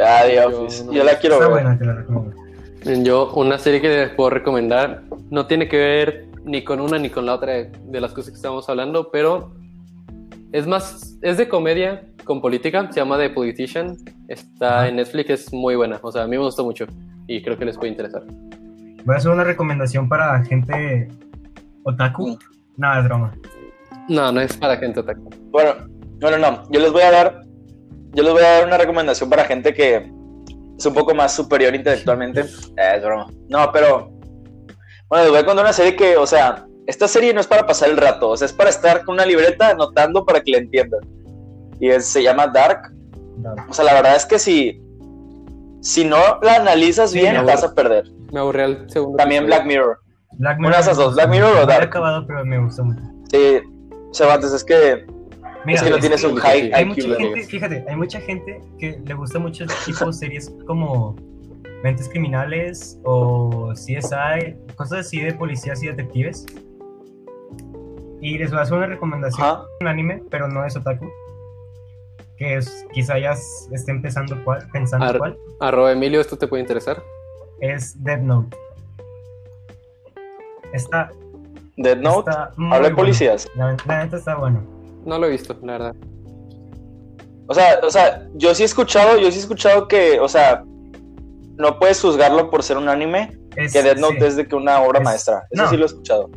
Ah, 0.04 0.22
The 0.26 0.34
Yo 0.36 0.48
Office. 0.62 0.84
no- 0.84 0.92
Yo 0.92 1.04
la 1.04 1.18
quiero 1.18 1.36
Está 1.36 1.46
ver. 1.48 1.62
buena, 1.62 1.78
te 1.78 1.84
la 1.84 1.94
recomiendo. 1.94 2.36
Yo, 3.02 3.32
una 3.34 3.58
serie 3.58 3.80
que 3.80 3.88
les 3.88 4.10
puedo 4.10 4.30
recomendar, 4.30 5.04
no 5.30 5.46
tiene 5.46 5.68
que 5.68 5.76
ver 5.78 6.26
ni 6.44 6.62
con 6.62 6.80
una 6.80 6.98
ni 6.98 7.10
con 7.10 7.26
la 7.26 7.34
otra 7.34 7.52
de, 7.52 7.72
de 7.86 8.00
las 8.00 8.12
cosas 8.12 8.30
que 8.30 8.36
estamos 8.36 8.68
hablando, 8.68 9.10
pero 9.10 9.54
es 10.52 10.66
más, 10.66 11.18
es 11.22 11.36
de 11.36 11.48
comedia 11.48 12.04
con 12.24 12.40
política, 12.40 12.88
se 12.92 13.00
llama 13.00 13.18
The 13.18 13.30
Politician, 13.30 13.96
está 14.28 14.78
Ajá. 14.78 14.88
en 14.88 14.96
Netflix, 14.96 15.30
es 15.30 15.52
muy 15.52 15.74
buena, 15.74 15.98
o 16.00 16.12
sea, 16.12 16.22
a 16.22 16.26
mí 16.26 16.36
me 16.36 16.44
gustó 16.44 16.64
mucho 16.64 16.86
y 17.26 17.42
creo 17.42 17.58
que 17.58 17.64
les 17.64 17.76
puede 17.76 17.90
interesar. 17.90 18.22
Voy 19.04 19.14
a 19.14 19.18
hacer 19.18 19.30
una 19.30 19.44
recomendación 19.44 20.08
para 20.08 20.42
gente 20.44 21.08
otaku. 21.82 22.38
Nada, 22.76 23.00
es 23.00 23.04
broma. 23.04 23.34
No, 24.08 24.32
no 24.32 24.40
es 24.40 24.56
para 24.56 24.76
gente 24.76 25.00
otaku. 25.00 25.28
Bueno, 25.50 25.74
no, 26.20 26.30
no, 26.30 26.38
no. 26.38 26.62
Yo 26.70 26.80
les 26.80 26.92
voy 26.92 27.02
a 27.02 27.10
dar, 27.10 27.40
yo 28.12 28.22
les 28.22 28.32
voy 28.32 28.42
a 28.42 28.50
dar 28.50 28.66
una 28.66 28.78
recomendación 28.78 29.28
para 29.28 29.44
gente 29.44 29.74
que 29.74 30.10
es 30.78 30.86
un 30.86 30.94
poco 30.94 31.14
más 31.14 31.34
superior 31.34 31.74
intelectualmente. 31.74 32.44
Eh, 32.76 32.96
es 32.96 33.04
broma. 33.04 33.26
No, 33.48 33.70
pero 33.72 34.10
bueno, 35.08 35.24
les 35.24 35.30
voy 35.32 35.40
a 35.40 35.46
contar 35.46 35.64
una 35.64 35.72
serie 35.72 35.96
que, 35.96 36.16
o 36.16 36.26
sea, 36.26 36.66
esta 36.86 37.08
serie 37.08 37.32
no 37.32 37.40
es 37.40 37.46
para 37.46 37.66
pasar 37.66 37.88
el 37.90 37.96
rato, 37.96 38.30
o 38.30 38.36
sea, 38.36 38.46
es 38.46 38.52
para 38.52 38.70
estar 38.70 39.04
con 39.04 39.14
una 39.14 39.24
libreta 39.26 39.70
anotando 39.70 40.24
para 40.24 40.42
que 40.42 40.50
la 40.52 40.58
entiendan. 40.58 41.00
Y 41.80 41.88
es- 41.90 42.06
se 42.06 42.22
llama 42.22 42.46
Dark. 42.48 42.92
O 43.68 43.72
sea, 43.74 43.84
la 43.84 43.94
verdad 43.94 44.16
es 44.16 44.26
que 44.26 44.38
si, 44.38 44.80
si 45.80 46.04
no 46.04 46.18
la 46.42 46.56
analizas 46.56 47.10
Sí, 47.10 47.20
bien, 47.20 47.34
vas 47.44 47.62
aburre. 47.62 47.66
a 47.66 47.74
perder. 47.74 48.04
Me 48.32 48.40
aburrí 48.40 48.62
al 48.62 48.90
segundo. 48.90 49.16
También. 49.16 49.46
Black 49.46 49.64
Mirror. 49.66 49.98
Black 50.38 50.58
Una 50.58 50.76
de 50.76 50.80
esas 50.82 50.96
dos, 50.96 51.14
Black 51.14 51.28
Mirror 51.30 51.50
o 51.50 51.54
la 51.54 51.62
he 51.62 51.66
Dark. 51.66 51.86
acabado, 51.88 52.26
pero 52.26 52.44
me 52.44 52.58
gusta 52.58 52.82
mucho. 52.82 53.00
Sí, 53.30 53.60
Cervantes, 54.12 54.52
es 54.52 54.64
que, 54.64 55.06
Mira, 55.64 55.76
es 55.78 55.82
que 55.82 55.90
no 55.90 55.96
es 55.96 56.00
tienes 56.00 56.20
que 56.20 56.26
un 56.26 56.36
high 56.36 56.70
hay 56.74 56.82
IQ. 56.84 56.88
mucha 56.88 57.16
gente, 57.16 57.42
fíjate, 57.44 57.84
hay 57.88 57.96
mucha 57.96 58.20
gente 58.20 58.60
que 58.78 59.00
le 59.04 59.14
gusta 59.14 59.38
mucho 59.38 59.64
este 59.64 59.76
tipo 59.92 60.06
de 60.06 60.12
series 60.12 60.52
como 60.66 61.16
Mentes 61.84 62.08
Criminales 62.08 62.98
o 63.04 63.72
CSI, 63.74 64.56
cosas 64.74 65.00
así 65.00 65.20
de 65.20 65.34
policías 65.34 65.82
y 65.82 65.86
detectives. 65.88 66.46
Y 68.22 68.38
les 68.38 68.50
voy 68.50 68.58
a 68.60 68.62
hacer 68.62 68.78
una 68.78 68.86
recomendación, 68.86 69.46
Ajá. 69.46 69.64
un 69.82 69.86
anime, 69.86 70.22
pero 70.30 70.48
no 70.48 70.64
es 70.64 70.74
otaku. 70.76 71.06
Que 72.38 72.56
es, 72.56 72.86
quizá 72.94 73.18
ya 73.18 73.32
esté 73.70 73.92
empezando 73.92 74.42
cuál, 74.44 74.66
pensando 74.72 75.04
Ar- 75.04 75.18
cuál. 75.18 75.38
Arroba 75.60 75.92
Emilio, 75.92 76.22
¿esto 76.22 76.38
te 76.38 76.46
puede 76.48 76.62
interesar? 76.62 77.02
Es 77.60 78.02
Dead 78.02 78.20
Note. 78.22 78.56
Está, 80.72 81.10
Dead 81.76 81.98
Note. 81.98 82.30
está 82.30 82.44
Habla 82.56 82.76
de 82.76 82.80
bueno. 82.80 82.96
policías. 82.96 83.46
La, 83.56 83.76
la 83.86 84.04
neta 84.04 84.16
está 84.16 84.36
bueno. 84.36 84.62
No 85.04 85.18
lo 85.18 85.26
he 85.26 85.30
visto, 85.30 85.54
la 85.62 85.72
verdad. 85.72 85.94
O 87.46 87.52
sea, 87.52 87.78
o 87.82 87.90
sea, 87.90 88.26
yo 88.36 88.54
sí 88.54 88.62
he 88.62 88.66
escuchado, 88.66 89.18
yo 89.18 89.30
sí 89.30 89.36
he 89.36 89.40
escuchado 89.42 89.86
que, 89.86 90.18
o 90.18 90.28
sea, 90.28 90.64
no 91.56 91.78
puedes 91.78 92.00
juzgarlo 92.00 92.50
por 92.50 92.62
ser 92.62 92.76
un 92.76 92.88
anime, 92.88 93.30
Es, 93.56 93.72
que 93.72 93.94
Note 93.96 94.20
sí. 94.20 94.26
es 94.26 94.36
de 94.36 94.46
que 94.46 94.56
una 94.56 94.80
obra 94.80 94.98
Es- 95.00 95.04
maestra. 95.04 95.46
Eso 95.50 95.62
no. 95.62 95.70
sí 95.70 95.76
lo 95.76 95.82
he 95.82 95.86
escuchado. 95.86 96.30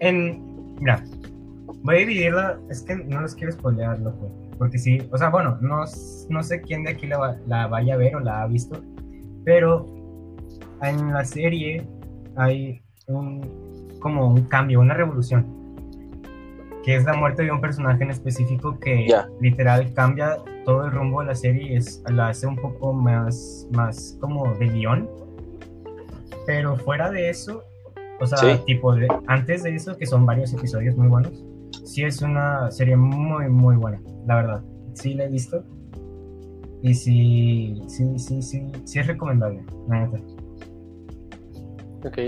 En. 0.00 0.76
Mira, 0.80 1.04
voy 1.82 1.96
a 1.96 1.98
dividirla. 1.98 2.58
Es 2.70 2.82
que 2.82 2.96
no 2.96 3.20
los 3.20 3.34
quiero 3.34 3.52
spoilear, 3.52 3.98
loco. 4.00 4.30
Porque 4.58 4.78
sí, 4.78 4.98
o 5.10 5.18
sea, 5.18 5.30
bueno, 5.30 5.58
no, 5.60 5.84
no 6.28 6.42
sé 6.42 6.60
quién 6.62 6.84
de 6.84 6.90
aquí 6.92 7.06
la, 7.06 7.36
la 7.46 7.66
vaya 7.66 7.94
a 7.94 7.96
ver 7.96 8.16
o 8.16 8.20
la 8.20 8.42
ha 8.42 8.46
visto. 8.46 8.80
Pero 9.44 9.86
en 10.82 11.12
la 11.12 11.24
serie 11.24 11.86
hay 12.36 12.82
un. 13.06 13.96
como 14.00 14.28
un 14.28 14.42
cambio, 14.42 14.80
una 14.80 14.94
revolución. 14.94 15.63
Que 16.84 16.96
es 16.96 17.04
la 17.04 17.14
muerte 17.14 17.42
de 17.44 17.50
un 17.50 17.60
personaje 17.60 18.04
en 18.04 18.10
específico 18.10 18.78
que 18.78 19.08
Ya. 19.08 19.28
literal 19.40 19.92
cambia 19.94 20.36
todo 20.64 20.84
el 20.84 20.92
rumbo 20.92 21.20
de 21.20 21.26
la 21.28 21.34
serie 21.34 21.72
y 21.72 21.76
es, 21.76 22.02
la 22.10 22.28
hace 22.28 22.46
un 22.46 22.56
poco 22.56 22.92
más, 22.92 23.66
más 23.72 24.16
como 24.20 24.52
de 24.54 24.68
guion. 24.68 25.08
Pero 26.46 26.76
fuera 26.76 27.10
de 27.10 27.30
eso, 27.30 27.62
o 28.20 28.26
sea, 28.26 28.38
Sí. 28.38 28.60
tipo, 28.66 28.94
de- 28.94 29.08
antes 29.26 29.62
de 29.62 29.74
eso, 29.74 29.96
que 29.96 30.04
son 30.06 30.26
varios 30.26 30.52
episodios 30.52 30.94
muy 30.96 31.08
buenos, 31.08 31.42
sí 31.84 32.04
es 32.04 32.20
una 32.22 32.70
serie 32.70 32.96
muy, 32.96 33.48
muy 33.48 33.76
buena, 33.76 34.00
la 34.26 34.36
verdad. 34.36 34.62
Sí 34.94 35.14
la 35.14 35.24
he 35.24 35.28
visto. 35.28 35.64
Y 36.82 36.92
sí, 36.94 37.82
sí, 37.86 38.18
sí, 38.18 38.42
sí, 38.42 38.66
sí 38.84 38.98
es 38.98 39.06
recomendable, 39.06 39.64
la 39.88 40.06
neta. 40.06 40.18
Ok. 42.04 42.18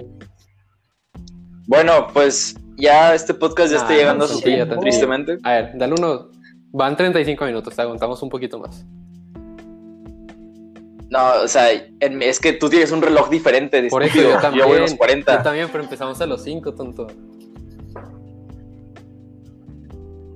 Bueno, 1.69 2.07
pues 2.15 2.57
ya 2.77 3.14
este 3.14 3.35
podcast 3.35 3.70
ya 3.72 3.79
está 3.79 3.93
Ah, 3.93 3.97
llegando 3.97 4.24
a 4.24 4.29
su 4.29 4.39
fin, 4.41 4.68
te- 4.68 4.77
tristemente. 4.79 5.39
A 5.43 5.53
ver, 5.53 5.70
dale 5.74 5.95
uno. 5.99 6.29
Van 6.72 6.97
35 6.97 7.45
minutos, 7.45 7.74
te 7.74 7.83
aguantamos 7.83 8.22
un 8.22 8.29
poquito 8.29 8.59
más. 8.59 8.85
No, 11.09 11.43
o 11.45 11.49
sea, 11.49 11.70
en- 11.72 12.20
es 12.22 12.41
que 12.41 12.53
tú 12.53 12.68
tienes 12.68 12.91
un 12.93 13.01
reloj 13.01 13.31
diferente. 13.31 13.83
Por 13.89 14.03
eso 14.03 14.20
yo 14.20 14.39
también. 14.41 14.66
voy 14.66 14.77
a 14.79 14.81
los 14.81 14.95
40. 14.95 15.37
Yo 15.39 15.43
también, 15.43 15.68
pero 15.70 15.85
empezamos 15.85 16.20
a 16.20 16.27
los 16.27 16.43
5, 16.43 16.74
tonto. 16.74 17.07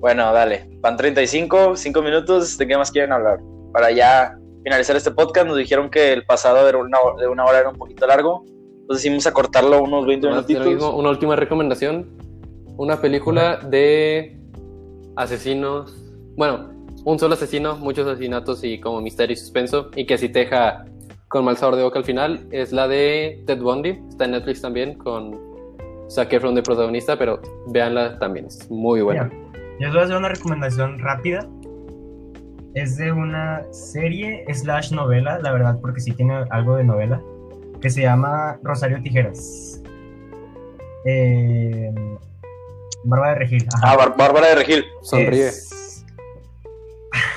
Bueno, 0.00 0.32
dale. 0.32 0.68
Van 0.80 0.96
35, 0.96 1.76
5 1.76 2.02
minutos. 2.02 2.56
¿De 2.56 2.66
qué 2.66 2.76
más 2.76 2.90
quieren 2.90 3.12
hablar? 3.12 3.38
Para 3.72 3.90
ya 3.90 4.36
finalizar 4.64 4.96
este 4.96 5.10
podcast, 5.10 5.46
nos 5.46 5.56
dijeron 5.58 5.90
que 5.90 6.12
el 6.12 6.24
pasado 6.24 6.64
de 6.66 6.74
una, 6.76 6.98
de 7.20 7.28
una 7.28 7.44
hora 7.44 7.58
era 7.60 7.68
un 7.68 7.76
poquito 7.76 8.06
largo. 8.06 8.44
Entonces 8.46 9.02
decidimos 9.02 9.26
acortarlo 9.26 9.82
unos 9.82 10.06
20 10.06 10.28
Más 10.28 10.46
de 10.46 10.54
lo 10.54 10.60
minutitos. 10.60 10.94
una 10.94 11.10
última 11.10 11.36
recomendación. 11.36 12.08
Una 12.80 12.98
película 12.98 13.58
de 13.58 14.38
asesinos. 15.14 15.94
Bueno, 16.34 16.70
un 17.04 17.18
solo 17.18 17.34
asesino, 17.34 17.76
muchos 17.76 18.06
asesinatos 18.06 18.64
y 18.64 18.80
como 18.80 19.02
misterio 19.02 19.34
y 19.34 19.36
suspenso. 19.36 19.90
Y 19.96 20.06
que 20.06 20.16
sí 20.16 20.30
te 20.30 20.38
deja 20.38 20.86
con 21.28 21.44
mal 21.44 21.58
sabor 21.58 21.76
de 21.76 21.82
boca 21.82 21.98
al 21.98 22.06
final. 22.06 22.48
Es 22.50 22.72
la 22.72 22.88
de 22.88 23.44
Ted 23.46 23.60
Bundy. 23.60 24.00
Está 24.08 24.24
en 24.24 24.30
Netflix 24.30 24.62
también 24.62 24.94
con 24.94 25.38
Zac 26.08 26.32
Efron 26.32 26.54
de 26.54 26.62
protagonista. 26.62 27.18
Pero 27.18 27.42
véanla 27.66 28.18
también, 28.18 28.46
es 28.46 28.70
muy 28.70 29.02
buena. 29.02 29.28
Yo 29.78 29.86
les 29.86 29.90
voy 29.90 30.00
a 30.00 30.04
hacer 30.04 30.16
una 30.16 30.30
recomendación 30.30 30.98
rápida. 31.00 31.46
Es 32.72 32.96
de 32.96 33.12
una 33.12 33.62
serie 33.72 34.46
slash 34.54 34.90
novela, 34.90 35.38
la 35.40 35.52
verdad, 35.52 35.78
porque 35.82 36.00
sí 36.00 36.12
tiene 36.12 36.46
algo 36.48 36.76
de 36.76 36.84
novela, 36.84 37.20
que 37.82 37.90
se 37.90 38.00
llama 38.00 38.58
Rosario 38.62 39.02
Tijeras. 39.02 39.82
Eh, 41.04 41.92
Barba 43.04 43.28
de 43.30 43.34
Regil. 43.36 43.66
ajá. 43.74 43.92
Ah, 43.92 43.96
Bar- 43.96 44.16
Bárbara 44.16 44.48
de 44.48 44.54
Regil. 44.56 44.84
Sonríe. 45.02 45.48
Es- 45.48 46.04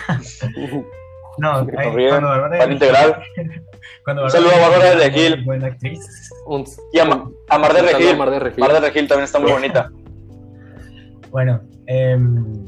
No, 1.40 1.52
ay, 1.78 1.86
Sonríe. 1.88 2.10
cuando 2.10 2.28
Bárbara 2.30 2.54
de 2.54 2.60
Pan 2.60 2.70
Regil- 2.70 2.74
integral. 2.74 3.24
Cuando 4.06 4.24
Un 4.26 4.30
saludo 4.32 4.52
a 4.56 4.70
Bárbara 4.70 4.90
de 4.92 4.96
Regil. 5.10 5.44
Buena 5.46 5.68
actriz. 5.68 6.30
Un- 6.46 6.64
Y 6.92 7.00
a, 7.00 7.06
Ma- 7.06 7.30
a 7.50 7.58
Mar 7.58 7.74
de 7.74 7.82
Regil. 7.82 8.18
Mar 8.18 8.30
de 8.30 8.40
Regil. 8.40 8.60
Mar 8.60 8.74
de 8.74 8.80
Regil 8.82 9.08
también 9.08 9.24
está 9.26 9.40
muy 9.40 9.52
bonita. 9.52 9.90
Bueno, 11.32 11.62
em, 11.88 12.64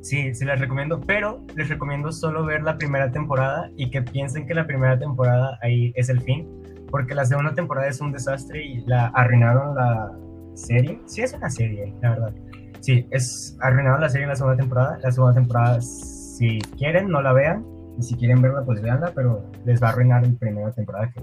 sí, 0.00 0.34
se 0.34 0.46
las 0.46 0.58
recomiendo, 0.58 1.02
pero 1.02 1.42
les 1.54 1.68
recomiendo 1.68 2.12
solo 2.12 2.42
ver 2.46 2.62
la 2.62 2.78
primera 2.78 3.10
temporada 3.12 3.68
y 3.76 3.90
que 3.90 4.00
piensen 4.00 4.46
que 4.46 4.54
la 4.54 4.66
primera 4.66 4.98
temporada 4.98 5.58
ahí 5.60 5.92
es 5.94 6.08
el 6.08 6.22
fin, 6.22 6.48
porque 6.90 7.14
la 7.14 7.26
segunda 7.26 7.52
temporada 7.52 7.86
es 7.88 8.00
un 8.00 8.10
desastre 8.10 8.64
y 8.64 8.80
la 8.86 9.08
arruinaron 9.08 9.74
la 9.74 10.12
serie. 10.54 11.00
Sí, 11.06 11.22
es 11.22 11.32
una 11.34 11.50
serie, 11.50 11.94
la 12.02 12.10
verdad. 12.10 12.32
Sí, 12.80 13.06
es 13.10 13.56
arruinaron 13.60 14.00
la 14.00 14.08
serie 14.08 14.24
en 14.24 14.30
la 14.30 14.36
segunda 14.36 14.56
temporada. 14.56 14.98
La 15.02 15.10
segunda 15.10 15.34
temporada, 15.34 15.80
si 15.80 16.58
quieren, 16.78 17.08
no 17.08 17.22
la 17.22 17.32
vean. 17.32 17.64
Y 17.98 18.02
si 18.02 18.16
quieren 18.16 18.42
verla, 18.42 18.64
pues 18.64 18.82
veanla, 18.82 19.12
pero 19.14 19.44
les 19.64 19.82
va 19.82 19.88
a 19.88 19.90
arruinar 19.90 20.26
la 20.26 20.32
primera 20.38 20.72
temporada. 20.72 21.10
Que... 21.12 21.20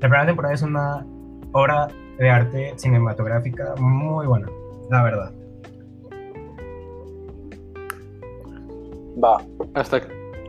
La 0.00 0.08
primera 0.08 0.26
temporada 0.26 0.54
es 0.54 0.62
una 0.62 1.06
obra 1.52 1.88
de 2.18 2.30
arte 2.30 2.72
cinematográfica 2.76 3.74
muy 3.78 4.26
buena, 4.26 4.48
la 4.90 5.02
verdad. 5.02 5.32
Va. 9.22 9.44
Hasta 9.74 10.00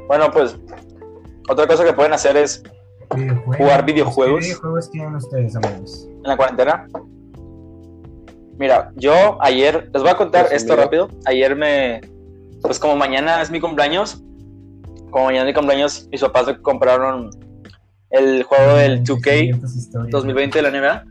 Bueno, 0.07 0.31
pues 0.31 0.57
otra 1.49 1.67
cosa 1.67 1.83
que 1.83 1.93
pueden 1.93 2.13
hacer 2.13 2.37
es 2.37 2.63
Videojuegos. 3.15 3.57
Jugar 3.57 3.85
videojuegos. 3.85 4.39
¿Qué 4.39 4.45
videojuegos 4.47 4.91
tienen 4.91 5.15
ustedes, 5.15 5.55
amigos? 5.55 6.09
en 6.09 6.23
la 6.23 6.37
cuarentena. 6.37 6.87
Mira, 8.57 8.91
yo 8.95 9.37
ayer, 9.41 9.89
les 9.93 10.01
voy 10.01 10.11
a 10.11 10.15
contar 10.15 10.47
Pues, 10.47 10.61
esto 10.61 10.75
rápido. 10.75 11.09
Ayer 11.25 11.55
me, 11.55 12.01
pues 12.61 12.79
como 12.79 12.95
mañana 12.95 13.41
es 13.41 13.51
mi 13.51 13.59
cumpleaños, 13.59 14.21
como 15.11 15.25
mañana 15.25 15.41
es 15.49 15.53
mi 15.53 15.59
cumpleaños, 15.59 16.07
mis 16.11 16.21
papás 16.21 16.47
me 16.47 16.61
compraron 16.61 17.29
el 18.11 18.43
juego 18.43 18.75
del 18.75 19.03
2K 19.03 20.09
2020 20.09 20.61
de 20.61 20.61
la 20.61 20.71
NBA. 20.71 21.05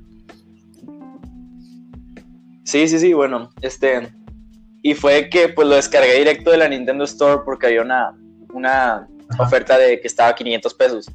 Sí, 2.65 2.89
sí, 2.89 2.99
sí, 2.99 3.13
bueno, 3.13 3.51
este. 3.61 4.09
Y 4.83 4.95
fue 4.95 5.29
que 5.29 5.49
pues 5.49 5.69
lo 5.69 5.77
descargué 5.77 6.19
directo 6.19 6.51
de 6.51 6.59
la 6.59 6.69
Nintendo 6.69 7.05
Store 7.05 7.43
porque 7.45 7.67
había 7.67 7.83
una, 7.83 8.15
una 8.53 9.07
Ajá. 9.31 9.43
oferta 9.43 9.79
de 9.79 10.01
que 10.01 10.07
estaba 10.07 10.31
a 10.31 10.35
500 10.35 10.75
pesos. 10.75 11.11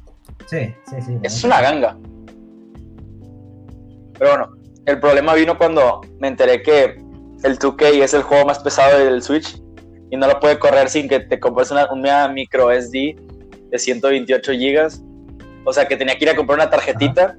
Sí, 0.46 0.74
sí, 0.88 0.96
sí. 1.04 1.16
Es 1.22 1.42
una 1.44 1.60
ganga. 1.60 1.96
Pero 4.18 4.30
bueno, 4.30 4.56
el 4.86 5.00
problema 5.00 5.34
vino 5.34 5.56
cuando 5.56 6.00
me 6.18 6.28
enteré 6.28 6.62
que 6.62 7.02
el 7.42 7.58
2K 7.58 8.02
es 8.02 8.14
el 8.14 8.22
juego 8.22 8.46
más 8.46 8.58
pesado 8.58 8.98
del 8.98 9.22
Switch 9.22 9.62
y 10.10 10.16
no 10.16 10.26
lo 10.26 10.40
puede 10.40 10.58
correr 10.58 10.88
sin 10.88 11.08
que 11.08 11.20
te 11.20 11.38
compres 11.38 11.70
una, 11.70 11.90
una 11.92 12.28
micro 12.28 12.70
SD 12.70 13.16
de 13.70 13.78
128 13.78 14.52
gigas. 14.52 15.02
O 15.64 15.72
sea 15.72 15.86
que 15.86 15.96
tenía 15.96 16.16
que 16.16 16.24
ir 16.24 16.30
a 16.30 16.36
comprar 16.36 16.58
una 16.58 16.70
tarjetita 16.70 17.36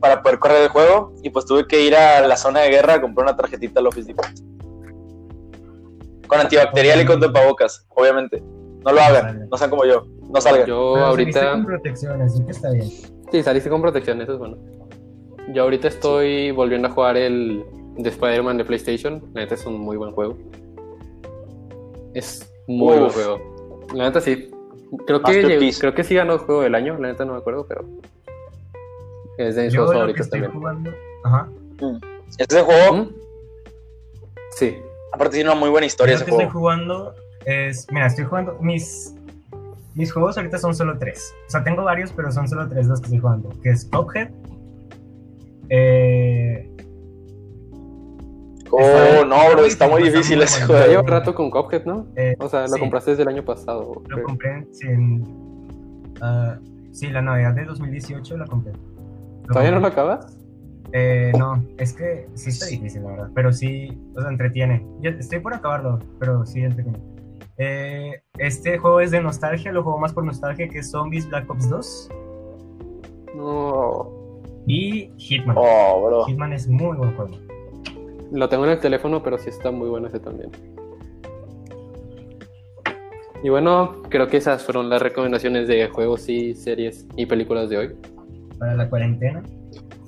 para 0.00 0.22
poder 0.22 0.38
correr 0.38 0.62
el 0.62 0.68
juego 0.68 1.12
y 1.22 1.30
pues 1.30 1.46
tuve 1.46 1.66
que 1.66 1.80
ir 1.82 1.96
a 1.96 2.26
la 2.26 2.36
zona 2.36 2.60
de 2.60 2.70
guerra 2.70 2.94
a 2.94 3.00
comprar 3.00 3.26
una 3.26 3.36
tarjetita 3.36 3.80
al 3.80 3.86
Office 3.86 4.06
Depot. 4.06 4.26
Con 6.26 6.40
antibacterial 6.40 7.00
y 7.00 7.04
con 7.06 7.20
tapabocas, 7.20 7.86
obviamente. 7.90 8.42
No 8.84 8.92
lo 8.92 9.00
hagan, 9.00 9.48
no 9.48 9.56
sean 9.56 9.70
como 9.70 9.84
yo, 9.84 10.06
no 10.30 10.40
salgan. 10.40 10.66
yo 10.66 10.92
Pero 10.94 11.10
saliste 11.12 11.38
ahorita. 11.40 11.52
con 11.52 11.66
protección, 11.66 12.22
así 12.22 12.44
que 12.44 12.50
está 12.52 12.70
bien. 12.70 12.88
Sí, 13.32 13.42
saliste 13.42 13.68
con 13.68 13.82
protección, 13.82 14.20
eso 14.22 14.34
es 14.34 14.38
bueno. 14.38 14.56
Yo 15.52 15.62
ahorita 15.62 15.88
estoy 15.88 16.50
volviendo 16.50 16.88
a 16.88 16.90
jugar 16.90 17.16
el 17.16 17.64
de 17.96 18.08
Spider-Man 18.08 18.58
de 18.58 18.64
PlayStation. 18.64 19.22
La 19.32 19.42
neta 19.42 19.54
es 19.54 19.64
un 19.66 19.78
muy 19.80 19.96
buen 19.96 20.12
juego. 20.12 20.36
Es 22.14 22.52
muy 22.66 22.98
buen 22.98 23.10
juego. 23.10 23.86
La 23.94 24.04
neta 24.04 24.20
sí. 24.20 24.50
Creo 25.06 25.22
que, 25.22 25.72
creo 25.78 25.94
que 25.94 26.04
sí 26.04 26.14
ganó 26.14 26.34
el 26.34 26.38
juego 26.40 26.62
del 26.62 26.74
año. 26.74 26.98
La 26.98 27.08
neta 27.08 27.24
no 27.24 27.32
me 27.32 27.38
acuerdo, 27.38 27.66
pero 27.68 27.84
es 29.38 29.56
de 29.56 29.64
mis 29.64 29.72
Yo 29.72 29.80
juegos 29.80 29.94
favoritos 29.94 30.30
también. 30.30 30.52
jugando. 30.52 30.90
Ajá. 31.24 31.48
Este 32.38 32.62
juego, 32.62 32.96
¿Mm? 32.96 33.08
Sí. 34.52 34.76
aparte, 35.12 35.34
tiene 35.36 35.50
una 35.50 35.58
muy 35.58 35.68
buena 35.70 35.86
historia 35.86 36.14
Yo 36.14 36.20
lo 36.20 36.24
ese 36.24 36.30
que 36.30 36.42
estoy 36.42 36.52
jugando 36.52 37.14
es. 37.44 37.86
Mira, 37.92 38.06
estoy 38.06 38.24
jugando. 38.24 38.56
Mis. 38.60 39.12
Mis 39.94 40.12
juegos 40.12 40.36
ahorita 40.36 40.58
son 40.58 40.74
solo 40.74 40.98
tres. 40.98 41.34
O 41.46 41.50
sea, 41.50 41.64
tengo 41.64 41.82
varios, 41.82 42.12
pero 42.12 42.30
son 42.30 42.46
solo 42.48 42.68
tres 42.68 42.86
los 42.86 43.00
que 43.00 43.06
estoy 43.06 43.20
jugando. 43.20 43.50
Que 43.62 43.70
es 43.70 43.84
Cuphead. 43.86 44.28
Eh, 45.68 46.70
Oh, 48.72 48.80
Está- 48.80 49.24
no, 49.24 49.36
bro, 49.52 49.64
está 49.64 49.88
muy 49.88 50.02
difícil 50.02 50.42
ese 50.42 50.58
bueno. 50.66 50.72
Ya 50.72 50.78
juego. 50.80 50.90
lleva 50.90 51.02
un 51.02 51.08
rato 51.08 51.34
con 51.36 51.50
Cuphead, 51.50 51.84
¿no? 51.84 52.08
eh, 52.16 52.34
O 52.40 52.48
sea, 52.48 52.62
lo 52.62 52.68
sí. 52.74 52.80
compraste 52.80 53.12
desde 53.12 53.22
el 53.22 53.28
año 53.28 53.44
pasado. 53.44 53.94
Lo 53.94 54.02
creo. 54.02 54.24
compré 54.24 54.66
sin. 54.72 55.24
ah, 56.20 56.58
sí, 56.90 57.06
la 57.10 57.22
Navidad 57.22 57.54
de 57.54 57.64
2018 57.64 58.36
la 58.36 58.44
compré. 58.44 58.72
Lo 58.72 59.46
¿Todavía 59.52 59.70
no 59.70 59.78
lo 59.80 59.86
acabas? 59.86 60.36
Eh, 60.92 61.30
no, 61.38 61.62
es 61.78 61.92
que 61.92 62.26
sí 62.34 62.50
está 62.50 62.66
difícil, 62.66 63.04
la 63.04 63.10
verdad. 63.10 63.30
Pero 63.36 63.52
sí, 63.52 64.02
o 64.16 64.20
sea, 64.20 64.30
entretiene. 64.30 64.84
Yo 65.00 65.10
estoy 65.10 65.38
por 65.38 65.54
acabarlo, 65.54 66.00
pero 66.18 66.44
sí 66.44 66.60
entretiene. 66.62 66.98
Eh, 67.58 68.20
este 68.38 68.78
juego 68.78 68.98
es 69.00 69.12
de 69.12 69.20
nostalgia, 69.22 69.70
lo 69.72 69.84
juego 69.84 69.98
más 69.98 70.12
por 70.12 70.24
nostalgia, 70.24 70.68
que 70.68 70.80
es 70.80 70.90
Zombies 70.90 71.28
Black 71.28 71.48
Ops 71.48 71.70
2 71.70 72.08
No. 73.36 74.10
Y 74.66 75.10
Hitman. 75.16 75.56
Oh, 75.58 76.04
bro. 76.06 76.24
Hitman 76.26 76.52
es 76.52 76.66
muy 76.68 76.96
buen 76.96 77.14
juego. 77.16 77.38
Lo 78.32 78.48
tengo 78.48 78.64
en 78.64 78.72
el 78.72 78.80
teléfono, 78.80 79.22
pero 79.22 79.38
sí 79.38 79.48
está 79.50 79.70
muy 79.70 79.88
bueno 79.88 80.08
ese 80.08 80.18
también. 80.18 80.50
Y 83.42 83.48
bueno, 83.48 84.02
creo 84.08 84.26
que 84.28 84.38
esas 84.38 84.64
fueron 84.64 84.88
las 84.88 85.00
recomendaciones 85.02 85.68
de 85.68 85.88
juegos 85.88 86.28
y 86.28 86.54
series 86.54 87.06
y 87.16 87.26
películas 87.26 87.68
de 87.68 87.76
hoy. 87.78 87.94
Para 88.58 88.74
la 88.74 88.88
cuarentena. 88.88 89.42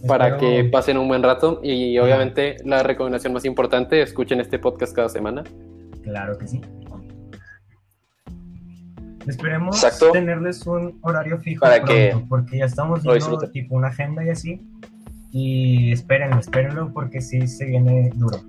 Para 0.07 0.29
Espero- 0.29 0.41
que 0.41 0.65
pasen 0.71 0.97
un 0.97 1.09
buen 1.09 1.23
rato 1.23 1.61
y 1.63 1.99
obviamente 1.99 2.57
la 2.65 2.83
recomendación 2.83 3.33
más 3.33 3.45
importante, 3.45 4.01
escuchen 4.01 4.41
este 4.41 4.59
podcast 4.59 4.95
cada 4.95 5.09
semana. 5.09 5.45
Claro 6.03 6.39
que 6.39 6.47
sí. 6.49 6.61
Esperemos 9.29 9.77
Exacto. 9.83 10.11
tenerles 10.13 10.67
un 10.67 10.99
horario 11.03 11.39
fijo 11.39 11.61
Para 11.61 11.77
pronto, 11.77 11.93
que 11.93 12.17
porque 12.29 12.59
ya 12.59 12.65
estamos 12.65 13.03
viendo 13.03 13.39
tipo 13.51 13.75
una 13.75 13.89
agenda 13.89 14.25
y 14.25 14.31
así. 14.31 14.67
Y 15.31 15.93
espérenlo, 15.93 16.39
espérenlo 16.41 16.91
porque 16.93 17.21
sí 17.21 17.47
se 17.47 17.67
viene 17.67 18.11
duro. 18.15 18.41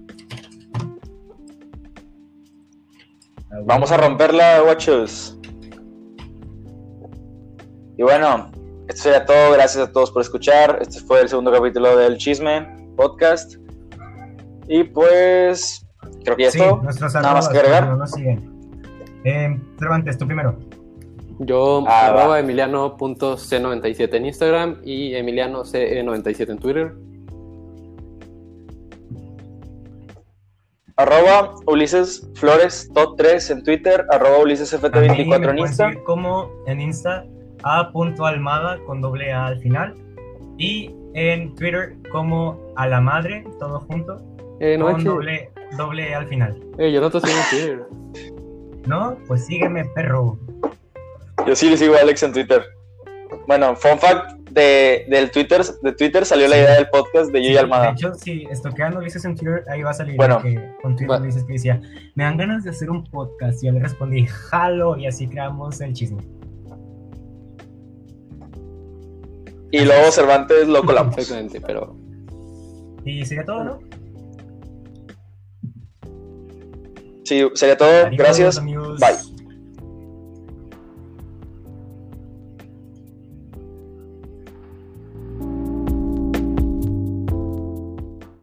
Vamos 3.66 3.92
a 3.92 3.98
romperla, 3.98 4.62
guachos. 4.62 5.38
Y 7.98 8.04
bueno, 8.04 8.50
esto 8.88 9.02
sería 9.04 9.26
todo. 9.26 9.52
Gracias 9.54 9.90
a 9.90 9.92
todos 9.92 10.12
por 10.12 10.22
escuchar. 10.22 10.80
Este 10.82 11.02
fue 11.02 11.22
el 11.22 11.28
segundo 11.28 11.52
capítulo 11.52 11.98
del 11.98 12.18
Chisme 12.18 12.68
Podcast. 12.96 13.56
Y 14.70 14.86
pues, 14.86 15.86
creo 16.24 16.38
que 16.38 16.44
ya 16.44 16.48
es 16.48 16.54
Sí, 16.54 16.60
todo. 16.60 16.82
Nada 17.16 17.34
más 17.34 17.50
que 17.50 17.58
agregar. 17.58 17.98
no 17.98 18.08
siguen. 18.08 18.50
Eh, 19.26 19.60
Cervantes, 19.78 20.18
tú 20.18 20.26
primero. 20.26 20.58
Yo, 21.40 21.84
Ah, 21.88 22.08
arroba 22.08 22.28
va. 22.28 22.40
emiliano.c97 22.40 24.14
en 24.16 24.26
Instagram 24.26 24.82
y 24.84 25.14
emilianoce97 25.14 26.50
en 26.52 26.58
Twitter. 26.60 26.94
Arroba 30.98 31.56
Ulises 31.68 32.30
Flores 32.36 32.90
Top 32.94 33.16
3 33.18 33.52
en 33.52 33.64
Twitter, 33.64 34.06
arroba 34.12 34.36
A 34.36 34.40
mí 34.40 34.52
UlisesFT24 34.52 35.28
me 35.30 35.36
en 35.36 35.42
pueden 35.42 35.60
Insta. 35.60 35.94
como 36.06 36.50
en 36.68 36.82
Insta 36.82 37.26
a.almada 37.64 38.78
con 38.86 39.00
doble 39.02 39.32
A 39.32 39.48
al 39.48 39.60
final 39.60 39.96
y 40.58 40.94
en 41.14 41.56
Twitter 41.56 41.96
como 42.12 42.60
a 42.76 42.86
la 42.88 43.00
madre, 43.00 43.46
todo 43.60 43.80
junto, 43.82 44.18
Eh, 44.60 44.78
no 44.78 44.92
con 44.92 45.04
doble, 45.06 45.52
doble 45.78 46.10
E 46.10 46.16
al 46.16 46.28
final. 46.28 46.60
Eh, 46.78 46.92
yo 46.92 47.00
no 47.00 47.10
te 47.10 47.22
sigo 47.22 47.32
en 47.34 47.50
Twitter. 47.50 47.88
¿No? 48.88 49.18
Pues 49.28 49.46
sígueme, 49.46 49.86
perro. 49.96 50.38
Yo 51.48 51.56
sí 51.56 51.70
le 51.70 51.78
sigo 51.78 51.96
a 51.96 52.00
Alex 52.00 52.24
en 52.24 52.34
Twitter. 52.34 52.64
Bueno, 53.48 53.76
fun 53.76 53.98
fact 54.00 54.38
de, 54.52 55.06
del 55.10 55.30
Twitter, 55.32 55.62
de 55.82 55.92
Twitter 55.94 56.26
salió 56.26 56.48
la 56.48 56.58
idea 56.58 56.74
del 56.76 56.90
podcast 56.90 57.32
de 57.32 57.42
Yo 57.44 57.50
y 57.50 57.52
Sí, 57.54 57.58
Almada. 57.58 57.86
De 57.88 57.92
hecho, 57.94 58.14
si 58.16 58.44
estoquean 58.50 58.96
Ulises 58.98 59.24
en 59.26 59.36
Twitter, 59.36 59.64
ahí 59.70 59.82
va 59.84 59.92
a 59.92 59.94
salir 59.94 60.16
Bueno. 60.18 60.42
que, 60.42 60.60
con 60.82 60.96
Twitter 60.96 61.22
Ulises 61.22 61.44
que 61.46 61.54
decía, 61.54 61.82
me 62.16 62.24
dan 62.24 62.38
ganas 62.38 62.64
de 62.64 62.72
hacer 62.72 62.90
un 62.90 63.04
podcast. 63.06 63.64
Y 63.64 63.68
yo 63.68 63.72
le 63.74 63.80
respondí, 63.80 64.26
jalo, 64.26 64.98
y 64.98 65.08
así 65.08 65.28
creamos 65.28 65.80
el 65.82 65.94
chisme. 65.94 66.22
Y 69.72 69.86
luego 69.86 70.12
Cervantes 70.12 70.68
lo 70.68 70.84
colamos. 70.84 71.16
Exactamente, 71.18 71.62
pero 71.62 71.96
Y 73.06 73.24
sería 73.26 73.46
todo, 73.46 73.64
¿no? 73.64 73.80
Sí, 77.24 77.48
sería 77.54 77.78
todo. 77.78 78.06
Adiós, 78.08 78.18
Gracias. 78.18 78.58
amigos. 78.58 79.00
Bye. 79.00 79.39